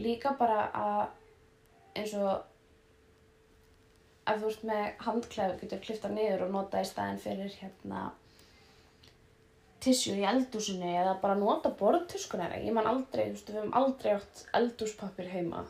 líka 0.00 0.32
bara 0.38 0.66
að 0.80 2.00
eins 2.00 2.14
og 2.18 2.32
ef 4.24 4.40
þú 4.40 4.50
ert 4.50 4.66
með 4.70 4.84
handklæðu 5.06 5.58
getur 5.60 5.82
klifta 5.84 6.10
niður 6.10 6.46
og 6.46 6.54
nota 6.54 6.80
í 6.80 6.88
staðinn 6.88 7.20
fyrir 7.20 7.52
hérna 7.60 8.06
tissue 9.84 10.16
í 10.20 10.26
eldúsinu 10.28 10.88
eða 10.90 11.18
bara 11.22 11.36
nota 11.38 11.72
borðtuskunar 11.78 12.56
ég 12.58 12.72
man 12.76 12.88
aldrei, 12.88 13.28
þú 13.28 13.36
veist, 13.36 13.50
við 13.50 13.60
höfum 13.60 13.76
aldrei 13.80 14.14
átt 14.14 14.42
eldúspappir 14.60 15.30
heima 15.32 15.64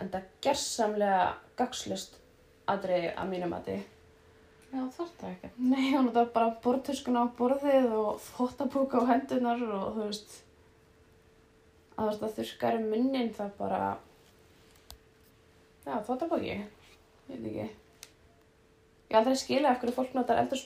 en 0.00 0.10
það 0.12 0.30
gersamlega 0.44 1.24
gagslust 1.58 2.18
aðri 2.70 3.02
að 3.12 3.28
mínu 3.30 3.50
mati. 3.50 3.76
Já, 4.74 4.80
þarf 4.96 5.12
það 5.20 5.28
ekki. 5.30 5.50
Nei, 5.70 5.84
hún 5.92 6.08
notar 6.08 6.32
bara 6.34 6.54
borðtuskuna 6.64 7.28
á 7.28 7.36
borðið 7.38 7.92
og 7.94 8.24
þóttapúka 8.24 9.04
á 9.06 9.10
hendunar 9.12 9.62
og 9.68 9.86
þú 9.94 10.08
veist 10.08 10.40
að 11.94 12.08
þú 12.08 12.10
veist 12.10 12.26
að 12.26 12.34
þurrkar 12.38 12.80
um 12.80 12.90
munnin 12.90 13.32
það 13.36 13.54
bara 13.60 13.80
já, 15.84 15.94
þóttapúki 16.08 16.50
ég 16.50 16.66
veit 17.28 17.38
ekki 17.38 17.68
ég 19.10 19.16
aldrei 19.18 19.36
skilja 19.36 19.70
af 19.70 19.80
hverju 19.82 19.94
fólk 19.98 20.14
notar 20.16 20.38
einhver 20.40 20.58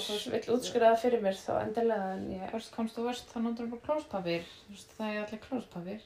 þú 0.00 0.14
veist- 0.14 0.30
vill 0.32 0.54
útskriða 0.56 0.92
það 0.94 1.02
fyrir 1.02 1.20
mér 1.22 1.36
þá 1.40 1.52
endilega 1.64 2.06
en 2.14 2.24
ég, 2.32 2.50
Fyrst 2.50 2.72
komst 2.76 2.96
þú 2.96 3.04
verst, 3.08 3.28
þá 3.34 3.38
notur 3.44 3.66
þú 3.66 3.70
bara 3.70 3.86
klóspapir. 3.88 4.42
Þú 4.66 4.70
veist, 4.74 4.94
það 4.98 5.14
er 5.14 5.24
allir 5.26 5.40
klóspapir. 5.48 6.00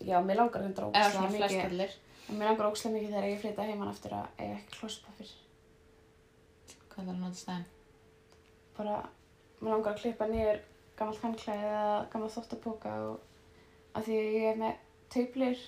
já, 0.00 0.16
mér 0.22 0.36
langar 0.36 0.62
hendur 0.62 0.84
Eða 0.84 0.90
ókslega 0.92 1.10
svona 1.12 1.30
flest 1.36 1.54
mikið 1.54 1.70
allir. 1.70 1.92
mér 2.30 2.46
langar 2.48 2.66
ókslega 2.70 2.94
mikið 2.94 3.08
þegar 3.14 3.28
ég 3.32 3.40
flytta 3.40 3.62
heimann 3.66 3.88
eftir 3.94 4.12
að 4.12 4.26
eiga 4.38 4.54
ekki 4.58 4.76
klóspapír 4.80 5.30
Hvað 6.88 6.98
er 6.98 7.04
það 7.04 7.14
að 7.14 7.20
nota 7.22 7.38
stæðin? 7.40 7.64
bara, 8.78 8.96
mér 9.60 9.70
langar 9.74 9.92
að 9.94 10.00
klippa 10.02 10.26
niður 10.30 10.60
gammalt 10.98 11.22
handklæði 11.22 11.64
eða 11.72 12.10
gammalt 12.12 12.34
þóttapóka 12.36 12.92
og 13.08 13.20
að 13.98 14.04
því 14.06 14.18
ég 14.18 14.46
er 14.52 14.56
með 14.62 14.74
tauplir 15.10 15.58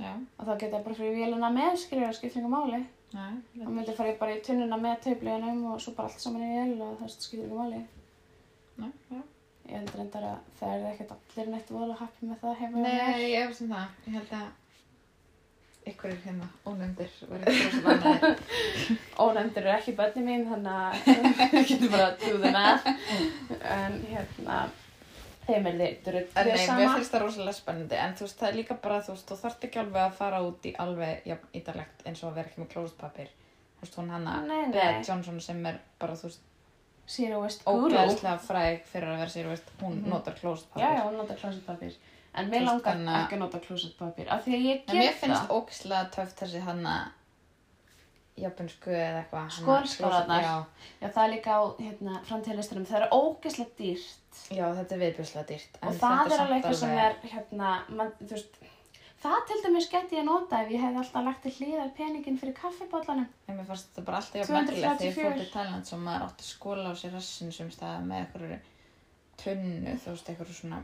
Já, 0.00 0.12
og 0.38 0.46
þá 0.46 0.52
geta 0.62 0.76
ég 0.78 0.84
bara 0.84 0.94
fyrir 0.96 1.16
vélina 1.18 1.50
með 1.52 1.76
skrifa 1.82 2.12
skiptingu 2.16 2.48
máli 2.48 2.80
þá 3.10 3.66
myndi 3.66 3.96
fara 3.98 4.14
bara 4.20 4.36
í 4.36 4.42
tunnuna 4.46 4.78
með 4.80 5.00
taupliðinum 5.06 5.64
og 5.72 5.80
svo 5.82 5.94
bara 5.96 6.10
allt 6.10 6.22
saman 6.22 6.46
í 6.46 6.50
vél 6.54 6.84
og 6.86 6.96
það 7.00 7.12
skiptingu 7.16 7.58
máli 7.58 7.80
Já, 8.80 8.86
já. 9.10 9.20
ég 9.68 9.76
held 9.76 9.92
reyndar 9.98 10.24
að 10.30 10.38
það 10.60 10.72
er 10.76 10.86
ekkert 10.92 11.12
allir 11.16 11.50
neitt 11.52 11.70
voðalega 11.74 12.00
happy 12.00 12.28
með 12.30 12.38
það 12.40 12.54
heima 12.60 12.78
hjá 12.78 12.86
mér. 12.86 13.10
Nei, 13.10 13.26
ég 13.34 13.44
hefst 13.44 13.64
um 13.64 13.74
það. 13.74 13.98
Ég 14.06 14.16
held 14.16 14.32
að 14.38 14.48
ykkur 15.90 16.10
er 16.10 16.18
hérna 16.24 16.48
ónefndir 16.68 17.12
verið 17.30 17.60
rosa 17.60 17.82
vannaðir. 17.86 18.40
ónefndir 19.24 19.66
eru 19.66 19.74
ekki 19.74 19.94
bönni 19.98 20.24
mín 20.26 20.46
þannig 20.48 20.74
að 20.76 21.54
ég 21.56 21.68
getur 21.70 21.92
bara 21.92 22.08
að 22.08 22.16
the 22.44 22.52
math 22.56 22.86
en 23.74 23.98
hérna 24.10 24.58
þeim 25.46 25.66
er 25.66 25.78
drullið 26.04 26.34
nei, 26.34 26.66
mér 26.76 26.94
finnst 26.94 27.12
það 27.14 27.22
rosalega 27.24 27.52
spennandi, 27.56 27.96
en 27.96 28.14
þú 28.14 28.26
veist, 28.26 28.38
það 28.40 28.48
er 28.48 28.56
líka 28.60 28.74
bara, 28.82 29.00
þú 29.02 29.14
veist, 29.14 29.26
þú 29.30 29.36
þarft 29.40 29.64
ekki 29.68 29.78
alveg 29.82 30.02
að 30.04 30.12
fara 30.20 30.42
út 30.46 30.66
í 30.68 30.74
alveg 30.84 31.26
jafn 31.26 31.48
ítalegt 31.60 32.04
eins 32.06 32.22
og 32.22 32.30
að 32.30 32.34
vera 32.40 32.48
ekki 32.50 32.60
með 32.60 32.68
klóspapir. 32.74 33.28
Þú 33.80 33.86
veist, 33.86 33.96
hún 33.98 34.10
hanna, 34.10 34.36
Nei, 34.46 34.66
nei. 34.66 34.72
Beth 34.76 35.08
Johnson 35.08 35.40
sem 35.40 35.66
er 35.66 35.78
bara, 35.98 36.12
þú 36.14 36.28
veist, 36.28 36.40
Zero 37.10 37.40
Waste 37.42 37.64
Guru 37.66 37.88
ógæðslega 37.90 38.38
fræg 38.38 38.84
fyrir 38.86 39.08
að 39.10 39.18
vera 39.18 39.30
sér, 39.34 39.44
þú 39.48 39.54
veist, 39.56 39.70
hún 39.80 39.94
Mhm. 40.02 40.08
notar 40.10 40.34
klóspapir. 40.34 40.82
já, 40.84 40.94
já, 40.94 41.02
hún 41.08 41.16
notar 41.18 41.36
klósetpapír 41.36 41.94
en 42.34 42.46
Þú 42.46 42.50
mér 42.50 42.60
veist, 42.60 42.66
langar 42.70 42.94
þannig 42.94 43.08
að- 43.14 43.24
ekki 43.24 43.34
að 43.34 43.38
nota 43.38 43.58
klósetpapír 43.58 44.28
af 44.30 44.44
því 44.44 44.52
að 44.54 44.62
ég 44.68 44.82
En 44.86 44.96
mér 44.96 45.02
get 45.08 45.14
finnst 45.14 45.42
það 45.42 45.48
ógæðslega 45.56 46.10
töff 46.14 46.34
þessi 46.38 46.60
hanna 46.62 47.12
japansku 48.42 48.90
eða 48.90 49.20
eitthvað. 49.22 49.44
hanna 49.44 49.56
Skólskálarnar. 49.60 50.42
Já, 50.42 50.54
já, 51.00 51.06
það 51.08 51.22
er 51.24 51.32
líka 51.34 51.54
á 51.56 51.62
hérna, 51.80 52.18
framtíðlistanum 52.30 52.88
það 52.90 53.00
er 53.02 53.14
ógeðslega 53.16 53.76
dýrt 53.78 54.42
já, 54.56 54.66
þetta 54.80 54.94
er 54.96 55.02
viðbjörslega 55.04 55.46
dýrt. 55.52 55.78
og 55.82 55.96
það 56.02 56.34
er 56.34 56.44
alveg 56.44 56.56
eitthvað 56.58 56.78
sem 56.82 56.94
er 57.04 57.16
hérna, 57.34 57.72
man, 58.00 58.12
veist 58.20 58.60
það 59.20 59.40
til 59.50 59.58
dæmis 59.66 59.88
gæti 59.92 60.16
ég 60.16 60.24
nota 60.24 60.62
ef 60.64 60.70
ég 60.72 60.80
hefði 60.80 61.02
alltaf 61.02 61.24
lagt 61.26 61.42
til 61.44 61.52
hliðar 61.58 61.90
peningin 61.96 62.38
fyrir 62.40 62.54
kaffibóllanum 62.56 63.26
En 63.48 63.58
mér 63.58 63.66
fannst 63.68 63.90
þetta 63.90 64.04
bara 64.06 64.20
alltaf 64.22 64.38
jafn 64.40 64.56
merkilegt 64.56 65.02
þegar 65.02 65.10
ég 65.10 65.18
fór 65.18 65.34
234. 65.34 65.40
til 65.42 65.50
Thailand 65.52 65.90
sem 65.90 66.04
maður 66.06 66.24
átti 66.30 66.46
skóla 66.48 66.86
á 66.88 66.94
sér 66.96 67.12
rassin 67.18 67.52
sem 67.52 67.68
staði 67.74 68.06
með 68.08 68.22
eitthvað 68.22 68.54
tunnu, 69.42 69.96
þú 70.04 70.14
veist, 70.14 70.30
eitthvað 70.32 70.54
svona 70.56 70.80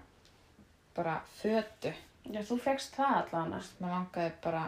bara 0.96 1.14
fötu. 1.40 1.92
já, 2.24 2.40
þú 2.50 2.58
fegst 2.60 2.94
það 2.96 3.16
allavega 3.22 3.62
Mér 3.80 3.90
langaði 3.94 4.32
bara, 4.44 4.62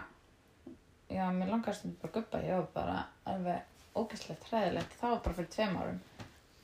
já, 1.10 1.24
mér 1.32 1.48
langaði 1.52 1.76
stundum 1.78 2.00
bara 2.02 2.10
að 2.12 2.16
guppa, 2.18 2.40
ég 2.44 2.54
var 2.58 2.68
bara 2.74 2.96
alveg 3.32 3.98
ógæslegt, 3.98 4.44
hræðilegt, 4.50 4.96
það 5.00 5.10
var 5.14 5.22
bara 5.24 5.34
fyrir 5.38 5.50
tveim 5.54 5.78
árum. 5.82 6.00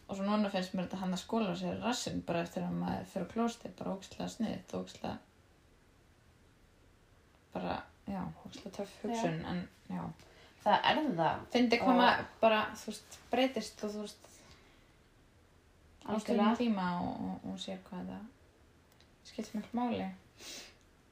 Og 0.09 0.17
svo 0.19 0.25
núna 0.29 0.51
finnst 0.53 0.75
mér 0.77 0.85
þetta 0.87 1.01
hann 1.01 1.15
að 1.17 1.23
skóla 1.23 1.55
sér 1.57 1.79
rassin 1.83 2.21
bara 2.29 2.43
eftir 2.45 2.63
að 2.67 2.75
maður 2.83 3.07
fyrir 3.15 3.31
klósti, 3.33 3.71
bara 3.79 3.95
ógæslega 3.97 4.29
sniðið, 4.35 4.75
ógæslega, 4.81 5.15
bara, 7.55 7.79
já, 8.07 8.21
ógæslega 8.45 8.75
töff 8.77 8.95
hugsun, 9.03 9.41
en 9.49 9.63
já. 9.89 10.03
það 10.65 10.79
er 10.91 11.01
það 11.17 11.41
Fyndi 11.55 11.79
hvað 11.81 11.95
Og- 11.95 12.01
maður 12.03 12.27
bara, 12.41 12.61
þú 12.77 12.87
veist, 12.93 13.19
breytist 13.33 13.85
og 13.85 13.91
þú 13.95 14.05
veist, 14.05 14.29
á 16.05 16.09
Algjörlega. 16.13 16.21
stundum 16.21 16.57
tíma 16.61 16.87
og, 17.01 17.25
og, 17.31 17.51
og 17.53 17.59
sér 17.59 17.79
hvað 17.89 18.09
það 18.13 18.25
skipt 19.25 19.55
mjög 19.57 19.71
máli. 19.73 20.09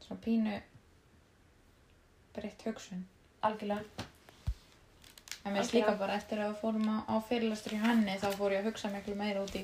Svona 0.05 0.21
pínu 0.21 0.59
breytt 2.35 2.63
hugsun. 2.67 3.07
Algjörlega 3.49 4.09
En 5.43 5.51
mér 5.53 5.59
Algjörlega. 5.65 5.75
líka 5.91 5.99
bara 5.99 6.15
eftir 6.21 6.39
að 6.39 6.53
fórum 6.61 6.85
á, 6.87 6.97
á 7.11 7.15
fyrirlastur 7.27 7.73
í 7.75 7.79
henni 7.83 8.13
þá 8.23 8.29
fór 8.39 8.53
ég 8.55 8.61
að 8.63 8.69
hugsa 8.71 8.91
miklu 8.93 9.15
meira 9.19 9.41
út 9.43 9.57
í 9.59 9.63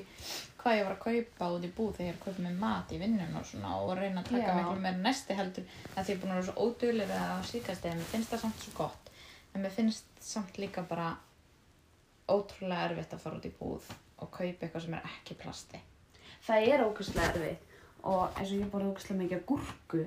hvað 0.59 0.75
ég 0.75 0.83
var 0.89 0.95
að 0.97 1.03
kaupa 1.05 1.47
út 1.55 1.63
í 1.63 1.69
búð 1.77 1.93
þegar 1.95 2.07
ég 2.09 2.11
er 2.11 2.17
að 2.19 2.25
kaupa 2.25 2.43
með 2.47 2.57
mat 2.63 2.91
í 2.91 2.99
vinnun 2.99 3.37
og 3.39 3.45
svona 3.47 3.77
og 3.79 3.93
reyna 3.95 4.19
að 4.25 4.31
taka 4.33 4.49
Já. 4.49 4.57
miklu 4.57 4.83
meira 4.83 5.03
næsti 5.05 5.37
heldur 5.39 5.63
en 5.95 6.03
því 6.03 6.11
ég 6.11 6.17
er 6.17 6.19
búin 6.23 6.33
að 6.33 6.39
vera 6.41 6.47
svo 6.49 6.65
óduglega 6.67 7.21
á 7.31 7.37
síkast 7.47 7.87
eða 7.87 7.95
mér 8.01 8.11
finnst 8.11 8.33
það 8.33 8.43
samt 8.43 8.65
svo 8.65 8.73
gott 8.81 9.09
en 9.53 9.63
mér 9.63 9.75
finnst 9.77 10.19
samt 10.19 10.59
líka 10.59 10.83
bara 10.91 11.07
ótrúlega 12.29 12.89
erfitt 12.89 13.15
að 13.15 13.23
fara 13.23 13.39
út 13.39 13.47
í 13.47 13.53
búð 13.61 13.87
og 14.19 14.27
kaupa 14.35 14.65
eitthvað 14.67 14.83
sem 14.83 14.93
er 14.99 15.07
ekki 15.13 15.39
plasti. 15.39 15.79
það 16.43 16.67
er 16.73 16.83
ógeðslega 16.89 17.31
erfið 17.31 17.57
og 18.03 18.37
eins 18.39 18.51
og 18.51 18.59
ég 18.59 18.69
borði 18.73 18.91
ógeðslega 18.91 19.21
mikið 19.23 19.45
gúrku 19.47 20.03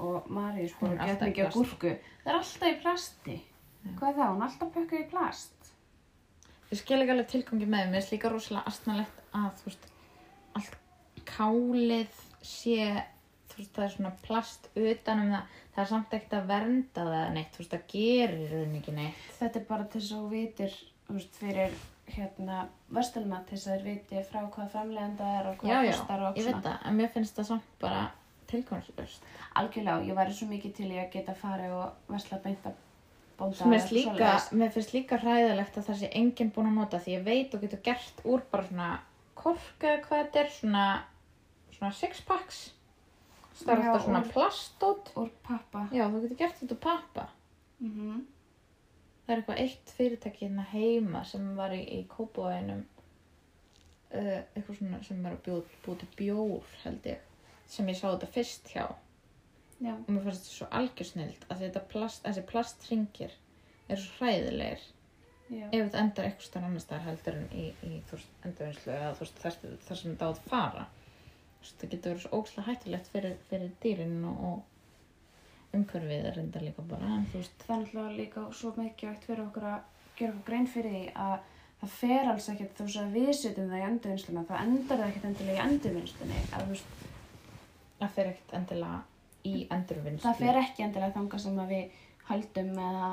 og 0.00 0.30
Marius 0.32 0.74
er 0.74 0.80
borði 0.80 0.98
gett 0.98 1.06
alltaf 1.08 1.26
í 1.26 1.30
mikið 1.30 1.46
plasti. 1.46 1.60
gúrku. 1.60 1.94
Það 2.24 2.32
er 2.32 2.40
alltaf 2.40 2.68
í 2.70 2.80
plasti. 2.84 3.36
Já. 3.80 3.92
hvað 3.98 4.10
er 4.10 4.18
það, 4.18 4.32
hún 4.32 4.42
er 4.42 4.48
alltaf 4.48 4.72
pökkuð 4.74 5.00
í 5.00 5.06
plast. 5.12 5.70
Ég 6.70 6.78
skil 6.78 6.98
ekki 7.00 7.14
alveg 7.14 7.30
tilgangi 7.30 7.66
með 7.66 7.86
mér. 7.90 7.96
Finnst 7.98 8.14
líka 8.14 8.32
rosalega 8.32 8.70
astnalegt 8.70 9.22
að 9.36 9.64
veist, 9.66 9.88
allt 10.58 10.76
kálið 11.30 12.20
sé, 12.46 12.90
veist, 13.56 13.72
það 13.74 13.86
er 13.86 13.94
svona 13.94 14.12
plast 14.24 14.68
utan 14.74 15.24
um 15.24 15.32
það, 15.34 15.56
það 15.74 15.82
er 15.84 15.90
samt 15.92 16.14
ekkert 16.18 16.36
að 16.38 16.50
vernda 16.52 17.06
það 17.10 17.32
neitt, 17.36 17.58
veist, 17.58 17.74
það 17.74 17.86
gerir 17.94 18.54
raun 18.54 18.76
ekki 18.80 18.96
neitt. 18.96 19.24
þetta 19.40 19.60
er 19.60 19.66
bara 19.72 19.88
til 19.90 20.00
þess 20.00 20.14
að 20.14 20.20
þú 20.20 20.30
vitir 20.36 20.78
fyrir 21.40 21.74
hérna 22.10 22.62
verslunum 22.94 23.44
til 23.46 23.56
þess 23.56 23.68
að 23.68 23.74
þeir 23.74 23.84
viti 23.86 24.22
frá 24.30 24.40
hvað 24.54 24.72
framlegenda 24.74 25.28
er 25.38 25.50
og 25.50 25.60
hvað 25.60 25.70
Já, 25.72 25.78
já, 25.82 25.92
kostar 25.92 26.24
og 26.26 26.38
ég 26.38 26.48
veit 26.48 26.64
það, 26.64 26.78
en 26.86 26.98
mér 26.98 27.12
finnst 27.14 27.38
það 27.38 27.48
samt 27.50 27.68
bara 27.82 28.02
tilgangslöst. 28.50 29.26
algjörlega, 29.60 30.06
ég 30.08 30.18
væri 30.18 30.36
svo 30.36 30.48
mikið 30.50 30.74
til 30.76 30.88
í 30.90 30.98
að 31.00 31.12
geta 31.14 31.34
farið 31.34 31.76
og 31.78 32.10
versla 32.12 32.40
beint 32.44 32.66
að 32.66 32.78
bónda 33.38 33.68
Mér 33.70 33.80
finnst 33.80 33.94
líka, 33.96 34.32
mér 34.52 34.74
finnst 34.74 34.92
líka 34.94 35.20
hræðilegt 35.22 35.78
að 35.78 35.86
það 35.88 36.02
sé 36.02 36.10
enginn 36.20 36.52
búinn 36.54 36.72
að 36.72 36.80
nota 36.80 37.00
því 37.00 37.16
ég 37.16 37.24
veit 37.28 37.54
og 37.54 37.64
getur 37.64 37.82
gert 37.86 38.20
úr 38.24 38.44
bara 38.50 38.66
svona 38.68 38.90
kork 39.40 39.86
eða 39.86 40.02
hvað 40.04 40.22
þetta 40.24 40.42
er, 40.42 40.52
svona, 40.58 40.84
svona 41.76 41.92
six 41.96 42.20
packs. 42.28 42.60
Það 43.60 43.72
er 43.74 43.82
alltaf 43.86 44.04
svona 44.06 44.22
plastót. 44.28 45.10
úr 45.20 45.32
pappa 45.44 45.86
Já, 45.92 46.06
þú 46.08 46.22
getur 46.24 46.38
gert 46.44 46.60
þetta 46.60 46.76
úr 46.76 46.84
pappa. 46.84 47.26
mm 47.80 48.20
Það 49.20 49.36
er 49.36 49.40
eitthvað 49.40 49.58
eitt 49.62 49.90
fyrirtæki 49.94 50.42
hérna 50.42 50.62
heima 50.72 51.20
sem 51.24 51.44
var 51.54 51.70
í, 51.70 51.84
í 51.86 52.00
kópóinum 52.10 52.80
uh, 54.10 54.40
eitthvað 54.56 54.78
svona 54.80 54.98
sem 55.06 55.20
var 55.22 55.36
að 55.36 55.66
búið 55.84 56.00
til 56.00 56.08
bjór 56.18 56.72
held 56.82 57.06
ég 57.06 57.29
sem 57.70 57.90
ég 57.90 57.98
sá 57.98 58.06
þetta 58.08 58.30
fyrst 58.34 58.72
hjá. 58.74 58.86
Já, 59.80 59.94
og 59.96 60.08
mér 60.12 60.24
fannst 60.26 60.44
þetta 60.44 60.56
svo 60.56 60.70
algjörsnild 60.76 61.44
að 61.48 61.62
þetta 61.64 61.84
plast, 61.92 62.24
þessi 62.26 62.46
plastringir 62.48 63.36
eru 63.88 64.00
svo 64.02 64.16
hræðilegir. 64.18 64.88
Já, 65.50 65.64
ef 65.66 65.78
þetta 65.78 66.02
endar 66.04 66.26
eitthvað 66.28 66.46
starf 66.46 66.66
annars 66.68 66.84
staðar 66.86 67.06
heldur 67.08 67.38
en 67.40 67.46
í, 67.50 67.68
í 67.82 67.92
endurvinnslu 68.46 68.92
eða 68.94 69.14
þú 69.16 69.24
veist, 69.24 69.40
þar, 69.44 69.56
þar 69.86 70.00
sem 70.02 70.12
þetta 70.12 70.28
á 70.28 70.30
að 70.30 70.42
fara. 70.50 70.84
Það 71.60 71.88
getur 71.94 72.12
verið 72.12 72.22
svo 72.24 72.38
ókslega 72.40 72.66
hættulegt 72.68 73.08
fyrir, 73.12 73.40
fyrir 73.48 73.72
dýrin 73.82 74.20
og, 74.28 74.44
og 74.50 74.70
umhverfið 75.76 76.26
er 76.26 76.36
reynda 76.36 76.62
líka 76.62 76.84
bara 76.90 77.14
en 77.16 77.26
það 77.30 77.40
er 77.42 77.50
náttúrulega 77.70 78.16
líka 78.16 78.44
svo 78.58 78.72
mikilvægt 78.76 79.26
fyrir 79.28 79.44
okkur 79.44 79.66
að 79.70 80.06
gera 80.18 80.32
okkur 80.32 80.46
grein 80.48 80.66
fyrir 80.70 80.96
því 80.96 81.02
að 81.26 81.36
það 81.80 81.92
fer 81.98 82.30
alls 82.32 82.48
ekkert 82.52 82.78
þú 82.78 82.86
veist 82.88 83.02
að 83.02 83.14
við 83.18 83.30
setjum 83.38 83.70
það 83.70 83.82
í 83.82 83.86
endurvinnsluna 83.90 84.44
það 84.48 84.64
endar 84.64 85.00
það 85.02 85.06
ekkert 85.06 85.28
endilega 85.30 85.56
í 85.58 85.68
endurvinnslunni 85.68 86.40
að 86.40 86.64
þú 86.64 86.74
veist, 86.74 86.96
það 88.00 88.10
fer 88.16 88.26
ekkert 88.32 88.52
endilega 88.60 88.98
í 89.50 89.54
endurvinnslu 89.72 90.26
það 90.28 90.40
fer 90.44 90.56
ekki 90.64 90.80
endilega 90.86 91.16
þangað 91.18 91.40
sem 91.44 91.60
að 91.64 91.72
við 91.74 91.84
haldum 92.30 92.72
eða 92.88 93.10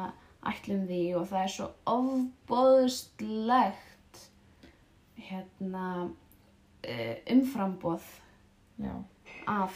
ætlum 0.51 0.83
því 0.89 1.01
og 1.19 1.23
það 1.31 1.41
er 1.43 1.51
svo 1.57 1.67
ofbóðslegt 1.93 4.13
hérna 5.27 5.85
uh, 6.07 7.15
umframboð 7.33 8.05
Já. 8.83 8.93
af 9.47 9.73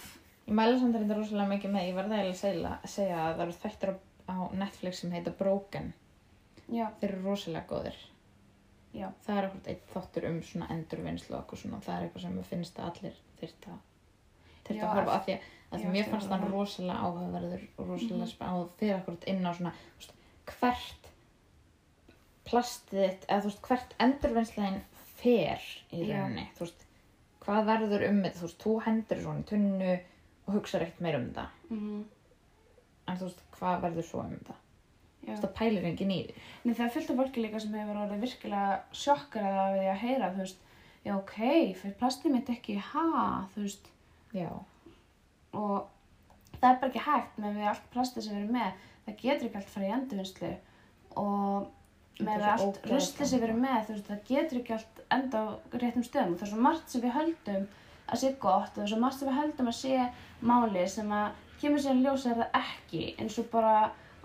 Ég 0.47 0.53
mæla 0.57 0.79
samt 0.81 0.95
reynda 0.97 1.15
rosalega 1.15 1.51
mikið 1.53 1.71
með, 1.71 1.83
ég 1.87 1.95
verði 1.95 2.15
eiginlega 2.17 2.71
að 2.81 2.89
segja, 2.91 3.17
að 3.23 3.35
það 3.37 3.43
eru 3.45 3.53
þættir 3.61 3.91
á, 4.27 4.35
Netflix 4.57 4.99
sem 5.03 5.11
heita 5.13 5.31
Broken. 5.37 5.91
já, 6.67 6.85
Þeir 6.99 7.11
eru 7.13 7.21
rosalega 7.29 7.69
góðir. 7.69 7.97
já, 8.91 9.07
Það 9.23 9.37
er 9.37 9.43
eitthvað 9.47 9.69
eitt 9.71 9.85
þáttur 9.93 10.23
um 10.31 10.39
svona 10.43 10.67
endurvinnslu 10.73 11.35
og 11.37 11.53
svona, 11.55 11.79
það 11.85 11.95
er 11.95 12.03
eitthvað 12.07 12.25
sem 12.25 12.41
finnst 12.49 12.79
að 12.81 12.89
allir 12.89 13.15
þyrta. 13.39 13.71
Til 14.67 14.75
Já, 14.77 14.83
að 14.85 14.93
horfa 14.95 15.15
að 15.19 15.25
því 15.25 15.35
að, 15.37 15.85
mér 15.95 16.03
það 16.05 16.11
fannst 16.11 16.29
það 16.31 16.41
það. 16.45 16.51
rosalega 16.51 16.99
áhugaverður 17.07 17.63
og 17.77 17.87
rosalega 17.91 18.17
Mhm. 18.21 18.31
mm 18.31 18.49
og 18.59 18.69
fyrir 18.79 18.95
akkurat 18.97 19.27
inn 19.31 19.45
á 19.47 19.51
svona 19.53 19.73
veist, 19.97 20.13
hvert 20.59 21.09
plastið 22.49 23.01
þitt 23.05 23.27
eða 23.29 23.41
veist 23.49 23.61
hvert 23.67 23.93
endurvinnslegin 24.05 24.81
fer 25.21 25.67
í 25.93 26.01
rauninni. 26.09 26.47
Veist 26.59 26.87
hvað 27.45 27.65
verður 27.69 28.07
um 28.09 28.23
þetta? 28.23 28.39
Þú 28.39 28.47
veist 28.47 28.63
þú 28.65 28.73
hendur 28.87 29.21
svona 29.23 29.43
í 29.43 29.47
tunnu 29.51 29.93
og 30.47 30.55
hugsaður 30.57 30.87
ekkert 30.87 31.01
meir 31.05 31.15
um 31.19 31.29
þetta. 31.29 31.47
Mhm. 31.69 32.01
en 33.07 33.17
þú 33.17 33.25
veist 33.27 33.41
hvað 33.57 33.81
verður 33.85 34.05
svo 34.07 34.19
um 34.23 34.29
þetta? 34.35 34.55
Þú 35.21 35.27
veist 35.27 35.43
það 35.43 35.53
pælir 35.57 35.85
enginn 35.85 36.11
í 36.11 36.19
því. 36.25 36.33
Nei, 36.65 36.73
það 36.75 36.91
af 36.93 37.15
fólki 37.17 37.41
líka 37.43 37.59
sem 37.61 37.73
hefur 37.73 37.97
orðið 38.03 38.21
virkilega 38.25 38.79
sjokkar 38.91 39.43
að 39.45 39.73
við 39.79 39.89
að 39.91 39.99
heyra, 40.01 40.29
þú 40.33 40.37
veist, 40.37 40.57
já, 41.05 41.15
ok, 41.17 41.35
fyrir 41.81 41.97
plastið 41.99 42.31
mitt 42.31 42.49
ekki, 42.49 42.77
ha, 42.79 43.47
þú 43.53 43.61
veist, 43.65 43.89
já, 44.35 44.49
og 45.53 45.89
það 46.61 46.69
er 46.69 46.79
bara 46.81 46.89
ekki 46.91 47.03
hægt 47.05 47.37
með 47.41 47.59
við 47.59 47.69
allt 47.71 47.85
plastið 47.93 48.25
sem 48.25 48.35
við 48.35 48.41
erum 48.43 48.57
með, 48.57 48.87
það 49.05 49.21
getur 49.25 49.47
ekki 49.47 49.59
allt 49.61 49.71
fara 49.75 49.87
í 49.87 49.93
endurvinnslu 49.97 50.51
og 51.21 51.69
Það 52.21 52.27
með 52.27 52.43
allt 52.51 52.83
ruslið 52.91 53.29
sem 53.29 53.39
við 53.39 53.45
erum 53.47 53.61
með, 53.63 53.77
þú 53.87 53.93
veist, 53.95 54.09
það 54.09 54.25
getur 54.27 54.57
ekki 54.59 54.73
allt 54.75 54.99
enda 55.15 55.39
á 55.41 55.45
réttum 55.81 56.03
stöðum. 56.05 56.35
Það 56.37 56.45
er 56.45 56.51
svo 56.51 56.59
margt 56.65 56.91
sem 56.91 57.01
við 57.01 57.15
höldum 57.15 57.63
að 58.11 58.19
sé 58.21 58.31
gott 58.43 58.67
og 58.67 58.75
það 58.75 58.83
er 58.83 58.91
svo 58.91 58.99
margt 59.01 59.17
sem 59.17 59.29
við 59.29 59.39
höldum 59.39 59.71
að 59.71 59.77
sé 59.79 60.03
máli 60.51 60.83
sem 60.91 61.15
að 61.17 61.39
kemur 61.63 61.81
sér 61.81 61.95
að 61.95 62.03
ljósa 62.05 62.35
það 62.35 62.59
ekki, 62.61 63.01
eins 63.23 63.39
og 63.41 63.47
bara 63.55 63.73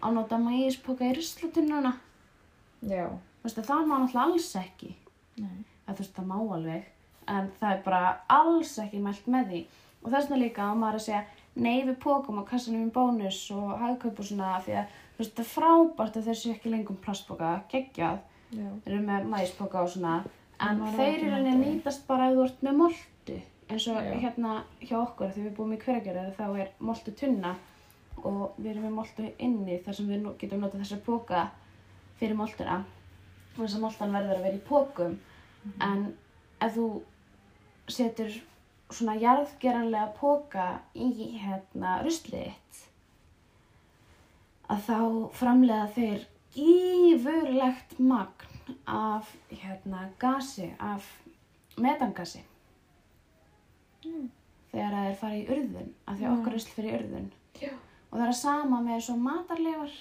að 0.02 0.18
nota 0.18 0.40
mægispoka 0.42 1.06
í 1.08 1.14
ruslatunnuna. 1.16 1.94
já, 2.82 3.06
Þú 3.06 3.48
veist, 3.48 3.62
að 3.62 3.70
það 3.70 3.88
má 3.88 3.96
náttúrulega 3.96 4.26
alls 4.26 4.50
ekki. 4.60 4.92
nei 5.40 5.56
að 5.86 5.94
þú 5.94 6.02
veist, 6.02 6.16
það 6.16 6.30
má 6.30 6.36
alveg 6.56 6.86
en 7.26 7.50
það 7.60 7.72
er 7.72 7.82
bara 7.86 8.02
alls 8.36 8.72
ekki 8.82 9.02
mælt 9.02 9.28
með 9.30 9.50
því 9.50 9.60
og 10.06 10.12
þess 10.12 10.30
vegna 10.30 10.38
líka 10.44 10.70
á 10.70 10.72
maður 10.78 11.00
að 11.00 11.04
segja 11.08 11.24
nei 11.56 11.82
við 11.82 11.98
pókum 12.04 12.38
á 12.38 12.44
kassanum 12.46 12.86
í 12.86 12.94
bónus 12.94 13.40
og 13.50 13.74
hagkaup 13.80 14.20
og 14.22 14.28
svona 14.28 14.56
því 14.62 14.78
að 14.78 14.96
veist, 15.18 15.34
það 15.34 15.44
er 15.44 15.50
frábært 15.50 16.18
að 16.20 16.28
þeir 16.28 16.40
séu 16.40 16.52
ekki 16.54 16.72
lengur 16.72 16.98
plastpoka 17.02 17.52
geggjað, 17.72 18.18
þeir 18.52 18.92
eru 18.92 19.04
með 19.06 19.30
mæspoka 19.32 19.82
og 19.82 19.92
svona 19.92 20.18
en 20.62 20.82
þeir 20.94 21.14
eru 21.18 21.30
rauninni 21.32 21.54
þau. 21.56 21.62
nýtast 21.64 22.06
bara 22.08 22.30
ef 22.30 22.36
þú 22.36 22.44
ert 22.46 22.66
með 22.66 22.82
moltu. 22.82 23.38
Eins 23.66 23.86
og 23.90 23.96
Já. 23.98 24.12
hérna 24.22 24.52
hjá 24.78 24.96
okkur 25.00 25.32
því 25.34 25.46
við 25.48 25.56
búum 25.56 25.72
í 25.74 25.80
hverjargerði 25.82 26.34
þá 26.36 26.44
er 26.62 26.68
moltu 26.78 27.14
tunna 27.18 27.56
og 28.22 28.54
við 28.60 28.70
erum 28.70 28.86
með 28.86 28.94
moltu 29.00 29.30
inni 29.42 29.80
þar 29.84 29.98
sem 29.98 30.12
við 30.12 30.28
getum 30.38 30.62
notað 30.62 30.84
þessa 30.84 31.00
póka 31.08 31.42
fyrir 32.20 32.38
moltuna. 32.38 32.84
Og 33.56 33.64
þess 33.64 33.78
að 33.78 33.82
moltan 33.82 34.14
verður 34.14 34.38
að 34.38 34.46
vera 34.46 34.60
í 34.60 34.66
pókum 34.68 35.18
en 35.82 36.06
ef 36.62 36.76
þú 36.76 36.86
setur 37.90 38.38
svona 38.90 39.14
jarðgeranlega 39.20 40.12
póka 40.20 40.66
í 40.94 41.08
hérna 41.42 41.96
ruslið 42.04 42.52
þitt 42.52 42.82
að 44.70 44.80
þá 44.88 44.98
framleiða 45.38 45.88
þeir 45.96 46.26
gífurlegt 46.56 47.98
magn 47.98 48.76
af 48.90 49.28
hérna 49.50 50.08
gasi, 50.18 50.72
af 50.80 51.06
metangasi 51.78 52.42
Mm. 54.06 54.28
þegar 54.70 54.92
það 54.94 55.06
er 55.10 55.14
farið 55.20 55.38
í 55.40 55.46
urðun 55.54 55.86
af 56.06 56.16
því 56.18 56.24
að 56.26 56.30
Mm. 56.30 56.40
okkar 56.40 56.52
rusl 56.54 56.72
fyrir 56.76 56.96
urðun 57.00 57.30
Já. 57.60 57.70
og 58.12 58.18
það 58.20 58.26
er 58.28 58.32
sama 58.32 58.80
með 58.82 59.00
svo 59.02 59.16
matarleifar 59.16 59.94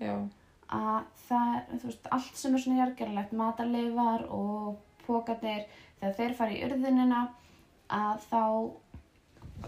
já, 0.00 0.28
að 0.68 1.04
það 1.28 1.54
er, 1.56 1.78
þú 1.78 1.84
veist, 1.88 2.08
allt 2.12 2.36
sem 2.36 2.54
er 2.54 2.58
svona 2.60 2.80
jarðgerðalegt, 2.82 3.32
matarleifar 3.32 4.26
og 4.28 4.76
pókarnir, 5.06 5.64
þegar 6.00 6.14
þeir 6.18 6.34
fara 6.34 6.50
í 6.50 6.62
urðunina 6.66 7.22
að 7.94 8.24
þá 8.30 8.42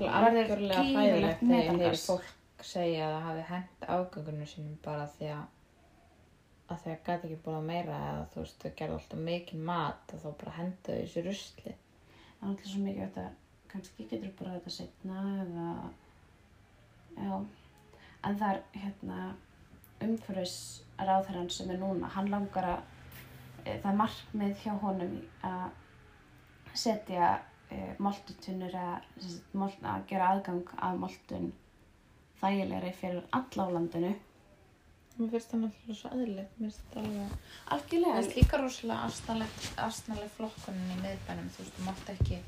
verður 0.00 0.64
þegar 0.66 0.88
heyri 0.96 1.34
metangas. 1.40 2.06
fólk 2.10 2.64
segja 2.66 3.06
að 3.06 3.14
það 3.14 3.26
hafi 3.28 3.44
hent 3.50 3.86
afgöngunum 3.96 4.50
sínum 4.50 4.78
bara 4.84 5.06
því 5.16 5.30
að 5.36 5.44
að 6.66 6.86
að 6.90 7.02
gæti 7.06 7.28
ekki 7.28 7.42
búið 7.44 7.66
meira 7.68 7.96
eða 8.08 8.22
þú 8.32 8.42
veist, 8.42 8.62
þau 8.62 8.72
gerði 8.78 8.96
alltaf 8.96 9.20
mikið 9.28 9.60
mat 9.68 10.14
og 10.14 10.22
þá 10.22 10.30
bara 10.40 10.54
hendu 10.56 10.78
þau 10.86 10.96
þessu 10.96 11.22
rusli 11.26 11.74
það 11.76 12.40
er 12.40 12.48
alltaf 12.48 12.70
svo 12.72 12.80
mikið 12.82 13.02
þetta, 13.04 13.26
kannski 13.72 14.06
getur 14.10 14.32
bara 14.40 14.56
þetta 14.56 14.74
setna 14.74 15.22
eða 15.44 15.68
já, 17.16 17.36
en 18.26 18.40
það 18.40 18.48
er 18.50 18.62
hérna 18.82 19.20
umhverfis 20.06 20.56
ráðherran 20.98 21.50
sem 21.54 21.70
er 21.70 21.80
núna, 21.80 22.10
hann 22.16 22.32
langar 22.32 22.70
að 22.72 22.80
e, 23.62 23.76
það 23.78 23.90
er 23.92 24.00
markmið 24.02 24.64
hjá 24.64 24.72
honum 24.82 25.16
að 25.46 26.74
setja 26.76 27.30
e, 27.70 27.80
moltutunnur 28.02 28.76
að, 28.80 29.06
að 29.56 30.06
gera 30.10 30.32
aðgang 30.34 30.74
af 30.76 30.98
moltun 31.00 31.52
þægilegri 32.40 32.92
fyrir 32.96 33.24
alla 33.36 33.68
á 33.68 33.74
landinu. 33.76 34.12
Mér 35.16 35.30
finnst 35.32 35.52
það 35.52 35.62
náttúrulega 35.62 35.96
svo 35.96 36.10
aðlilegt, 36.12 36.58
mér 36.60 36.68
finnst 36.68 36.92
það 36.92 37.06
alveg 37.06 37.36
algjörlega, 37.76 38.16
Það 38.16 38.26
er 38.26 38.36
líka 38.36 38.60
rosalega 38.60 39.50
astnaleg 39.86 40.30
flokkunin 40.36 40.92
í 40.92 41.00
miðbænum, 41.00 41.50
þú 41.54 41.62
veist, 41.62 41.76
þú 41.78 41.86
mátt 41.86 42.10
ekki 42.12 42.40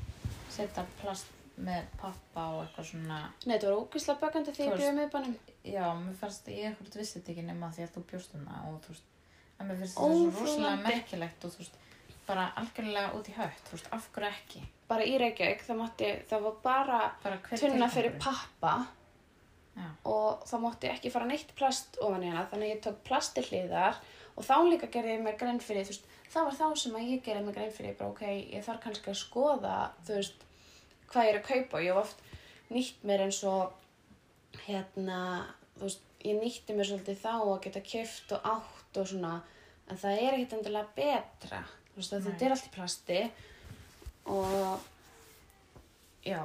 setja 0.53 0.85
plast 1.01 1.35
með 1.59 1.87
pappa 1.99 2.45
og 2.53 2.61
eitthvað 2.63 2.87
svona 2.91 3.19
Nei, 3.43 3.55
þetta 3.55 3.71
var 3.71 3.79
ógíslega 3.81 4.21
bökandi 4.21 4.53
því 4.53 4.61
Þú 4.61 4.69
ég 4.69 4.79
bjöði 4.79 4.95
miðbænum. 4.99 5.35
Já, 5.73 5.85
mér 5.99 6.17
fannst, 6.21 6.51
ég 6.53 6.69
ekkert 6.69 6.97
vissi 7.01 7.17
þetta 7.17 7.33
ekki 7.33 7.45
nema 7.49 7.71
því 7.75 7.85
að 7.85 7.95
þú 7.95 8.03
bjóst 8.11 8.35
um 8.37 8.45
það 8.47 8.67
og 8.69 8.77
þú 8.85 8.93
veist, 8.93 9.09
að 9.57 9.71
mér 9.71 9.81
finnst 9.81 9.97
þetta 9.97 10.19
svo 10.19 10.43
rosalega 10.45 10.83
merkilegt 10.85 11.47
og 11.47 11.55
þú 11.55 11.63
veist, 11.63 11.79
bara 12.29 12.45
algjörlega 12.61 13.15
út 13.17 13.31
í 13.31 13.35
hött, 13.39 13.63
þú 13.65 13.75
veist, 13.75 13.89
af 13.97 14.11
hverju 14.13 14.29
ekki? 14.29 14.63
Bara 14.89 15.05
í 15.05 15.17
Reykjavík, 15.21 15.65
það 15.67 15.81
mátti, 15.83 16.13
það 16.29 16.45
var 16.47 16.55
bara 16.63 17.01
Bara 17.23 17.59
tunna 17.61 17.89
fyrir 17.93 18.15
pappa 18.21 18.73
Já. 19.79 19.85
og 20.11 20.45
það 20.49 20.63
mátti 20.65 20.89
ekki 20.91 21.11
fara 21.13 21.27
neitt 21.29 21.51
plast 21.55 21.99
ofan 22.03 22.25
hana 22.25 22.47
þannig 22.51 22.67
að 22.67 22.73
ég 22.73 22.81
tók 22.83 22.97
plast 23.07 23.35
til 23.37 23.45
hliðar 23.47 23.99
og 24.35 24.47
þá 24.47 24.55
líka 24.65 24.89
gerði 24.91 25.13
ég 25.15 25.23
mér 25.23 25.37
grein 25.39 25.61
fyrir 25.63 25.87
veist, 25.87 26.07
það 26.33 26.49
var 26.49 26.57
þá 26.57 26.81
sem 26.81 26.97
að 26.99 27.11
ég 27.13 27.23
gerði 27.23 27.45
mér 27.45 27.57
grein 27.59 27.75
fyrir 27.75 27.95
bara 27.99 28.11
ok, 28.11 28.25
ég 28.57 28.65
þarf 28.65 28.81
kannski 28.83 29.13
að 29.13 29.21
skoða 29.21 29.77
veist, 30.09 30.43
hvað 31.11 31.29
ég 31.29 31.31
er 31.33 31.39
að 31.39 31.47
kaupa 31.51 31.79
og 31.79 31.85
ég 31.85 31.93
hef 31.93 32.01
oft 32.03 32.25
nýtt 32.73 33.07
mér 33.07 33.25
eins 33.27 33.39
og 33.47 34.65
hérna, 34.65 35.21
veist 35.79 36.03
ég 36.25 36.39
nýtti 36.41 36.75
mér 36.75 36.89
svolítið 36.89 37.21
þá 37.21 37.33
að 37.37 37.61
geta 37.67 37.85
kjöft 37.85 38.33
og 38.35 38.47
átt 38.55 38.99
og 38.99 39.07
svona 39.07 39.37
en 39.89 39.99
það 39.99 40.23
er 40.25 40.35
ekkert 40.35 40.57
endilega 40.57 40.95
betra 40.97 41.61
þetta 41.95 42.45
er 42.45 42.55
allt 42.55 42.67
í 42.67 42.73
plasti 42.73 43.21
og 44.29 44.83
já 46.25 46.41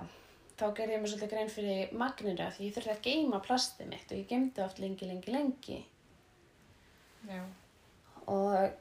þá 0.54 0.64
gerði 0.78 0.94
ég 0.94 1.02
mér 1.02 1.10
svolítið 1.10 1.32
grein 1.34 1.50
fyrir 1.50 1.92
magninu 1.98 2.44
af 2.44 2.56
því 2.56 2.68
ég 2.68 2.76
þurfti 2.76 2.92
að 2.94 3.04
geima 3.08 3.40
plastið 3.42 3.90
mitt 3.90 4.12
og 4.12 4.20
ég 4.20 4.28
geimdi 4.30 4.62
oft 4.64 4.80
lengi, 4.82 5.08
lengi, 5.10 5.34
lengi 5.34 5.80
Já. 7.28 7.42
og 8.30 8.80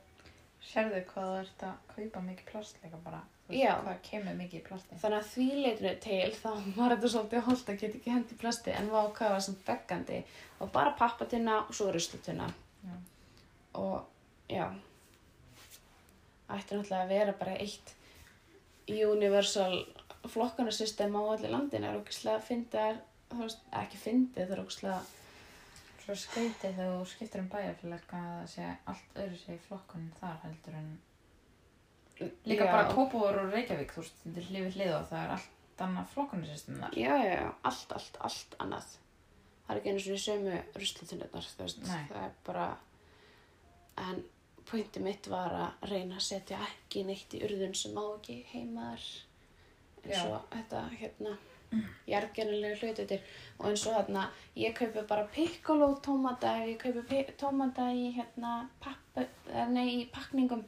Sérðu 0.63 1.01
hvað 1.09 1.25
þú 1.27 1.39
ert 1.41 1.63
að 1.67 1.79
kaupa 1.91 2.21
mikið 2.23 2.45
plast 2.47 2.77
líka 2.83 2.99
bara, 3.03 3.17
Já. 3.51 3.73
hvað 3.83 3.97
kemur 4.07 4.37
mikið 4.37 4.61
í 4.61 4.63
plasti? 4.67 4.99
þannig 5.01 5.17
að 5.17 5.31
því 5.33 5.47
leitinu 5.65 5.91
til 6.05 6.29
þá 6.37 6.49
var 6.77 6.93
þetta 6.93 7.11
svolítið 7.15 7.43
holdt 7.49 7.71
að 7.73 7.81
geta 7.81 7.99
ekki 7.99 8.13
hendi 8.13 8.37
plasti 8.39 8.71
en 8.77 8.91
var 8.93 9.09
hvað 9.17 9.33
var 9.35 9.43
samt 9.47 9.65
beggandi 9.67 10.21
og 10.63 10.71
bara 10.77 10.95
pappatunna 10.99 11.57
og 11.65 11.75
svo 11.75 11.89
ruslutunna 11.91 12.47
Já. 12.85 12.95
og 13.81 14.05
já 14.47 14.65
ætti 16.53 16.77
náttúrulega 16.77 17.03
að 17.03 17.11
vera 17.11 17.35
bara 17.39 17.57
eitt 17.57 17.93
universal 18.89 19.79
flokkunarsystem 20.29 21.15
á 21.15 21.21
allir 21.23 21.51
landin 21.51 21.83
er 21.87 21.99
ógislega 21.99 22.43
fyndið 22.43 23.01
ekki 23.79 23.99
fyndið, 23.99 24.47
það 24.47 24.55
er 24.57 24.63
ógislega 24.63 25.01
Svo 26.03 26.15
skrítið 26.19 26.73
þegar 26.75 26.89
þú 26.97 27.03
skiptir 27.07 27.39
um 27.39 27.45
bæjarfélag 27.47 28.09
að 28.11 28.23
það 28.27 28.47
sé 28.51 28.63
allt 28.91 29.19
öðru 29.23 29.37
sé 29.39 29.53
í 29.55 29.59
flokkunum 29.69 30.09
þar 30.19 30.41
heldur 30.41 30.73
en 30.75 30.89
líka 32.19 32.65
Já. 32.65 32.71
bara 32.73 32.89
Kópavur 32.91 33.39
og 33.39 33.53
Reykjavík, 33.53 33.93
þú 33.95 34.03
veist, 34.03 34.17
þetta 34.25 34.41
er 34.41 34.49
hlifið 34.49 34.75
hlið 34.77 34.91
og 34.97 35.05
það 35.11 35.21
er 35.21 35.31
allt 35.37 35.83
annað 35.85 36.09
flokkunarsystem 36.11 36.81
þar. 36.81 36.97
Já, 36.99 37.13
já, 37.23 37.31
já, 37.39 37.47
allt, 37.69 37.95
allt, 37.97 38.19
allt 38.27 38.57
annað. 38.65 38.89
Það 39.63 39.71
er 39.71 39.79
ekki 39.79 39.93
einu 39.93 40.03
svona 40.03 40.23
sömu 40.25 40.59
ruslutunnurnar, 40.81 41.47
þú 41.53 41.63
veist, 41.63 41.81
Nei. 41.87 42.03
það 42.11 42.19
er 42.25 42.35
bara, 42.49 42.67
en 44.03 44.21
pointi 44.69 44.99
mitt 45.03 45.27
var 45.31 45.53
að 45.53 45.89
reyna 45.91 46.15
að 46.19 46.25
setja 46.27 46.59
ekki 46.67 47.03
neitt 47.07 47.33
í 47.37 47.41
urðun 47.45 47.75
sem 47.75 47.93
má 47.95 48.03
ekki 48.17 48.39
heimar, 48.53 49.01
eins 50.03 50.15
Já. 50.17 50.23
og 50.27 50.45
þetta, 50.53 50.83
hérna, 50.99 51.37
jarðgennilega 52.07 52.77
hlututir 52.83 53.23
og 53.59 53.65
eins 53.71 53.85
og 53.89 53.95
hérna, 53.97 54.27
ég 54.59 54.75
kaupi 54.77 55.03
bara 55.09 55.25
piccolo 55.33 55.87
tómata 56.05 56.51
ég 56.67 56.77
kaupi 56.81 57.01
pi- 57.09 57.33
tómata 57.39 57.87
í, 57.93 58.11
hérna, 58.13 58.69
pappu, 58.83 59.25
eh, 59.49 59.67
nei, 59.67 59.87
í 60.03 60.09
pakningum, 60.13 60.63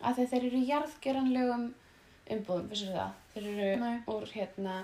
því 0.00 0.26
þeir 0.30 0.46
eru 0.48 0.62
í 0.62 0.68
jarðgeranlegum 0.70 1.68
umbúðum, 2.30 2.68
vissir 2.70 2.92
það? 2.94 3.12
Þeir 3.34 3.46
eru 3.52 3.68
Nei. 3.82 4.02
úr 4.14 4.26
hérna, 4.32 4.74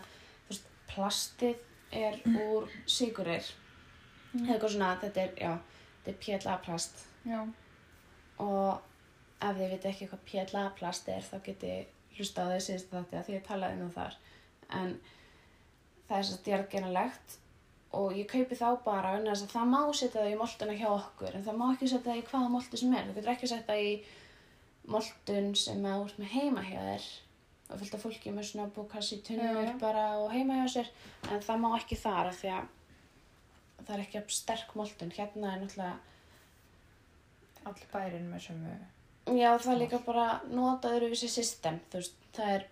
veist, 0.49 0.69
plastið 0.89 1.57
er 1.93 2.17
úr 2.27 2.69
sigurir. 2.87 3.45
Mm. 4.35 4.45
Eða 4.47 4.55
eitthvað 4.57 4.73
svona, 4.75 4.93
þetta 5.03 5.21
er, 5.23 5.35
já, 5.39 5.53
þetta 6.05 6.11
er 6.15 6.41
PLA 6.43 6.57
plast 6.65 7.05
Já. 7.25 7.41
Og 8.43 8.83
ef 9.45 9.57
þið 9.59 9.73
viti 9.75 9.91
ekki 9.91 10.11
hvað 10.11 10.25
PLA 10.31 10.65
plast 10.79 11.09
er 11.13 11.25
þá 11.27 11.37
geti 11.47 11.73
hlusta 12.17 12.47
á 12.47 12.53
þessi 12.55 12.79
þetta 12.91 13.21
að 13.21 13.27
því 13.29 13.39
að 13.39 13.47
talaði 13.49 13.81
það 13.83 13.97
þar. 13.99 14.19
En 14.75 14.95
það 16.09 16.19
er 16.19 16.29
svo 16.29 16.39
djargenalegt 16.47 17.39
og 17.95 18.15
ég 18.19 18.29
kaupi 18.31 18.59
þá 18.59 18.69
bara 18.85 19.15
vegna 19.15 19.35
þess 19.35 19.47
að 19.47 19.55
það 19.55 19.73
má 19.73 19.81
setja 19.95 20.21
það 20.21 20.33
í 20.33 20.39
moltuna 20.41 20.77
hjá 20.79 20.87
okkur 20.91 21.37
en 21.37 21.45
það 21.47 21.59
má 21.61 21.67
ekki 21.71 21.91
setja 21.91 22.11
það 22.11 22.21
í 22.21 22.25
hvaða 22.31 22.53
moltu 22.55 22.81
sem 22.81 22.95
er 22.95 23.05
þú 23.07 23.17
getur 23.19 23.35
ekki 23.35 23.51
setja 23.51 23.77
í 23.79 23.93
moltun 24.95 25.53
sem 25.59 25.87
að 25.89 26.07
út 26.07 26.17
með 26.21 26.33
heima 26.35 26.65
hjá 26.67 26.81
þér 26.81 27.07
og 27.65 27.81
fylgta 27.81 28.01
fólki 28.03 28.33
með 28.35 28.49
svona 28.51 28.73
bókassi 28.75 29.21
tunnur 29.25 29.69
já. 29.69 29.77
bara 29.81 30.07
og 30.21 30.33
heima 30.35 30.59
hjá 30.61 30.67
sér 30.75 30.91
en 31.31 31.45
það 31.45 31.63
má 31.63 31.69
ekki 31.79 32.01
þar 32.01 32.33
af 32.33 32.41
því 32.41 32.51
að 32.57 32.73
það 33.85 33.95
er 33.97 34.05
ekki 34.05 34.25
sterk 34.41 34.75
moltun 34.79 35.15
hérna 35.15 35.55
er 35.55 35.63
náttúrulega 35.63 36.14
Allir 37.65 37.89
bærin 37.93 38.29
með 38.33 38.47
sömu 38.49 38.75
já 39.41 39.51
það 39.57 39.73
er 39.75 39.79
líka 39.81 39.99
bara 40.05 40.25
nota 40.51 40.91
öðruvísi 40.93 41.29
system 41.33 41.79
þú 41.91 42.01
veist 42.03 42.17
það 42.37 42.55
er 42.59 42.67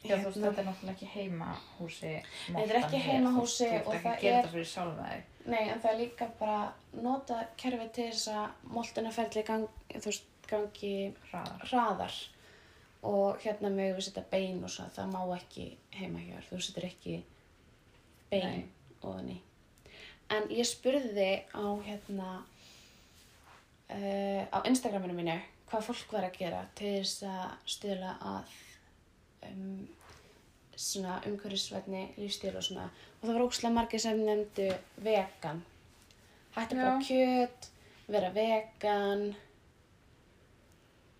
Já, 0.00 0.14
þú 0.16 0.24
veist, 0.30 0.38
þetta 0.40 0.60
er 0.62 0.66
náttúrulega 0.66 0.92
ekki 0.96 1.08
heimahúsi 1.14 2.10
þetta 2.46 2.62
er 2.66 2.78
ekki 2.78 3.00
heimahúsi 3.04 3.66
Þú 3.68 3.94
ert 3.94 4.06
ekki 4.10 4.22
gera 4.22 4.36
er- 4.38 4.44
þetta 4.46 4.52
fyrir 4.54 4.68
sjálfa 4.70 5.08
þig 5.10 5.48
Nei, 5.50 5.62
en 5.72 5.80
það 5.80 5.90
er 5.90 5.98
líka 6.00 6.28
bara 6.38 6.58
nota 7.04 7.38
kerfi 7.60 7.88
til 7.96 8.06
þess 8.12 8.28
að 8.28 8.70
moltunaferli 8.76 9.42
gang, 9.48 9.66
þú 9.94 10.04
veist, 10.10 10.26
gangi 10.50 10.92
hraðar. 11.30 11.62
hraðar 11.70 12.16
og 13.08 13.38
hérna 13.40 13.70
mögum 13.72 13.96
við 13.96 14.04
setja 14.08 14.24
bein 14.30 14.58
og 14.64 14.70
svo, 14.72 14.84
það 14.92 15.12
má 15.14 15.20
ekki 15.38 15.66
heima 15.96 16.20
hjá 16.20 16.34
þér, 16.36 16.48
þú 16.50 16.60
setur 16.66 16.86
ekki 16.90 17.14
bein 18.30 18.44
Nei. 18.50 18.66
og 19.02 19.20
ný. 19.24 19.38
En 20.30 20.48
ég 20.52 20.68
spurði 20.68 21.30
á 21.56 21.64
hérna 21.88 22.28
uh, 23.90 24.42
á 24.50 24.58
Instagraminu 24.68 25.16
mínu 25.16 25.36
hvað 25.70 25.86
fólk 25.86 26.14
var 26.14 26.26
að 26.26 26.38
gera 26.40 26.60
til 26.78 26.96
þess 26.98 27.24
að 27.30 27.50
stuðla 27.74 28.14
að 28.26 28.54
um, 29.50 29.88
svona 30.74 31.18
umhverfisvætni 31.28 32.06
lífstíl 32.16 32.56
og 32.56 32.64
svona. 32.66 32.88
Og 33.20 33.28
það 33.28 33.36
var 33.36 33.44
ókslega 33.46 33.76
margir 33.76 34.02
sem 34.02 34.22
nefndu 34.24 34.70
vegan. 35.04 35.62
Hætti 36.56 36.78
bara 36.80 36.96
Já. 36.96 37.06
kjöt 37.06 37.70
vera 38.10 38.30
vegan 38.34 39.26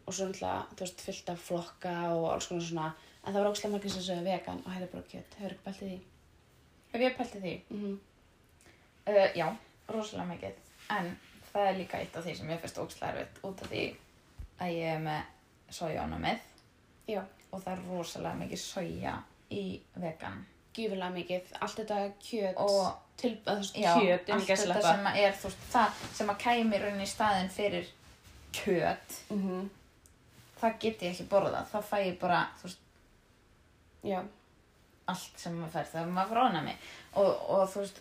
og 0.06 0.16
svo 0.16 0.26
náttúrulega 0.26 0.64
þú 0.74 0.86
veist 0.86 1.04
fyllt 1.06 1.30
af 1.30 1.44
flokka 1.46 1.96
og 2.16 2.30
alls 2.32 2.50
konar 2.50 2.66
svona. 2.66 2.92
En 3.20 3.34
það 3.34 3.42
var 3.42 3.52
ókslega 3.52 3.74
margir 3.76 3.94
sem 3.94 4.06
sögðu 4.08 4.26
vegan 4.30 4.64
og 4.64 4.72
hætti 4.74 4.94
bara 4.94 5.10
kjöt. 5.12 5.36
Hefur 5.38 5.54
ekki 5.54 5.66
pælt 5.68 5.82
í 5.84 5.90
því? 5.90 6.00
Ef 6.90 7.02
ég 7.04 7.18
pælti 7.18 7.40
því, 7.42 7.52
mm 7.70 7.98
uh, 9.06 9.28
já, 9.36 9.46
rosalega 9.88 10.26
mikið. 10.32 10.56
En 10.90 11.10
það 11.52 11.66
er 11.68 11.76
líka 11.78 11.98
eitt 11.98 12.16
af 12.16 12.24
því 12.24 12.36
sem 12.38 12.50
ég 12.50 12.64
ógstlega 12.84 13.12
erfitt 13.12 13.44
út 13.46 13.62
af 13.64 13.72
því 13.72 13.84
að 14.60 14.72
ég 14.76 14.94
er 14.94 15.04
með 15.04 15.20
já, 17.08 17.22
og 17.50 17.62
það 17.62 17.72
er 17.72 17.84
rosalega 17.90 18.40
mikið 18.40 18.62
soja 18.62 19.14
í 19.50 19.64
vegan. 19.94 20.42
gífurlega 20.74 21.14
mikið 21.14 21.54
allt 21.58 21.78
þetta 21.80 22.00
kjöt 22.22 22.60
Og 22.62 22.82
til, 23.20 23.32
að, 23.44 23.48
þú 23.48 23.56
veist, 23.62 23.78
kjöt 23.78 24.34
allt 24.34 24.50
þetta 24.50 24.82
sem 24.84 25.08
að 25.10 25.22
er, 25.22 25.38
þú 25.38 25.48
veist, 25.48 25.64
það 25.72 26.04
sem 26.18 26.32
að 26.32 26.42
kæmi 26.44 26.82
raunin 26.82 27.04
í 27.04 27.08
staðinn 27.10 27.50
fyrir 27.54 27.88
kjöt, 28.54 29.16
mm 29.30 29.40
-hmm. 29.42 29.66
það 30.60 30.78
get 30.84 31.02
ég 31.02 31.10
ekki 31.10 31.26
borðað. 31.30 31.66
Það 31.72 31.88
fæ 31.90 31.96
ég 32.06 32.18
bara, 32.20 32.40
þú 32.60 32.68
veist, 32.68 32.78
já, 34.02 34.20
allt 35.10 35.40
sem 35.40 35.56
maður 35.58 35.72
fær 35.74 35.90
þegar 35.92 36.14
maður 36.14 36.32
fróna 36.34 36.62
mig 36.62 36.76
og, 37.12 37.50
og 37.50 37.68
þú 37.72 37.84
veist 37.84 38.00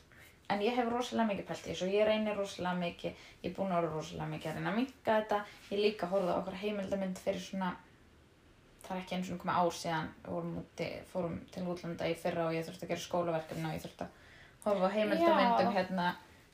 en 0.50 0.62
ég 0.66 0.76
hef 0.76 0.89
rosalega 0.89 1.30
mikið 1.32 1.45
pælt 1.50 1.68
í 1.68 1.74
þessu 1.74 1.89
ég 1.93 2.08
reynir 2.08 2.38
rosalega 2.38 2.80
mikið 2.80 3.12
ég 3.43 3.52
er 3.52 3.56
búin 3.58 3.74
að 3.74 3.82
vera 3.82 3.93
rosalega 3.95 4.32
mikið 4.34 4.52
að 4.52 4.58
reyna 4.58 4.72
að 4.72 4.80
minka 4.80 5.20
þetta. 5.20 5.39
Ég 5.70 5.84
líka 5.84 6.10
horfði 6.12 6.34
á 6.34 6.39
okkur 6.39 6.60
heimildamynd 6.64 7.22
fyrir 7.24 7.43
svona 7.43 7.74
það 8.86 8.95
er 8.95 9.04
ekki 9.04 9.16
eins 9.20 9.30
og 9.30 9.43
komið 9.43 9.60
ár 9.62 9.76
síðan 9.78 10.08
við 10.80 10.95
fórum 11.12 11.38
til 11.54 11.68
útlanda 11.70 12.10
í 12.10 12.16
fyrra 12.18 12.47
og 12.47 12.56
ég 12.58 12.66
þurfti 12.66 12.88
að 12.88 12.93
gera 12.93 13.06
skólaverkefni 13.06 13.70
og 13.70 13.76
ég 13.78 13.84
þurfti 13.86 14.08
að 14.08 14.18
horfa 14.66 14.89
á 14.89 14.95
heimildamynd 14.95 15.60
um 15.60 15.70
Já. 15.70 15.76
hérna 15.78 16.08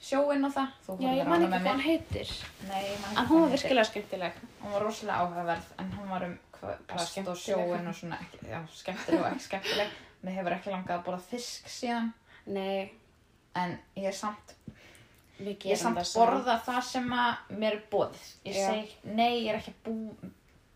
sjóinn 0.06 0.44
og 0.46 0.52
það. 0.54 0.74
Þú 0.86 0.98
já, 1.00 1.08
ég 1.16 1.24
horfðir 1.24 1.26
á 1.26 1.32
man 1.32 1.46
hana 1.46 1.46
ekki 1.46 1.54
með 1.54 1.56
hvað 1.56 1.64
mér. 1.64 1.72
hann 1.72 1.86
heitir. 1.86 2.34
Nei, 2.68 2.82
ég 2.84 3.00
man 3.00 3.06
ekki 3.06 3.16
en 3.16 3.16
hvað 3.16 3.32
hún 3.32 3.46
var 3.46 3.54
virkilega 3.56 3.90
skemmtileg. 3.90 4.42
Hún 4.62 4.76
var 4.76 4.86
rosalega 4.86 5.22
áhugaverð 5.24 5.72
en 5.80 5.94
hún 5.96 6.12
var 6.12 6.28
um 6.28 6.36
plast 6.90 7.32
og 7.32 7.40
sjóinn 7.40 7.90
og 7.90 7.96
svona 7.96 8.20
ekki, 8.26 8.42
já, 8.52 8.60
skemmtileg 8.82 9.24
og 9.24 9.32
ekki 9.32 9.48
skemmtileg. 9.48 9.96
Mér 10.26 10.38
hefur 10.40 10.58
ekki 10.58 10.74
langað 10.74 10.98
að 10.98 11.08
borða 11.08 11.22
fisk 11.30 11.72
síðan. 11.72 12.12
Nei, 12.46 12.92
en 13.56 13.78
ég 13.96 14.10
er 14.10 14.16
samt 14.16 14.56
ég 15.40 15.58
gerum 15.60 15.98
samt 15.98 16.14
borða 16.16 16.58
það 16.64 16.82
sem 16.90 17.14
að 17.16 17.56
mér 17.60 17.78
er 17.78 17.84
bóðið 17.92 18.28
ég 18.48 18.60
Já. 18.60 18.68
seg, 18.70 18.94
nei, 19.04 19.34
ég 19.46 19.52
er 19.52 19.60
ekki 19.60 19.74
bú, 19.86 19.96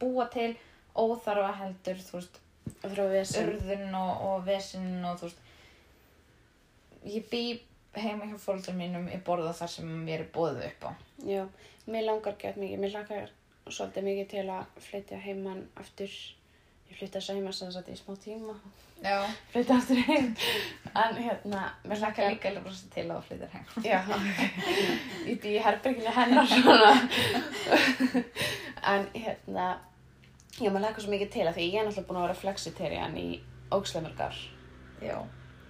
búa 0.02 0.28
til 0.34 0.52
óþarfa 1.00 1.54
heldur 1.62 2.02
þú 2.04 2.20
veist, 2.20 2.42
urðun 3.40 3.96
og, 4.00 4.26
og 4.30 4.46
vesinn 4.48 5.06
og 5.08 5.20
þú 5.22 5.30
veist 5.30 5.46
ég 7.08 7.30
bý 7.32 7.44
heima 7.96 8.28
hjá 8.30 8.38
fólkdur 8.42 8.76
mínum 8.78 9.08
ég 9.10 9.24
borða 9.26 9.54
það 9.56 9.74
sem 9.76 9.94
mér 10.06 10.26
er 10.26 10.32
bóðið 10.34 10.66
upp 10.68 10.84
á. 10.86 10.92
Já, 11.26 11.44
mér 11.90 12.06
langar 12.10 12.36
gett 12.42 12.60
mikið 12.60 12.84
mér 12.84 12.96
langar 12.98 13.32
svolítið 13.70 14.08
mikið 14.10 14.30
til 14.34 14.46
að 14.54 14.84
flytja 14.84 15.22
heimann 15.24 15.64
aftur 15.80 16.14
ég 16.90 16.98
flytta 16.98 17.20
þess 17.20 17.30
að 17.34 17.40
heima 17.40 17.52
sem 17.56 17.72
sagt 17.72 17.90
í 17.94 17.98
smá 18.00 18.16
tíma. 18.24 18.56
Já, 19.00 19.16
flytja 19.54 19.76
aftur 19.80 20.00
heim. 20.10 20.26
En 21.00 21.16
hérna, 21.16 21.62
mér 21.86 21.92
mér 21.94 22.02
hlakka 22.02 22.26
langar 22.26 22.56
líka 22.58 22.74
til 22.96 23.06
að 23.14 23.22
flytja 23.30 23.48
heim. 23.54 23.68
Já, 23.86 24.00
ég 25.30 25.40
bý 25.44 25.54
í 25.56 25.62
herberginu 25.64 26.12
hennar 26.18 26.50
svona. 26.50 26.92
en 28.94 29.08
hérna, 29.14 29.68
já, 30.60 30.68
maður 30.70 30.84
lakar 30.88 31.04
svo 31.06 31.14
mikið 31.14 31.32
til 31.38 31.46
að 31.48 31.56
því 31.60 31.68
ég 31.70 31.80
er 31.80 31.88
náttúrulega 31.88 32.08
búin 32.10 32.20
að 32.22 32.28
vera 32.28 32.40
flexitarian 32.44 33.18
í 33.20 33.28
ógslemurgar. 33.76 34.36
já, 35.04 35.18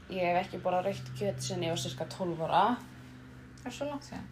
Ég 0.10 0.26
hef 0.26 0.40
ekki 0.48 0.58
borðað 0.64 0.88
raukt 0.88 1.10
kjöt 1.20 1.44
sinni 1.46 1.68
ég 1.68 1.76
var 1.76 1.82
cirka 1.84 2.06
12 2.10 2.40
ára. 2.48 2.62
það 3.60 3.68
er 3.70 3.76
svo 3.76 3.86
langt 3.92 4.08
síðan. 4.08 4.28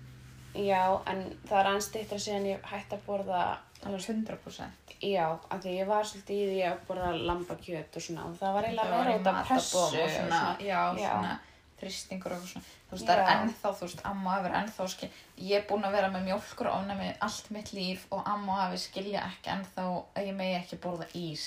Já, 0.57 0.79
en 1.11 1.19
það 1.45 1.59
er 1.59 1.67
aðeins 1.69 1.89
stýttra 1.91 2.17
síðan 2.23 2.47
ég 2.49 2.63
hætti 2.71 2.97
að 2.97 3.03
borða, 3.05 3.41
það 3.81 3.93
er 3.97 4.05
100% 4.07 4.95
já, 5.07 5.25
af 5.49 5.59
því 5.63 5.73
ég 5.77 5.87
var 5.87 6.07
svolítið 6.09 6.39
í 6.41 6.47
því 6.51 6.61
að 6.71 6.79
borða 6.87 7.11
lambakjöt 7.29 7.97
og 7.99 8.01
svona 8.07 8.23
og 8.25 8.37
það 8.39 8.55
var 8.57 8.63
eiginlega 8.69 9.03
Það 9.03 9.11
í 9.11 9.19
út 9.19 9.27
af 9.31 9.47
pressu. 9.47 9.77
og 9.77 9.91
svona, 9.93 10.41
já, 10.59 10.79
Já. 10.97 11.11
svona 11.11 11.35
þrýstingur 11.77 12.33
og 12.33 12.47
svona. 12.49 12.65
Þú 12.87 12.95
veist, 12.95 13.05
það 13.05 13.13
er 13.13 13.21
Já. 13.21 13.33
ennþá, 13.37 13.71
þú 13.77 13.85
veist, 13.85 14.01
amma 14.09 14.31
og 14.31 14.37
afi 14.39 14.47
er 14.49 14.55
ennþá 14.61 14.87
skil. 14.89 15.09
Ég 15.37 15.57
er 15.59 15.65
búin 15.69 15.85
að 15.85 15.91
vera 15.97 16.09
með 16.09 16.23
mjólkur 16.29 16.69
og 16.71 16.77
ofnæmi 16.79 17.09
allt 17.27 17.51
mitt 17.53 17.71
líf 17.75 18.05
og 18.11 18.23
amma 18.25 18.53
og 18.55 18.61
afi 18.65 18.77
skilja 18.87 19.21
ekki 19.27 19.51
ennþá 19.53 19.85
að 20.15 20.25
ég 20.31 20.35
megi 20.39 20.55
ekki 20.63 20.79
borða 20.81 21.07
ís 21.13 21.45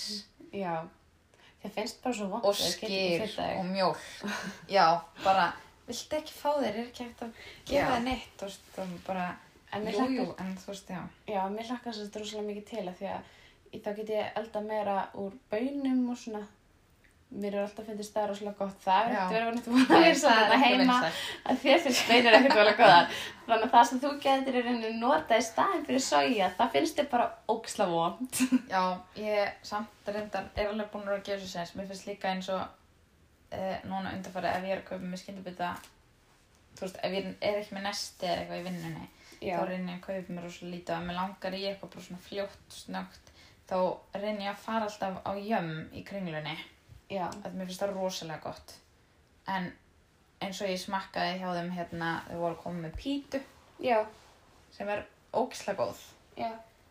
Já, 0.54 0.76
þið 1.64 1.74
finnst 1.74 2.00
bara 2.04 2.14
svo 2.14 2.28
vant 2.30 2.44
og 2.44 2.54
skýr 2.54 3.26
og 3.58 3.64
mjólk. 3.72 4.06
Já, 4.70 4.86
bara, 5.24 5.48
viltu 5.88 6.16
ekki 6.20 6.32
fá 6.38 6.50
þér, 6.60 6.68
er 6.76 6.82
ekki 6.86 7.04
hægt 7.08 7.22
að 7.26 7.32
Já. 7.66 7.70
gefa 7.72 7.96
þér 7.96 8.04
neitt, 8.06 8.44
það 8.76 8.84
er 8.84 8.94
bara, 9.06 9.26
En 9.72 9.84
mér 9.86 9.94
jú, 9.94 10.24
en 10.42 10.56
þú 10.58 10.72
veist, 10.72 10.88
já. 10.90 11.02
Já, 11.30 11.42
mér 11.52 11.74
að 11.76 11.84
þetta 12.00 12.22
rosalega 12.22 12.48
mikið 12.48 12.64
til 12.70 12.86
að 12.86 12.96
því 13.00 13.10
að 13.14 13.28
þá 13.84 13.92
get 14.00 14.14
ég 14.16 14.40
elda 14.40 14.62
meira 14.64 14.96
úr 15.14 15.36
bönum 15.52 16.08
og 16.10 16.18
svona 16.18 16.46
mér 17.30 17.54
er 17.54 17.62
alltaf 17.62 17.86
fyndist 17.86 18.14
það 18.14 18.32
rosalega 18.32 18.58
gott 18.58 18.80
það 18.82 19.04
er 19.04 19.12
Já. 19.14 19.20
ekkert 19.20 19.36
verið 19.36 19.50
að 19.50 19.66
þú 19.66 19.74
að 19.76 19.90
það 19.90 20.40
er 20.40 20.54
ekki 20.54 20.64
heima 20.64 20.96
að 21.52 21.60
þér 21.62 21.84
finnst 21.84 22.08
bönir 22.08 22.36
ekkert 22.38 22.56
vel 22.58 22.64
að 22.64 22.80
góða 22.80 22.96
þannig 23.46 23.66
að 23.66 23.74
það 23.74 23.86
sem 23.90 24.00
þú 24.02 24.10
getur 24.24 24.58
í 24.58 24.62
rauninni 24.64 24.90
nota 24.98 25.38
í 25.38 25.44
staðin 25.46 25.86
fyrir 25.86 26.04
soja 26.06 26.48
það 26.58 26.74
finnst 26.74 26.98
þér 26.98 27.08
bara 27.12 27.28
óksla 27.54 27.86
vond 27.92 28.42
Já, 28.72 28.82
ég 29.20 29.62
samt 29.70 30.10
reyndar 30.10 30.50
er 30.56 30.72
alveg 30.72 30.90
búin 30.90 31.06
að 31.06 31.20
að 31.20 31.24
gefa 31.30 31.44
sér 31.44 31.54
sens. 31.54 31.76
Mér 31.78 31.88
finnst 31.92 32.10
líka 32.10 32.34
eins 32.34 32.50
og 32.50 32.66
uh, 32.66 33.78
núna 33.86 34.16
undarfæri 34.16 34.50
ef 34.50 34.66
ég 34.66 34.74
er 34.74 34.82
að 34.82 34.88
kaupa 34.90 35.06
með 35.06 35.22
skyndibita 35.22 35.70
þú 36.74 36.86
veist, 36.88 36.98
ef 36.98 37.14
ég 37.14 37.32
er 37.38 37.62
ekki 37.62 37.78
með 37.78 37.86
nesti 37.86 38.26
eða 38.26 38.42
eitthvað 38.42 38.60
í 38.64 38.66
vinnunni 38.66 39.08
Já, 39.40 39.56
þá 39.56 39.68
reynir 39.70 39.94
ég 39.94 39.98
að 39.98 40.06
kaupa 40.06 40.34
mér 40.36 40.46
rosa 40.46 40.66
lítið 40.68 40.94
og 40.94 41.00
ef 41.00 41.06
mér 41.08 41.18
langar 41.20 41.56
í 41.56 41.62
eitthvað 41.64 41.92
bara 41.94 42.06
svona 42.06 42.24
fljótt 42.26 42.76
snögt 42.76 43.30
þá 43.70 43.76
reynir 44.18 44.46
ég 44.46 44.52
að 44.52 44.64
fara 44.64 44.88
alltaf 44.88 45.20
á 45.24 45.32
jömm 45.38 45.72
í 45.96 46.02
kringlunni. 46.06 46.56
Já, 47.10 47.26
að 47.30 47.54
mér 47.54 47.70
finnst 47.70 47.82
það 47.82 47.94
rosalega 47.96 48.44
gott. 48.44 48.74
En 49.50 49.70
eins 50.44 50.60
og 50.62 50.70
ég 50.70 50.80
smakkaði 50.80 51.38
hjá 51.40 51.48
þeim 51.56 51.70
hérna, 51.76 52.10
þau 52.28 52.42
voru 52.44 52.58
koma 52.62 52.84
með 52.86 52.96
pítu 53.00 53.40
já, 53.82 53.98
sem 54.74 54.88
er 54.92 55.04
ógislega 55.36 55.84
góð. 55.84 56.02
Já, 56.38 56.50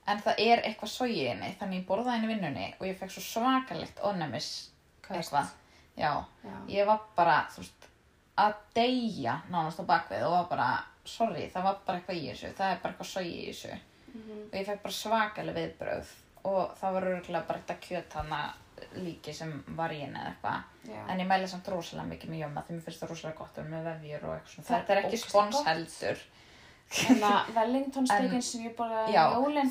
en 0.09 0.21
það 0.25 0.43
er 0.45 0.63
eitthvað 0.65 0.93
soji 0.93 1.21
í 1.23 1.29
henni 1.29 1.53
þannig 1.59 1.81
ég 1.81 1.87
borðaði 1.87 2.17
henni 2.17 2.33
vinnunni 2.33 2.67
og 2.77 2.85
ég 2.87 2.99
fekk 2.99 3.15
svo 3.15 3.25
svakalegt 3.25 4.03
onnemis 4.05 4.49
Köst. 5.05 5.17
eitthvað. 5.19 5.55
Ég 6.71 6.87
var 6.87 7.01
bara 7.17 7.39
veist, 7.55 7.89
að 8.39 8.55
deyja 8.77 9.39
nánast 9.51 9.81
á 9.83 9.85
bakvið 9.89 10.25
og 10.27 10.35
var 10.37 10.47
bara, 10.51 10.69
sorry, 11.09 11.45
það 11.53 11.67
var 11.67 11.77
bara 11.85 11.99
eitthvað 12.01 12.21
í 12.21 12.25
þessu 12.31 12.53
það 12.57 12.73
er 12.73 12.81
bara 12.83 12.93
eitthvað 12.93 13.11
soji 13.11 13.35
í 13.35 13.45
þessu. 13.51 13.77
Mhm, 14.09 14.41
og 14.47 14.57
ég 14.57 14.65
fekk 14.71 14.81
bara 14.87 14.97
svakaleg 15.01 15.59
viðbröð 15.59 16.15
og 16.49 16.75
það 16.79 16.93
var 16.97 17.07
örgulega 17.11 17.47
bara 17.47 17.59
þetta 17.59 17.79
kjöt 17.85 18.17
hana 18.19 18.41
líki 18.95 19.33
sem 19.35 19.51
var 19.77 19.91
í 19.93 19.99
henni 20.01 20.19
eða 20.19 20.33
eitthvað. 20.33 20.63
En 21.11 21.19
ég 21.21 21.27
mæli 21.29 21.47
samt 21.51 21.67
rosalega 21.69 22.07
mikið 22.09 22.31
með 22.33 22.43
jöma 22.45 22.63
því 22.65 22.75
mér 22.77 22.83
finnst 22.87 23.03
það 23.03 23.09
rosalega 23.13 23.37
gott 23.37 23.57
að 23.57 23.63
vera 23.63 23.73
með 23.75 23.87
vefjur 23.89 24.27
og 24.29 24.35
eitthvað 24.35 24.53
svona. 24.55 24.67
Þetta 24.69 24.93
er 24.95 25.01
ekki 25.03 25.19
spons 25.23 25.63
heldur. 25.67 26.21
Þannig 26.89 27.25
að 27.29 27.49
Wellington 27.53 28.05
En- 28.05 28.09
steikinn 28.09 28.45
sem 28.47 28.61
ég 28.65 28.71
borðaði 28.77 29.13
já, 29.13 29.23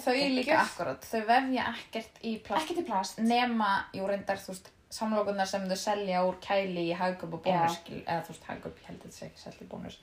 þau 0.04 0.18
líka 0.36 0.58
akkurat 0.60 1.06
þau 1.08 1.22
vefja 1.26 1.64
ekkert 1.72 2.20
í 2.22 2.34
plast. 2.46 2.68
Til 2.70 2.84
plast. 2.86 3.18
Nema, 3.18 3.70
jú 3.96 4.06
reyndar, 4.06 4.38
þú 4.38 4.52
veist, 4.52 4.68
samlokunar 4.94 5.48
sem 5.50 5.64
þau 5.68 5.80
selja 5.82 6.20
úr 6.28 6.38
kæli 6.44 6.84
í 6.92 6.94
hagköp 6.96 7.34
og 7.34 7.42
bónus 7.42 7.80
eða 7.90 8.20
þú 8.22 8.36
veist 8.36 8.46
hagköp, 8.52 8.78
ég 8.78 8.92
held 8.92 9.00
að 9.00 9.08
þetta 9.08 9.18
sé 9.18 9.26
ekki 9.32 9.42
selja 9.42 9.66
í 9.66 9.70
bónus. 9.72 9.98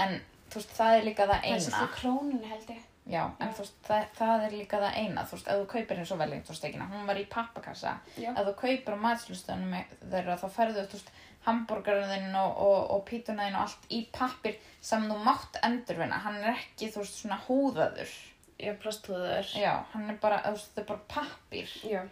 En 0.00 0.16
þú 0.54 0.62
veist, 0.62 0.74
það 0.78 0.96
er 0.98 1.06
líka 1.10 1.28
það 1.28 1.36
Það 1.36 1.46
er 1.50 1.54
eina 1.58 1.76
svo 1.78 1.88
krónun 1.98 2.44
held 2.50 2.74
ég. 2.74 2.82
Já, 3.04 3.20
en 3.36 3.50
Já. 3.50 3.52
þú 3.52 3.60
veist, 3.60 3.74
það, 3.84 4.04
það 4.16 4.42
er 4.46 4.54
líka 4.56 4.78
það 4.80 4.98
eina, 5.02 5.24
þú 5.28 5.36
veist, 5.36 5.48
ef 5.52 5.58
þú 5.60 5.64
kaupir 5.74 5.98
eins 6.00 6.12
og 6.14 6.20
Wellington-stekina, 6.22 6.86
hún 6.88 7.08
var 7.10 7.20
í 7.20 7.24
pappakassa, 7.34 7.98
ef 8.16 8.38
þú 8.46 8.54
kaupir 8.62 8.96
á 8.96 8.98
matslustunum 9.02 9.74
þeirra, 10.14 10.38
þá 10.40 10.46
ferðu, 10.54 10.84
þú 10.88 10.96
veist, 10.96 11.10
hambúrgarinn 11.44 12.08
þinn 12.08 12.38
og, 12.40 12.54
og, 12.64 12.78
og 12.94 13.02
pítuna 13.10 13.44
þinn 13.44 13.58
og 13.58 13.66
allt 13.66 13.90
í 13.92 14.00
pappir 14.14 14.56
sem 14.80 15.04
þú 15.10 15.18
mátt 15.26 15.60
endurvinna, 15.68 16.22
hann 16.24 16.40
er 16.40 16.54
ekki, 16.54 16.88
þú 16.94 17.02
veist, 17.02 17.20
svona 17.20 17.40
húðaður. 17.44 18.16
Já, 18.64 18.72
plasthúður. 18.80 19.52
Já, 19.58 19.72
hann 19.92 20.08
er 20.08 20.18
bara, 20.22 20.40
þú 20.46 20.56
veist, 20.56 20.72
þetta 20.72 20.84
er 20.86 20.90
bara 20.94 21.06
pappir. 21.12 21.76
Já. 21.84 22.02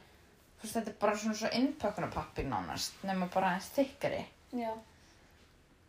Þú 0.59 0.67
veist, 0.67 0.77
þetta 0.77 0.93
er 0.93 1.01
bara 1.07 1.19
svona 1.25 1.41
svo 1.41 1.53
innpökkunarpappir 1.57 2.49
nánast, 2.53 3.01
nema 3.09 3.33
bara 3.33 3.55
aðeins 3.55 3.73
þykkari. 3.79 4.25
Já. 4.61 4.73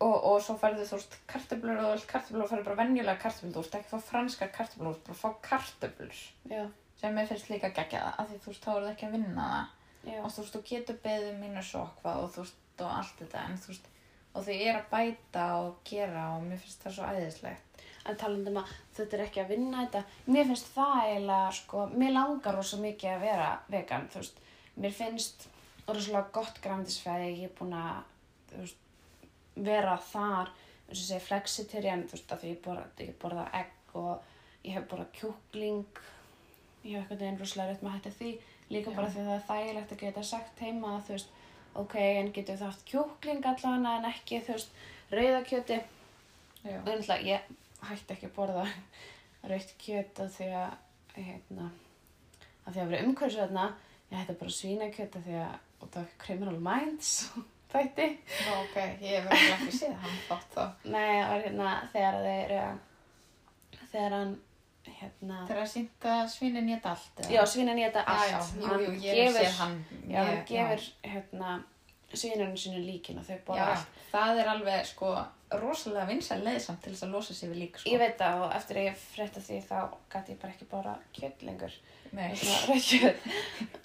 Og, 0.02 0.16
og 0.26 0.40
svo 0.44 0.56
ferðu, 0.60 0.86
þú 0.90 0.98
veist, 0.98 1.14
kartöflur 1.30 1.78
og 1.80 1.92
vilt 1.94 2.08
kartöflur 2.10 2.44
og 2.44 2.50
ferðu 2.50 2.66
bara 2.66 2.80
venjulega 2.82 3.22
kartöflur, 3.22 3.54
þú 3.54 3.62
veist, 3.62 3.76
ekki 3.78 3.92
fá 3.92 4.08
franskar 4.08 4.50
kartöflur, 4.56 4.98
bara 5.06 5.20
fá 5.20 5.30
kartöflur. 5.50 6.24
Já. 6.50 6.66
sem 7.04 7.16
mér 7.16 7.28
finnst 7.28 7.50
líka 7.52 7.72
geggjað 7.76 8.14
af 8.22 8.30
því 8.30 8.38
þú 8.44 8.52
veist, 8.52 8.64
þá 8.64 8.70
er 8.74 8.84
það 8.84 8.92
ekki 8.94 9.08
að 9.08 9.16
vinna 9.18 9.48
það 9.54 10.14
Já. 10.14 10.20
og 10.20 10.30
þú 10.32 10.44
veist, 10.44 10.54
þú 10.54 10.62
getur 10.70 11.00
beðið 11.04 11.34
mínu 11.42 11.64
svo 11.68 11.82
hvað 12.00 12.22
og 12.22 12.30
þú 12.32 12.44
veist, 12.44 12.62
og 12.80 12.92
allt 12.94 13.18
þetta 13.20 13.42
en 13.44 13.58
þú 13.64 13.72
veist, 13.72 13.90
og 14.34 14.46
þau 14.46 14.54
er 14.56 14.78
að 14.80 14.88
bæta 14.94 15.48
og 15.62 15.82
gera 15.90 16.24
og 16.38 16.46
mér 16.48 16.62
finnst 16.64 16.86
það 16.86 16.96
svo 16.98 17.10
æðislegt 17.12 17.84
En 18.04 18.18
talandum 18.20 18.58
að 18.60 18.72
þetta 18.98 19.16
er 19.16 19.22
ekki 19.24 19.42
að 19.44 19.52
vinna 19.54 19.84
þetta, 19.86 20.00
mér 20.36 20.48
finnst 20.50 20.72
það 20.76 20.96
eiginlega, 21.06 21.52
sko, 21.56 21.84
mér 21.96 22.12
langar 22.18 22.58
rosa 22.58 22.80
mikið 22.82 23.12
að 23.14 23.22
vera 23.24 23.46
vegan, 23.72 24.10
þú 24.12 24.20
veist, 24.20 24.42
mér 24.84 24.96
finnst 24.98 25.46
rosalega 25.88 26.34
gott 26.36 26.60
græmdisfæði, 26.66 27.30
ég 27.38 27.48
er 27.48 27.54
búin 27.60 27.78
að, 27.80 28.02
þú 28.50 28.66
veist, 28.66 28.83
vera 29.56 29.98
þar, 30.10 30.52
eins 30.88 31.00
og 31.00 31.08
segja 31.08 31.26
flexitarian, 31.28 32.06
þú 32.08 32.18
veist, 32.18 32.34
af 32.34 32.42
því 32.42 32.52
ég 32.54 32.62
borða, 32.66 32.86
ég 33.00 33.16
borða 33.22 33.46
egg 33.60 33.96
og 34.00 34.66
ég 34.66 34.78
hef 34.78 34.88
borðað 34.90 35.14
kjúkling, 35.20 36.02
ég 36.84 36.98
hef 36.98 37.12
eitthvað 37.12 37.26
einn 37.28 37.40
rosalega 37.40 37.74
rétt 37.74 37.86
með 37.86 37.96
hætti 37.98 38.14
því, 38.20 38.32
líka 38.74 38.92
Já. 38.92 38.96
bara 38.98 39.12
því 39.14 39.24
að 39.24 39.30
það 39.30 39.36
er 39.38 39.48
þægilegt 39.50 39.96
að 39.96 40.04
geta 40.04 40.24
sagt 40.28 40.64
heima, 40.64 40.94
þú 41.06 41.16
veist, 41.16 41.34
ok, 41.84 41.96
en 42.04 42.32
getur 42.36 42.60
það 42.62 42.72
haft 42.72 42.86
kjúkling 42.90 43.50
allavega 43.52 43.96
en 44.00 44.10
ekki, 44.10 44.42
þú 44.46 44.58
veist, 44.58 44.80
rauðakjöti, 45.14 45.82
Og 46.64 47.10
ég 47.28 47.48
hætti 47.84 48.14
ekki 48.16 48.30
að 48.30 48.36
borða 48.38 48.62
rautt 49.52 49.74
kjöt 49.82 50.22
af 50.24 50.30
því 50.38 50.46
að, 50.56 50.78
hérna, 51.18 51.66
af 52.64 52.70
því 52.70 52.80
að 52.80 52.94
vera 52.94 53.08
umhverfis 53.08 53.40
þarna, 53.42 53.66
ég 54.12 54.22
hætti 54.22 54.38
bara 54.40 54.56
svínakjöt 54.58 55.18
af 55.20 55.26
því 55.28 55.42
að, 55.44 55.58
og 55.82 55.90
það 55.90 56.06
var 56.06 56.14
Criminal 56.24 56.62
Minds 56.64 57.12
þætti. 57.74 58.08
Nú, 58.46 58.56
ok, 58.62 58.78
ég 59.02 59.28
hef 59.28 59.52
ekki 59.58 59.76
séð 59.80 59.94
hann 60.04 60.18
þátt 60.30 60.56
þá 60.56 60.64
Nei, 60.86 61.14
það 61.20 61.30
var 61.34 61.44
hérna 61.48 61.74
þegar 61.94 62.18
þeir, 62.28 62.56
uh, 62.62 63.84
þegar 63.92 64.16
hann, 64.20 64.34
hérna, 65.00 65.38
Þegar 65.48 65.62
að 65.64 65.70
sýnda 65.74 66.16
svínin 66.38 66.72
ég 66.74 66.88
allt 66.94 67.22
eða? 67.24 67.30
já, 67.36 67.44
svínan 67.54 67.80
í 67.80 67.86
þetta 67.88 68.06
allt. 68.14 68.32
Já, 68.32 68.40
já, 68.40 68.74
jú, 68.74 68.82
jú, 68.88 68.98
ég 69.04 69.22
hef 69.22 69.22
gefur, 69.22 69.46
séð 69.46 69.62
hann 69.62 69.78
Já, 70.10 70.18
hann 70.24 70.34
ég- 70.34 70.50
gefur, 70.50 70.90
hérna, 71.14 71.54
svínunum 72.14 72.58
sínu 72.62 72.82
líkin 72.86 73.18
og 73.22 73.26
þau 73.26 73.38
Já, 73.38 73.46
borða 73.48 73.64
já, 73.64 73.78
allt. 73.78 74.02
það 74.12 74.42
er 74.44 74.52
alveg, 74.54 74.86
sko, 74.86 75.14
rosalega 75.54 76.06
vinsæl 76.10 76.42
leið 76.46 76.60
samt 76.62 76.82
til 76.84 76.94
þess 76.94 77.04
að 77.08 77.12
losa 77.14 77.34
sig 77.34 77.50
við 77.50 77.58
lík, 77.64 77.78
sko 77.80 77.90
Ég 77.94 78.00
veit 78.02 78.18
það 78.18 78.42
og 78.46 78.54
eftir 78.58 78.78
að 78.82 78.88
ég 78.90 79.02
frétta 79.14 79.42
því 79.42 79.58
þá 79.70 79.80
gæti 80.14 80.32
ég 80.34 80.40
bara 80.42 80.54
ekki 80.54 80.68
borða 80.72 80.94
kjöt 81.14 81.44
lengur. 81.48 81.76
Nei, 82.14 82.30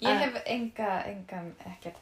ég 0.01 0.19
hef 0.23 0.37
enga, 0.45 0.91
engan, 1.09 1.51
ekkert 1.71 1.97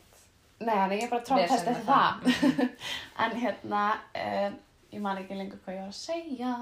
Nei, 0.57 0.73
þannig 0.73 1.03
ég 1.03 1.11
bara 1.11 1.37
með 1.37 1.51
eftir 1.53 1.75
það. 1.85 2.23
En 3.23 3.35
hérna, 3.37 3.83
um, 4.21 4.57
ég 4.93 5.03
man 5.03 5.19
ekki 5.21 5.37
lengur 5.37 5.61
hvað 5.65 5.75
ég 5.75 5.83
var 5.83 5.91
að 5.91 5.99
segja. 5.99 6.53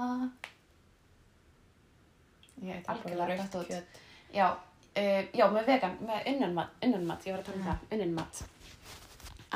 Ég 2.64 2.74
ekki 2.76 2.92
algjörlega 2.92 3.46
það 3.52 3.62
út. 3.62 4.02
Já, 4.36 4.46
uh, 4.52 5.22
já, 5.32 5.46
með 5.54 5.72
vegan, 5.72 5.96
með 6.08 6.28
unnanmat, 6.34 6.76
unnanmat, 6.84 7.26
ég 7.28 7.36
var 7.36 7.42
að 7.42 7.48
tala 7.48 7.60
um 7.60 7.66
það, 7.70 7.88
unnanmat. 7.96 8.42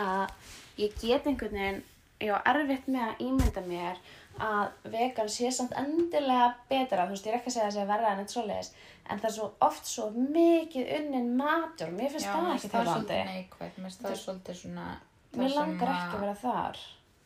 Að 0.00 0.80
ég 0.80 0.96
get 1.02 1.28
einhvern 1.28 1.60
veginn, 1.60 1.84
ég 2.24 2.32
var 2.32 2.50
erfitt 2.54 2.88
með 2.88 3.06
að 3.10 3.24
ímynda 3.28 3.66
mér 3.68 4.02
að 4.38 4.90
vegan 4.92 5.28
sé 5.28 5.50
samt 5.52 5.72
endilega 5.76 6.54
betra, 6.70 7.06
þú 7.06 7.16
veist, 7.16 7.26
ég 7.26 7.32
er 7.34 7.38
ekki 7.40 7.50
að 7.50 7.56
segja 7.56 7.66
að 7.66 7.72
það 7.72 7.80
sé 7.80 7.90
verða 7.90 8.12
en 8.12 8.22
eitt 8.22 8.34
svoleiðis, 8.34 8.72
en 9.10 9.18
það 9.20 9.28
er 9.30 9.36
svo 9.36 9.48
oft 9.66 9.90
svo 9.90 10.06
mikið 10.16 10.94
unnin 11.00 11.36
matur, 11.36 11.92
mér 11.96 12.14
finnst 12.14 12.26
Já, 12.26 12.32
það 12.32 12.54
ekki 12.54 12.70
það 12.70 12.92
finnst 13.76 14.00
það 14.00 14.10
Þetta- 14.10 14.22
svolítið 14.24 14.60
svona 14.62 14.88
Mér 15.30 15.52
langar 15.54 15.92
ekki 15.94 16.16
að 16.16 16.24
vera 16.24 16.34
þar. 16.40 16.78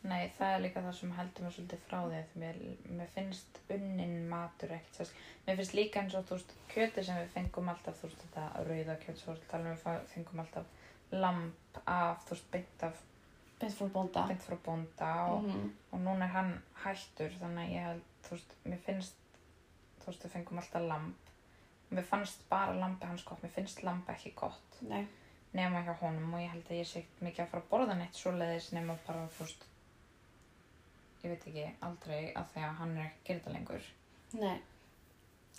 Nei, 0.05 0.27
það 0.37 0.51
er 0.53 0.59
líka 0.61 0.81
það 0.85 0.93
sem 0.93 1.13
heldur 1.17 1.45
mér 1.45 1.53
svolítið 1.55 1.85
frá 1.87 1.97
að 2.03 2.35
mér, 2.41 2.57
mér 2.99 3.07
finnst 3.15 3.59
unnin 3.73 4.27
matur 4.29 4.75
ekkert. 4.75 5.13
Mér 5.47 5.57
finnst 5.57 5.73
líka 5.73 6.03
eins 6.03 6.13
og 6.13 6.27
þú 6.27 6.37
veist, 6.37 6.53
kjöti 6.69 7.05
sem 7.07 7.17
við 7.17 7.31
fengum 7.33 7.71
alltaf, 7.73 7.97
þú 7.97 8.09
veist, 8.09 8.21
þetta 8.27 8.65
rauða 8.67 8.97
kjöt, 9.01 9.17
svo 9.23 9.35
tala 9.49 9.71
um 9.71 9.79
við 9.81 10.05
fengum 10.13 10.43
alltaf 10.43 10.65
lamp 11.11 11.79
af, 11.87 12.21
þú 12.27 12.35
veist, 12.35 12.51
beint 12.53 12.85
af, 12.85 13.01
Beint 13.59 13.73
frá 13.77 13.87
bónda. 13.87 14.25
beint 14.27 14.41
frá 14.43 14.57
bónda 14.65 15.11
og, 15.31 15.43
Mhm. 15.43 15.69
og 15.91 15.99
núna 15.99 16.23
er 16.25 16.33
hann 16.33 16.61
hættur, 16.83 17.29
þannig 17.41 17.67
að 17.69 17.73
ég 17.75 17.85
held, 17.87 18.01
þú 18.23 18.29
veist, 18.31 18.55
mér 18.65 18.79
finnst, 18.79 19.13
þú 20.01 20.05
veist, 20.05 20.23
við 20.25 20.29
fengum 20.31 20.57
alltaf 20.59 20.87
lamp. 20.87 21.15
Mér 21.91 22.03
fannst 22.03 22.49
bara 22.49 22.73
lampi 22.73 23.05
hans 23.05 23.23
gott, 23.23 23.41
mér 23.43 23.49
finnst 23.51 23.83
lamp 23.83 24.07
ekki 24.09 24.33
gott 24.35 24.81
Nei. 24.81 25.07
nema 25.53 25.83
hjá 25.85 25.95
honum 25.99 26.33
og 26.33 26.39
ég 26.39 26.49
held 26.49 26.65
að 26.67 26.79
ég 26.81 26.85
sé 26.87 27.05
mikið 27.21 27.39
að 27.45 27.47
fara 27.49 27.63
að 27.63 27.69
borða 27.69 27.97
neitt 27.97 28.13
svoleiðis 28.13 28.71
nema 28.73 28.97
bara, 29.07 29.27
þú 29.27 29.39
veist, 29.39 29.63
ég 31.23 31.29
veit 31.29 31.47
ekki, 31.47 31.75
aldrei 31.81 32.33
að 32.35 32.45
því 32.53 32.61
að 32.69 32.75
hann 32.75 32.97
er 32.97 33.05
ekki 33.11 33.39
þetta 33.39 33.53
lengur. 33.53 33.81
Nei. 34.33 34.59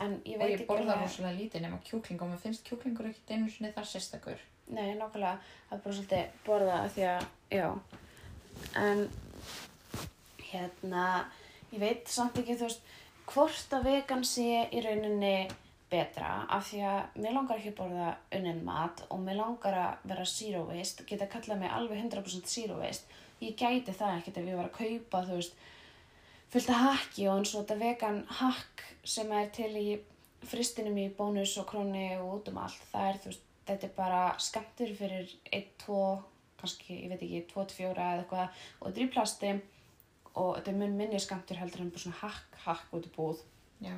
En 0.04 0.18
ég 0.28 0.34
og 0.36 0.40
veit 0.42 0.50
ég 0.50 0.58
ekki 0.60 0.66
borða 0.68 0.92
alveg- 0.92 1.02
rosalega 1.06 1.38
lítið 1.40 1.62
nema 1.64 1.78
kjúkling 1.86 2.20
og 2.22 2.28
mér 2.32 2.38
finnst 2.42 2.64
kjúklingur 2.68 3.06
ekkert 3.08 3.30
einu 3.32 3.50
sinni 3.50 3.72
þar 3.72 3.86
sérstakur. 3.88 4.38
Nei, 4.68 4.94
nákvæmlega. 4.98 5.38
Það 5.68 5.76
er 5.78 5.82
bara 5.84 5.94
svolítið 5.94 6.26
borða 6.46 6.74
af 6.84 6.94
því 6.96 7.06
að, 7.12 7.26
já. 7.50 7.68
En, 8.76 9.08
hérna, 10.50 11.04
ég 11.72 11.80
veit 11.82 12.08
samt 12.12 12.38
ekki, 12.40 12.56
þú 12.58 12.68
veist, 12.68 12.82
hvort 13.30 13.76
að 13.76 13.86
vegan 13.90 14.24
sé 14.26 14.66
í 14.70 14.82
rauninni 14.84 15.48
betra 15.90 16.32
af 16.50 16.66
því 16.70 16.80
að 16.82 17.20
mér 17.22 17.34
langar 17.36 17.60
ekki 17.60 17.72
að 17.72 17.78
borða 17.80 18.08
unnin 18.34 18.64
mat 18.66 19.04
og 19.08 19.20
mér 19.22 19.38
langar 19.38 19.76
að 19.78 20.08
vera 20.10 20.24
zero 20.26 20.64
waste, 20.70 21.04
geta 21.06 21.28
kallað 21.30 21.60
mig 21.62 21.70
alveg 21.70 22.02
100% 22.02 22.50
zero 22.50 22.78
waste. 22.80 23.06
Ég 23.40 23.54
gæti 23.58 23.92
það 23.94 24.18
ekkert 24.20 24.40
ef 24.40 24.48
ég 24.50 24.56
var 24.58 24.70
að 24.70 24.78
kaupa, 24.80 25.22
þú 25.28 25.38
veist, 25.40 25.56
fullt 26.56 26.70
af 26.72 26.84
hakki 26.86 27.26
og 27.28 27.34
eins 27.36 27.50
og 27.52 27.66
þetta 27.66 27.74
vegan 27.82 28.22
hakk 28.38 28.82
sem 29.04 29.32
er 29.36 29.50
til 29.52 29.74
í 29.76 29.88
fristinum 30.48 30.94
í 30.96 31.10
bónus 31.12 31.52
og 31.60 31.66
króni 31.68 32.06
og 32.16 32.30
út 32.38 32.46
um 32.48 32.60
allt. 32.62 32.84
Það 32.88 33.08
er, 33.08 33.18
þú 33.20 33.28
veist, 33.28 33.42
þetta 33.68 33.84
er 33.88 33.90
bara 33.96 34.20
skammtur 34.40 34.92
fyrir 34.96 35.34
1, 35.52 35.66
2, 35.82 35.98
kannski, 36.62 36.94
ég 37.02 37.10
veit 37.12 37.24
ekki, 37.26 37.42
2-4 37.50 37.90
eða 37.90 38.06
eitthvað 38.22 38.62
og 38.78 38.86
þetta 38.86 39.02
er 39.02 39.04
í 39.04 39.12
plasti 39.12 39.50
og 40.32 40.48
þetta 40.56 40.72
er 40.72 40.78
mun 40.78 40.96
minni 40.96 41.20
skammtur 41.20 41.60
heldur 41.60 41.82
en 41.84 41.90
bara 41.92 42.04
svona 42.06 42.20
hakk, 42.22 42.56
hakk 42.64 42.94
út 42.96 43.08
í 43.08 43.12
búð 43.18 43.42
Já. 43.84 43.92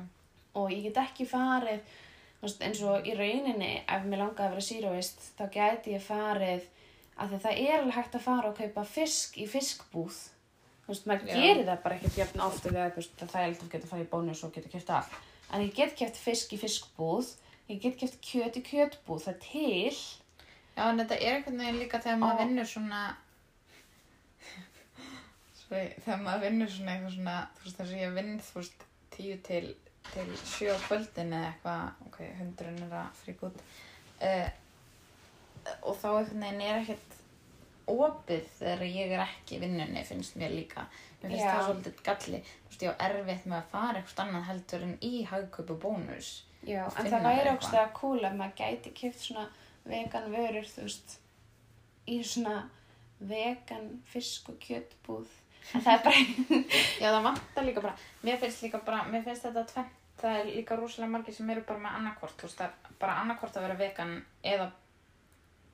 og 0.59 0.73
ég 0.73 0.89
get 0.89 0.99
ekki 0.99 1.27
farið 1.29 1.93
veist, 2.41 2.59
eins 2.59 2.81
og 2.83 3.07
í 3.07 3.13
rauninni 3.15 3.71
ef 3.85 4.03
mér 4.03 4.25
langaði 4.25 4.49
að 4.49 4.57
vera 4.57 4.67
síróist 4.67 5.23
þá 5.37 5.45
gæti 5.55 5.95
ég 5.95 6.03
farið 6.03 6.67
að 7.15 7.39
það 7.45 7.63
er 7.63 7.77
alveg 7.77 7.97
hægt 8.01 8.19
að 8.19 8.27
fara 8.27 8.51
og 8.51 8.59
kaupa 8.59 8.85
fisk 8.97 9.39
í 9.39 9.47
fiskbúð 9.47 10.19
þú 10.89 10.95
veist, 10.95 11.05
maður 11.05 11.29
Já. 11.29 11.35
gerir 11.37 11.67
það 11.67 11.83
bara 11.83 11.95
ekkert 11.99 12.17
jafn 12.17 12.41
oft 12.47 12.63
þegar 12.65 12.95
þú 12.95 13.01
veist, 13.03 13.19
það 13.21 13.35
er 13.43 13.47
alltaf 13.51 13.67
að 13.67 13.73
geta 13.75 13.89
fara 13.91 14.01
í 14.05 14.09
bónus 14.09 14.41
og 14.47 14.53
geta 14.55 14.71
kæft 14.73 14.89
allt 14.97 15.19
en 15.53 15.61
ég 15.67 15.75
get 15.77 15.93
kæft 15.99 16.17
fisk 16.17 16.55
í 16.57 16.59
fiskbúð 16.63 17.29
ég 17.69 17.81
get 17.83 17.99
kæft 18.01 18.17
kjöt 18.25 18.57
í 18.57 18.63
kjötbúð 18.65 19.27
það 19.27 19.35
er 19.35 19.39
til 19.45 19.99
Já, 20.79 20.85
en 20.89 21.01
þetta 21.01 21.17
er 21.19 21.35
einhvern 21.35 21.59
veginn 21.59 21.79
líka 21.83 21.99
þegar 22.01 22.17
maður 22.21 22.39
Og- 22.39 22.41
vinnur 22.47 22.67
svona, 22.73 22.99
Svo, 25.59 25.75
þegar 26.05 26.21
maður 26.23 26.43
vinnur 26.47 26.71
svona 26.73 26.93
eitthvað 26.95 27.15
svona, 27.17 27.35
þú 27.57 27.65
veist, 27.65 27.77
þess 27.79 27.93
að 27.93 28.01
ég 28.01 28.15
vinn, 28.15 28.31
þú 28.47 28.55
veist, 28.61 28.85
tíu 29.13 29.35
til, 29.45 29.65
til 30.13 30.25
sjö 30.39 30.71
á 30.73 30.79
kvöldin 30.87 31.35
eða 31.35 31.49
eitthvað, 31.51 31.83
ok, 32.07 32.19
hundurinn 32.39 32.79
er 32.87 32.95
að 33.01 33.19
fríka 33.19 33.49
út. 33.49 33.59
Uh, 34.19 34.47
og 35.83 35.99
þá 35.99 36.07
einhvern 36.13 36.45
veginn 36.47 36.63
er 36.65 36.79
ekkert 36.79 37.18
opið 37.93 38.49
þegar 38.57 38.83
ég 38.87 39.13
er 39.15 39.23
ekki 39.23 39.59
vinnunni, 39.61 40.03
finnst 40.07 40.37
mér 40.39 40.53
líka. 40.53 40.85
Mér 41.21 41.33
finnst 41.33 41.43
Já. 41.43 41.51
það 41.51 41.65
svolítið 41.67 42.03
galli. 42.07 42.41
Þú 42.43 42.71
veist, 42.71 42.85
ég 42.85 42.93
á 42.93 43.01
erfitt 43.07 43.47
með 43.49 43.57
að 43.59 43.71
fara 43.73 44.01
eitthvað 44.01 44.23
annað 44.25 44.47
heldur 44.49 44.85
en 44.87 44.95
í 45.05 45.13
hagkaup 45.29 45.73
og 45.75 45.81
bónus. 45.83 46.31
Já, 46.67 46.83
en 46.99 47.07
það 47.07 47.27
væri 47.27 47.51
ógst 47.53 47.75
að 47.79 47.93
cool 47.95 48.19
ef 48.27 48.35
maður 48.35 48.57
gæti 48.59 48.91
kæft 48.95 49.21
svona 49.23 49.45
vegan 49.87 50.31
vörur, 50.33 50.67
þú 50.67 50.87
veist, 50.87 51.15
í 52.09 52.17
svona 52.25 52.57
vegan 53.19 53.87
fisk 54.09 54.51
og 54.51 54.59
kjötbúð. 54.63 55.31
En 55.75 55.85
það 55.85 55.93
er 55.93 56.03
bara, 56.03 56.25
Já, 57.01 57.07
það 57.07 57.23
vantar 57.29 57.67
líka 57.67 57.83
bara, 57.85 57.95
mér 58.25 58.39
finnst 58.41 58.65
líka 58.65 58.83
bara, 58.85 59.05
mér 59.07 59.23
finnst 59.25 59.47
þetta 59.47 59.65
tvennt, 59.71 59.97
það 60.19 60.41
er 60.41 60.51
líka 60.51 60.77
rosalega 60.79 61.13
margir 61.13 61.35
sem 61.35 61.49
eru 61.53 61.63
bara 61.67 61.83
með 61.83 61.97
annarkvort, 61.99 62.37
þú 62.39 62.49
veist, 62.49 62.59
það 62.59 62.69
er 62.91 62.99
bara 63.01 63.17
annarkvort 63.23 63.59
að 63.59 63.67
vera 63.67 63.79
vegan 63.79 64.15
eða 64.53 64.69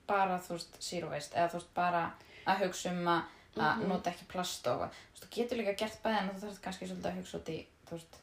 bara, 0.06 0.38
þú 0.38 0.56
veist, 0.56 0.76
zero 0.82 1.08
waste 1.10 1.36
eða 1.36 1.50
þú 1.50 1.58
veist, 1.60 1.72
bara 1.74 2.02
að 2.46 2.62
hugsa 2.66 2.90
um 2.92 3.08
að, 3.08 3.22
að 3.56 3.76
Mhm. 3.80 3.88
nota 3.88 4.10
ekki 4.10 4.26
plast 4.28 4.66
og 4.66 4.78
þú 4.80 4.88
veist, 4.88 5.24
þú 5.24 5.30
getur 5.36 5.58
líka 5.58 5.76
gert 5.78 6.02
bæði 6.02 6.18
en 6.20 6.30
þú 6.30 6.40
þarf 6.46 6.60
kannski 6.62 6.86
svolítið 6.90 7.10
að 7.10 7.18
hugsa 7.20 7.38
út 7.38 7.48
í, 7.48 7.58
þú 7.88 7.90
veist, 7.98 8.16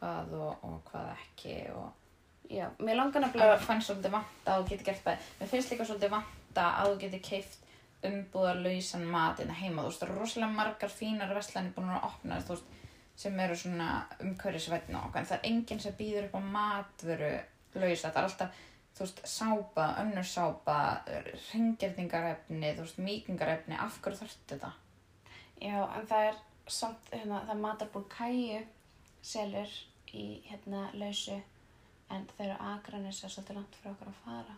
hvað 0.00 0.32
og, 0.40 0.64
og 0.64 0.80
hvað 0.92 1.10
ekki 1.16 1.56
og 1.76 1.88
Já, 2.50 2.66
mér 2.82 2.96
langar 2.98 3.20
að 3.22 3.26
nefnilega, 3.28 3.52
mér 3.56 3.60
fannst 3.62 3.86
svolítið 3.90 4.10
vanta 4.10 4.50
að 4.50 4.62
þú 4.64 4.68
getur 4.70 4.86
gert 4.88 5.04
bæði. 5.04 5.26
Mér 5.40 5.48
finnst 5.52 5.70
líka 5.70 5.84
svolítið 5.86 6.10
vanta 6.10 6.64
að 6.80 6.88
þú 6.88 6.96
getur 7.04 7.20
keift 7.28 7.58
umbúðarlausan 8.08 9.04
mat 9.06 9.40
innan 9.42 9.54
heima. 9.60 9.82
Þú 9.84 9.90
veist, 9.90 10.00
það 10.02 10.08
eru 10.10 10.18
rosalega 10.20 10.56
margar 10.56 10.90
fínar 10.90 11.34
vestlænir 11.36 11.74
búin 11.76 11.92
að 11.94 12.06
opna, 12.08 12.40
þú 12.42 12.56
veist, 12.56 12.72
sem 13.22 13.38
eru 13.44 13.54
svona 13.60 13.88
umhverfisvætna 14.24 14.98
og 14.98 15.06
okkur. 15.10 15.20
En 15.22 15.28
það 15.30 15.36
er 15.38 15.48
enginn 15.50 15.82
sem 15.84 15.96
býður 15.98 16.26
upp 16.28 16.34
á 16.34 16.42
matvöru 16.56 17.30
lausa. 17.74 18.10
Það 18.10 18.18
er 18.22 18.28
alltaf, 18.28 18.60
þú 19.00 19.06
veist, 19.06 19.20
sápa, 19.32 19.86
önnur 20.02 20.26
sápa, 20.28 20.76
ringgerningarefni, 21.54 22.72
þú 22.76 22.84
veist, 22.84 22.98
mýkingarefni. 23.00 23.76
Af 23.80 24.00
hverju 24.04 24.20
þarftu 24.22 24.54
þetta? 24.54 24.72
já, 25.60 25.76
en 25.98 26.06
það 26.08 26.26
er 26.30 26.36
samt, 26.70 27.08
hérna, 27.12 27.40
það 27.46 27.54
er 27.54 27.60
matarbúr 27.64 28.04
kæju 28.12 28.60
selur 29.22 29.72
í, 30.16 30.24
hérna, 30.48 30.86
lausu, 30.96 31.36
en 32.10 32.26
þau 32.30 32.44
eru 32.46 32.56
agranis 32.72 33.22
er 33.24 33.32
svolítið 33.34 33.58
langt 33.60 33.76
fyrir 33.80 33.92
okkur 33.94 34.12
að 34.12 34.20
fara. 34.24 34.56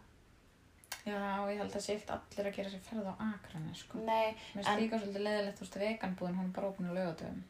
Já, 1.02 1.16
ég 1.50 1.58
held 1.58 1.74
að 1.74 1.88
eitt 1.90 2.10
allir 2.14 2.46
að 2.50 2.56
gera 2.58 2.70
sér 2.70 2.84
ferð 2.86 3.08
á 3.10 3.14
akrani, 3.26 3.72
sko. 3.74 3.98
Nei, 4.06 4.36
Mér 4.54 4.68
En- 4.70 4.78
líka 4.78 4.98
svolítið 5.02 5.24
leðilegt, 5.26 5.58
þú 5.58 5.64
veist, 5.66 5.80
veganbúðin, 5.82 6.36
hún 6.38 6.46
er 6.50 6.54
bara 6.58 6.68
opin 6.68 6.90
á 6.90 6.92
lögatöfum. 6.98 7.42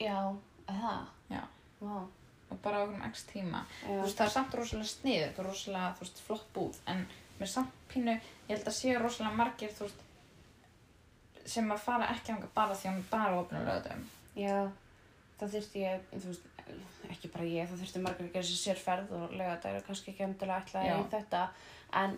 já, 0.00 0.36
það? 0.68 1.06
Já. 1.30 1.42
Vá, 1.80 2.06
og 2.50 2.58
bara 2.62 2.82
okkur 2.84 2.96
um 2.96 3.06
x 3.10 3.26
tíma. 3.30 3.62
Þú 3.84 4.00
veist, 4.02 4.18
það 4.18 4.26
er 4.26 4.34
samt 4.36 4.58
rosalega 4.58 4.90
snið 4.92 5.22
þetta 5.24 5.42
er 5.42 5.48
rosalega, 5.50 5.92
þú 5.98 6.04
veist, 6.06 6.24
flott 6.26 6.50
búð 6.54 6.80
en 6.92 7.06
með 7.40 7.52
samt 7.52 7.78
pínu, 7.92 8.16
ég 8.46 8.52
held 8.54 8.68
að 8.70 8.76
séu 8.78 8.98
rosalega 9.02 9.40
margir, 9.40 9.72
þú 9.76 9.88
veist 9.88 10.02
sem 11.46 11.70
að 11.70 11.82
fara 11.84 12.10
ekki 12.14 12.34
ánga 12.34 12.48
bara 12.54 12.74
því 12.74 12.88
að 12.88 12.96
hún 12.96 13.06
bara 13.10 13.40
opinu 13.40 13.62
lögðum 13.66 14.02
Já, 14.36 14.56
það 15.40 15.52
þurfti 15.54 15.82
ég, 15.84 16.08
þú 16.14 16.32
veist, 16.32 16.48
ekki 17.12 17.30
bara 17.34 17.46
ég, 17.50 17.68
það 17.70 17.82
þurfti 17.82 18.02
margar 18.02 18.26
að 18.26 18.32
gera 18.34 18.48
sér 18.48 18.62
sérferð 18.62 19.14
og 19.16 19.36
lega 19.36 19.54
þetta 19.54 19.72
er 19.72 19.86
kannski 19.86 20.12
ekki 20.12 20.26
ætlaði 20.26 20.90
Já. 20.90 20.96
í 20.96 21.06
þetta, 21.14 21.42
en 22.02 22.16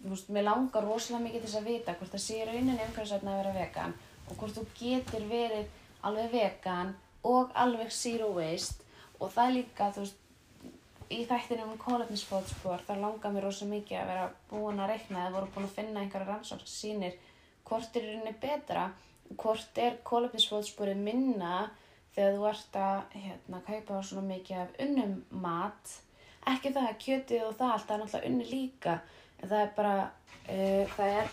þú 0.00 0.12
veist, 0.14 0.32
mér 0.36 0.48
langar 0.48 0.88
rosalega 0.88 1.24
mikið 1.26 1.46
þess 1.46 1.60
að 1.60 1.68
vita 1.70 1.96
hvort 1.98 2.14
það 2.14 2.24
sé 2.24 2.40
í 2.40 2.46
rauninni 2.48 2.78
umhverfisvætna 2.78 3.34
að 3.34 3.42
vera 3.42 3.54
vegan 3.58 3.96
og 4.24 4.38
hvort 4.40 4.56
þú 4.56 4.64
getur 4.80 5.28
verið 5.28 5.68
alveg 6.04 6.32
vegan 6.32 6.94
og 7.24 7.52
alveg 7.60 7.92
zero 7.94 8.30
waste 8.36 8.83
og 9.24 9.32
það 9.34 9.48
er 9.48 9.56
líka, 9.58 9.90
þú 9.94 10.04
veist, 10.04 10.20
í 11.14 11.20
þættinum 11.28 11.74
um 11.74 11.80
kólefnisfótspor, 11.80 12.82
það 12.86 13.02
langar 13.04 13.32
mér 13.34 13.46
rosalega 13.46 13.76
mikið 13.78 14.00
að 14.00 14.10
vera 14.10 14.28
búin 14.50 14.82
að 14.82 14.92
reikna 14.94 15.24
eða 15.24 15.34
voru 15.36 15.50
búin 15.54 15.68
að 15.68 15.76
finna 15.78 16.04
einhverja 16.04 16.60
sýnir 16.64 17.18
hvort 17.64 17.96
er 17.96 18.06
rauninni 18.08 18.34
betra 18.40 18.86
hvort 19.40 19.80
er 19.80 19.98
kólefnisfótsporið 20.06 21.00
minna 21.04 21.68
þegar 22.14 22.36
þú 22.36 22.48
ert 22.50 22.78
að 22.78 23.14
hérna, 23.18 23.60
kaupa 23.66 24.00
svona 24.06 24.26
mikið 24.28 24.62
af 24.62 24.74
unnum 24.84 25.14
mat 25.44 25.94
ekki 26.50 26.74
það 26.74 26.88
að 26.88 27.00
kjötið 27.04 27.44
og 27.48 27.56
það 27.58 27.74
allt 27.74 27.86
það 27.88 27.94
er 27.94 28.02
náttúrulega 28.02 28.30
unni 28.30 28.48
líka 28.50 28.96
en 29.40 29.52
það 29.52 29.60
er 29.60 29.70
bara 29.78 29.94
uh, 30.04 30.94
það 30.96 31.14
er 31.20 31.32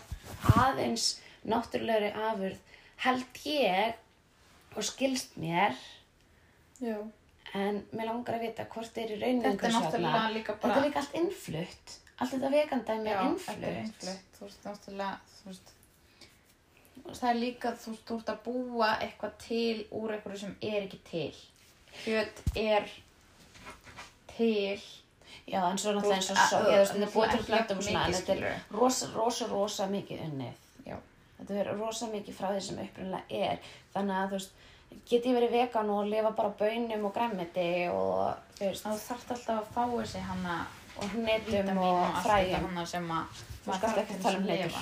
aðeins 0.64 1.08
náttúrulegri 1.52 2.12
afurð 2.28 2.78
held 3.04 3.42
ég 3.46 4.76
og 4.76 4.86
skilst 4.88 5.36
mér 5.40 5.76
Já. 6.82 6.96
En 7.58 7.82
mér 7.92 8.08
langar 8.08 8.38
að 8.38 8.46
vita 8.46 8.64
hvort 8.72 8.98
er 8.98 9.12
í 9.12 9.18
rauninni 9.20 9.44
þetta 9.44 9.68
er 9.68 9.74
náttúrulega 9.76 10.24
líka 10.32 10.54
þetta 10.54 10.68
bara 10.68 10.80
er 10.80 10.86
líka 10.86 11.02
allt 11.02 11.20
innflutt. 11.20 11.94
Allt 12.16 12.34
þetta 12.34 12.50
vegandæmi 12.54 13.12
er 13.12 13.38
þetta 13.44 13.72
innflutt. 13.82 14.26
þú 14.38 14.46
veist, 14.46 14.66
náttúrulega 14.68 15.14
þú 15.36 15.50
veist 15.50 15.72
það 17.10 17.28
er 17.30 17.38
líka, 17.40 17.74
þú 17.82 17.92
veist, 17.92 18.04
þú 18.08 18.18
ert 18.20 18.32
að 18.32 18.42
búa 18.46 18.90
eitthvað 19.04 19.36
til 19.42 19.84
úr 19.90 20.16
eitthvað 20.16 20.40
sem 20.44 20.56
er 20.62 20.80
ekki 20.80 21.00
til. 21.10 21.30
Kjöt 22.02 22.42
er 22.56 22.90
til. 24.36 24.82
Já 25.50 25.60
en 25.66 25.78
svo 25.78 25.92
náttúrulega 25.96 26.20
eins 26.20 26.30
og 26.32 26.42
svo 26.48 26.60
þetta 26.64 26.98
er 27.02 27.14
búið 27.14 27.32
til 27.36 27.80
svona 27.82 28.04
en 28.06 28.16
þetta 28.16 28.36
er 28.36 28.60
rosa, 28.72 29.08
rosa, 29.16 29.48
rosa 29.50 29.88
mikið 29.92 30.26
unnið. 30.28 30.68
Já. 30.86 30.96
þetta 31.38 31.60
er 31.60 31.72
rosa 31.76 32.08
mikið 32.12 32.38
frá 32.38 32.52
því 32.52 32.66
sem 32.68 32.84
upprunnilega 32.86 33.48
er. 33.52 33.72
Þannig 33.92 34.20
að 34.20 34.28
þú 34.30 34.38
veist 34.38 34.60
get 35.08 35.26
ég 35.26 35.36
verið 35.36 35.56
vegan 35.56 35.90
og 35.92 36.08
lifa 36.10 36.32
bara 36.36 36.52
á 36.52 36.58
baunum 36.58 37.06
og 37.08 37.14
græmmiti 37.16 37.68
og 37.92 38.34
þú 38.58 38.68
veist 38.68 38.86
þá 38.86 38.90
þarf 39.06 39.30
alltaf 39.36 39.58
að 39.58 39.70
fá 39.74 39.82
þessi 39.92 40.24
hana 40.28 40.56
og 40.96 41.14
hnetum 41.14 41.52
vítamín 41.52 41.80
og 41.82 42.02
allt 42.08 42.28
þetta 42.28 42.60
hana 42.66 42.84
sem 42.88 43.12
að 43.16 43.44
maður 43.66 43.84
þarf 43.84 44.02
ekki 44.02 44.14
til 44.16 44.22
tala 44.24 44.38
um 44.38 44.44
að 44.44 44.48
hnetur. 44.48 44.74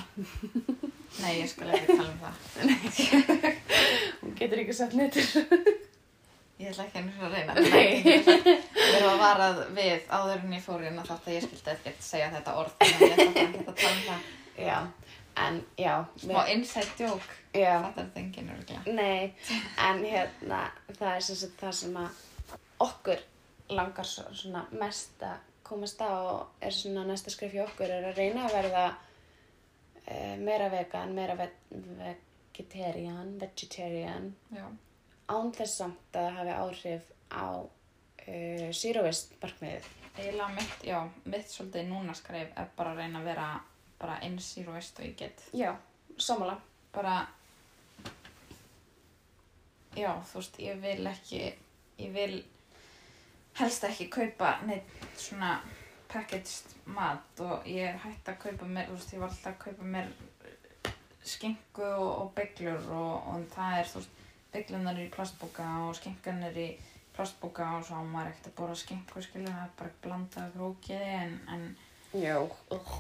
Nei, 1.21 1.33
ég 1.41 1.51
skal 1.51 1.71
ekki 1.77 1.97
tala 1.99 2.11
um 2.11 2.21
það. 2.25 2.35
hún 4.23 4.35
getur 4.39 4.65
ekki 4.65 4.77
sagt 4.81 4.97
hnetur 4.97 5.27
Ég 6.61 6.75
ætla 6.75 6.85
ekki 6.85 7.01
að 7.01 7.33
reyna. 7.33 7.55
Við 7.57 8.97
erum 8.99 9.15
að 9.15 9.23
varað 9.23 9.61
við 9.79 10.11
áður 10.13 10.43
en 10.43 10.51
ég 10.53 10.65
fór 10.67 10.83
að 10.85 10.99
þátt 11.09 11.29
að 11.31 11.37
ég 11.39 11.47
skildi 11.47 11.73
ekkert 11.73 12.03
segja 12.05 12.27
þetta 12.35 12.57
orð. 12.61 12.75
Að 12.85 12.91
ég 12.91 13.15
ætla 13.15 13.45
ekki 13.47 13.63
að 13.63 13.71
tala 13.71 13.95
um 13.95 14.03
það. 14.11 14.27
já 14.61 14.77
en 15.37 15.61
já 15.79 16.05
Smá 16.17 16.47
inside 16.53 16.97
joke. 16.99 17.37
Þetta 17.53 18.03
er 18.03 18.11
þengin. 18.15 18.51
Nei, 18.95 19.33
en 19.89 20.03
hérna, 20.05 20.65
það 20.93 21.15
er 21.15 21.27
sem 21.27 21.39
sagt 21.43 21.61
það 21.61 21.77
sem 21.83 22.01
að 22.01 22.27
okkur 22.81 23.23
langar 23.71 24.09
svo, 24.09 24.27
svona 24.35 24.65
mest 24.75 25.23
að 25.23 25.47
komast 25.71 26.01
á 26.03 26.11
og 26.11 26.65
er 26.65 26.75
svona 26.75 27.05
næsta 27.07 27.31
skrif 27.31 27.55
hjá 27.55 27.63
okkur 27.69 27.93
er 27.93 28.09
að 28.11 28.19
reyna 28.19 28.49
að 28.49 28.57
verða 28.57 28.85
uh, 28.91 30.37
meira 30.43 30.69
vegan, 30.73 31.15
meira 31.15 31.37
ve 31.39 31.51
vegetarian, 32.01 33.37
vegetarian 33.39 34.33
Já. 34.51 34.67
án 35.31 35.53
þess 35.55 35.79
samt 35.83 36.19
að 36.19 36.27
það 36.27 36.39
hafi 36.41 36.57
áhrif 36.57 37.13
á 37.31 37.47
uh, 37.63 38.69
zero 38.75 39.07
waste 39.07 39.39
markmiðið. 39.43 39.91
Eiginlega 40.19 40.49
mitt, 40.57 40.81
já, 40.85 40.99
mitt 41.31 41.53
svolítið 41.53 41.87
núna 41.93 42.17
skref 42.19 42.51
er 42.59 42.73
bara 42.77 42.95
að 42.97 43.05
reyna 43.05 43.23
að 43.23 43.29
vera 43.31 43.51
bara 44.01 44.19
eins 44.25 44.53
í 44.59 44.65
veist 44.67 44.99
og 44.99 45.07
ég 45.07 45.17
get. 45.19 45.45
Já, 45.57 45.75
sammála. 46.19 46.57
Bara, 46.95 47.19
já, 49.95 50.11
þú 50.31 50.41
veist, 50.41 50.59
ég 50.59 50.81
vil 50.83 51.11
ekki, 51.11 51.43
ég 52.01 52.17
vil 52.17 52.41
helst 53.61 53.85
ekki 53.87 54.09
kaupa 54.11 54.57
neitt 54.67 54.91
svona 55.21 55.59
packaged 56.11 56.75
mat 56.91 57.43
og 57.45 57.67
ég 57.69 57.93
er 57.93 58.01
hægt 58.03 58.29
að 58.29 58.41
kaupa 58.47 58.67
mér, 58.67 58.89
þú 58.89 58.97
veist, 58.97 59.15
ég 59.15 59.23
var 59.23 59.31
alltaf 59.31 59.53
að 59.53 59.61
kaupa 59.67 59.91
mér 59.95 60.11
skingu 61.31 61.87
og, 61.87 62.11
og 62.23 62.33
bygglur 62.35 62.89
og, 62.97 63.29
og 63.31 63.45
það 63.55 63.77
er, 63.79 63.91
þú 63.93 64.01
veist, 64.01 64.17
bygglunar 64.55 64.97
er 64.97 65.07
í 65.07 65.13
plastbóka 65.15 65.67
og 65.85 65.95
skinkan 65.99 66.43
er 66.49 66.59
í 66.59 66.71
plastbóka 67.15 67.69
og 67.77 67.87
svo 67.87 68.01
á 68.01 68.05
maður 68.07 68.33
ekkert 68.33 68.51
að 68.51 68.57
bóra 68.59 68.77
skinku, 68.79 69.23
skilur, 69.23 69.53
það 69.53 69.67
er 69.67 69.77
bara 69.79 69.97
blandað 70.07 70.57
grókiði 70.57 71.13
en, 71.21 71.37
en, 71.55 71.67
Já. 72.11 72.43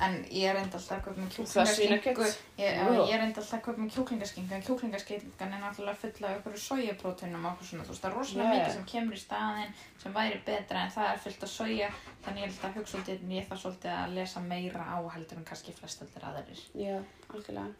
en 0.06 0.12
ég 0.30 0.44
er 0.46 0.56
enda 0.60 0.78
alltaf 0.78 1.02
Það 1.02 1.30
kjúklingaskinku 1.34 1.72
svínakjöt. 1.74 2.36
ég, 2.58 2.76
ég 3.08 3.14
er 3.14 3.22
enda 3.24 3.40
alltaf 3.40 3.56
að 3.56 3.62
kaupa 3.64 3.82
mér 3.82 3.90
kjúklingaskinku 3.96 4.54
en 4.54 4.62
kjúklingaskinkan 4.62 5.54
er 5.56 5.62
náttúrulega 5.64 5.98
fulla 6.02 6.28
af 6.28 6.36
einhverju 6.36 6.60
sojapróteinum 6.64 7.44
og 7.44 7.52
okkur 7.56 7.66
svona, 7.66 7.86
þú 7.88 7.90
veist, 7.90 8.04
það 8.04 8.10
er 8.10 8.16
rosalega 8.18 8.52
já. 8.52 8.54
mikið 8.60 8.76
sem 8.76 8.86
kemur 8.92 9.18
í 9.18 9.22
staðinn 9.24 9.74
sem 10.02 10.14
væri 10.14 10.38
betra 10.46 10.84
en 10.84 10.94
það 10.94 11.10
er 11.10 11.18
fullt 11.24 11.42
af 11.42 11.52
soja 11.56 11.90
þannig 12.22 12.44
ég 12.44 12.46
held 12.52 12.64
að 12.68 12.78
hugsa 12.78 12.92
svolítið, 12.94 13.24
en 13.24 13.34
ég 13.34 13.48
þarf 13.50 13.62
svolítið 13.64 13.92
að 13.96 14.14
lesa 14.20 14.40
meira 14.46 14.86
á 14.86 14.98
heldur 15.16 15.42
en 15.42 15.48
kannski 15.50 15.74
flest 15.80 16.06
allir 16.06 16.28
aðrir 16.30 16.62
Já, 16.78 16.96
algjörlega. 17.34 17.74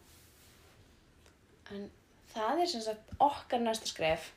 En 1.71 1.91
það 2.35 2.65
er 2.65 2.75
sem 2.75 2.83
sagt 2.91 3.15
okkar 3.23 3.63
næsta 3.63 3.87
skref 3.87 4.33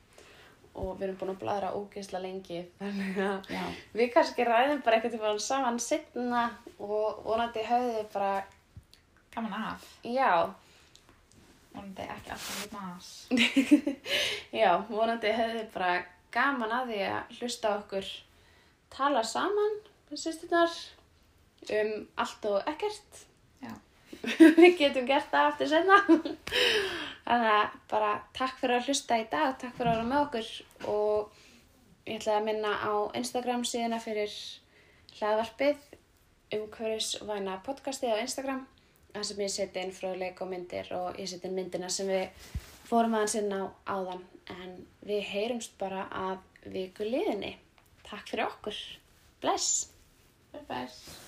og 0.73 0.97
við 0.97 1.05
erum 1.07 1.17
búin 1.19 1.31
að 1.33 1.39
bladra 1.43 1.71
ógeðslega 1.77 2.23
lengi 2.23 2.59
þannig 2.79 3.19
að 3.21 3.51
Já, 3.53 3.63
við 3.93 4.11
kannski 4.15 4.47
ræðum 4.47 4.81
bara 4.85 4.97
eitthvað 4.97 5.15
til 5.19 5.45
saman 5.45 5.79
setna 5.83 6.43
og 6.79 7.23
vonandi 7.27 7.65
höfðu 7.67 7.93
þið 7.99 8.07
bara, 8.15 8.33
gaman 9.35 9.67
af. 9.69 9.85
Já, 10.07 10.31
vonandi 11.73 12.07
ekki 12.15 12.33
alltaf 12.33 12.63
í 12.63 12.71
mas 12.73 13.11
já, 14.61 14.71
vonandi 14.89 15.35
höfðu 15.37 15.59
þið 15.59 15.69
bara 15.75 15.93
gaman 16.33 16.77
að 16.79 16.93
því 16.93 17.03
að 17.11 17.37
hlusta 17.37 17.75
okkur 17.77 18.09
tala 18.93 19.23
saman 19.25 19.77
með 20.09 20.23
sýstirnar 20.25 20.81
um 21.77 21.93
allt 22.19 22.49
og 22.49 22.73
ekkert. 22.73 23.23
Við 24.61 24.75
getum 24.79 25.07
gert 25.07 25.31
það 25.31 25.47
aftur 25.51 25.71
senna. 25.71 25.99
Þannig 27.23 27.53
að 27.53 27.77
bara 27.91 28.11
takk 28.35 28.59
fyrir 28.59 28.77
að 28.77 28.89
hlusta 28.89 29.19
í 29.19 29.25
dag, 29.31 29.55
takk 29.59 29.75
fyrir 29.77 29.91
að 29.91 29.97
vera 29.97 30.09
með 30.09 30.25
okkur 30.25 30.51
og 30.91 31.39
ég 32.07 32.19
ætla 32.19 32.37
að 32.39 32.47
minna 32.49 32.73
á 32.83 32.93
Instagram 33.19 33.65
síðuna 33.67 33.99
fyrir 34.03 34.35
hlaðvarpið 35.17 35.89
umhverfisvæna 36.53 37.57
podcastið 37.65 38.15
á 38.15 38.23
Instagram 38.23 38.63
þar 39.13 39.27
sem 39.29 39.41
ég 39.43 39.53
seti 39.53 39.81
inn 39.83 39.95
fróðleik 39.95 40.41
og 40.43 40.51
myndir 40.51 40.91
og 40.97 41.19
ég 41.21 41.29
seti 41.29 41.49
inn 41.49 41.57
myndina 41.57 41.89
sem 41.93 42.09
við 42.09 42.53
fórum 42.89 43.17
aðeins 43.17 43.37
inn 43.39 43.51
á 43.53 43.63
áðan 43.87 44.23
en 44.53 44.77
við 45.07 45.27
heyrumst 45.31 45.77
bara 45.81 46.07
að 46.11 46.71
viku 46.73 47.07
liðinni. 47.07 47.55
Takk 48.07 48.29
fyrir 48.29 48.47
okkur. 48.49 48.79
Bless! 49.43 49.89
Bye 50.53 50.65
bye 50.69 51.22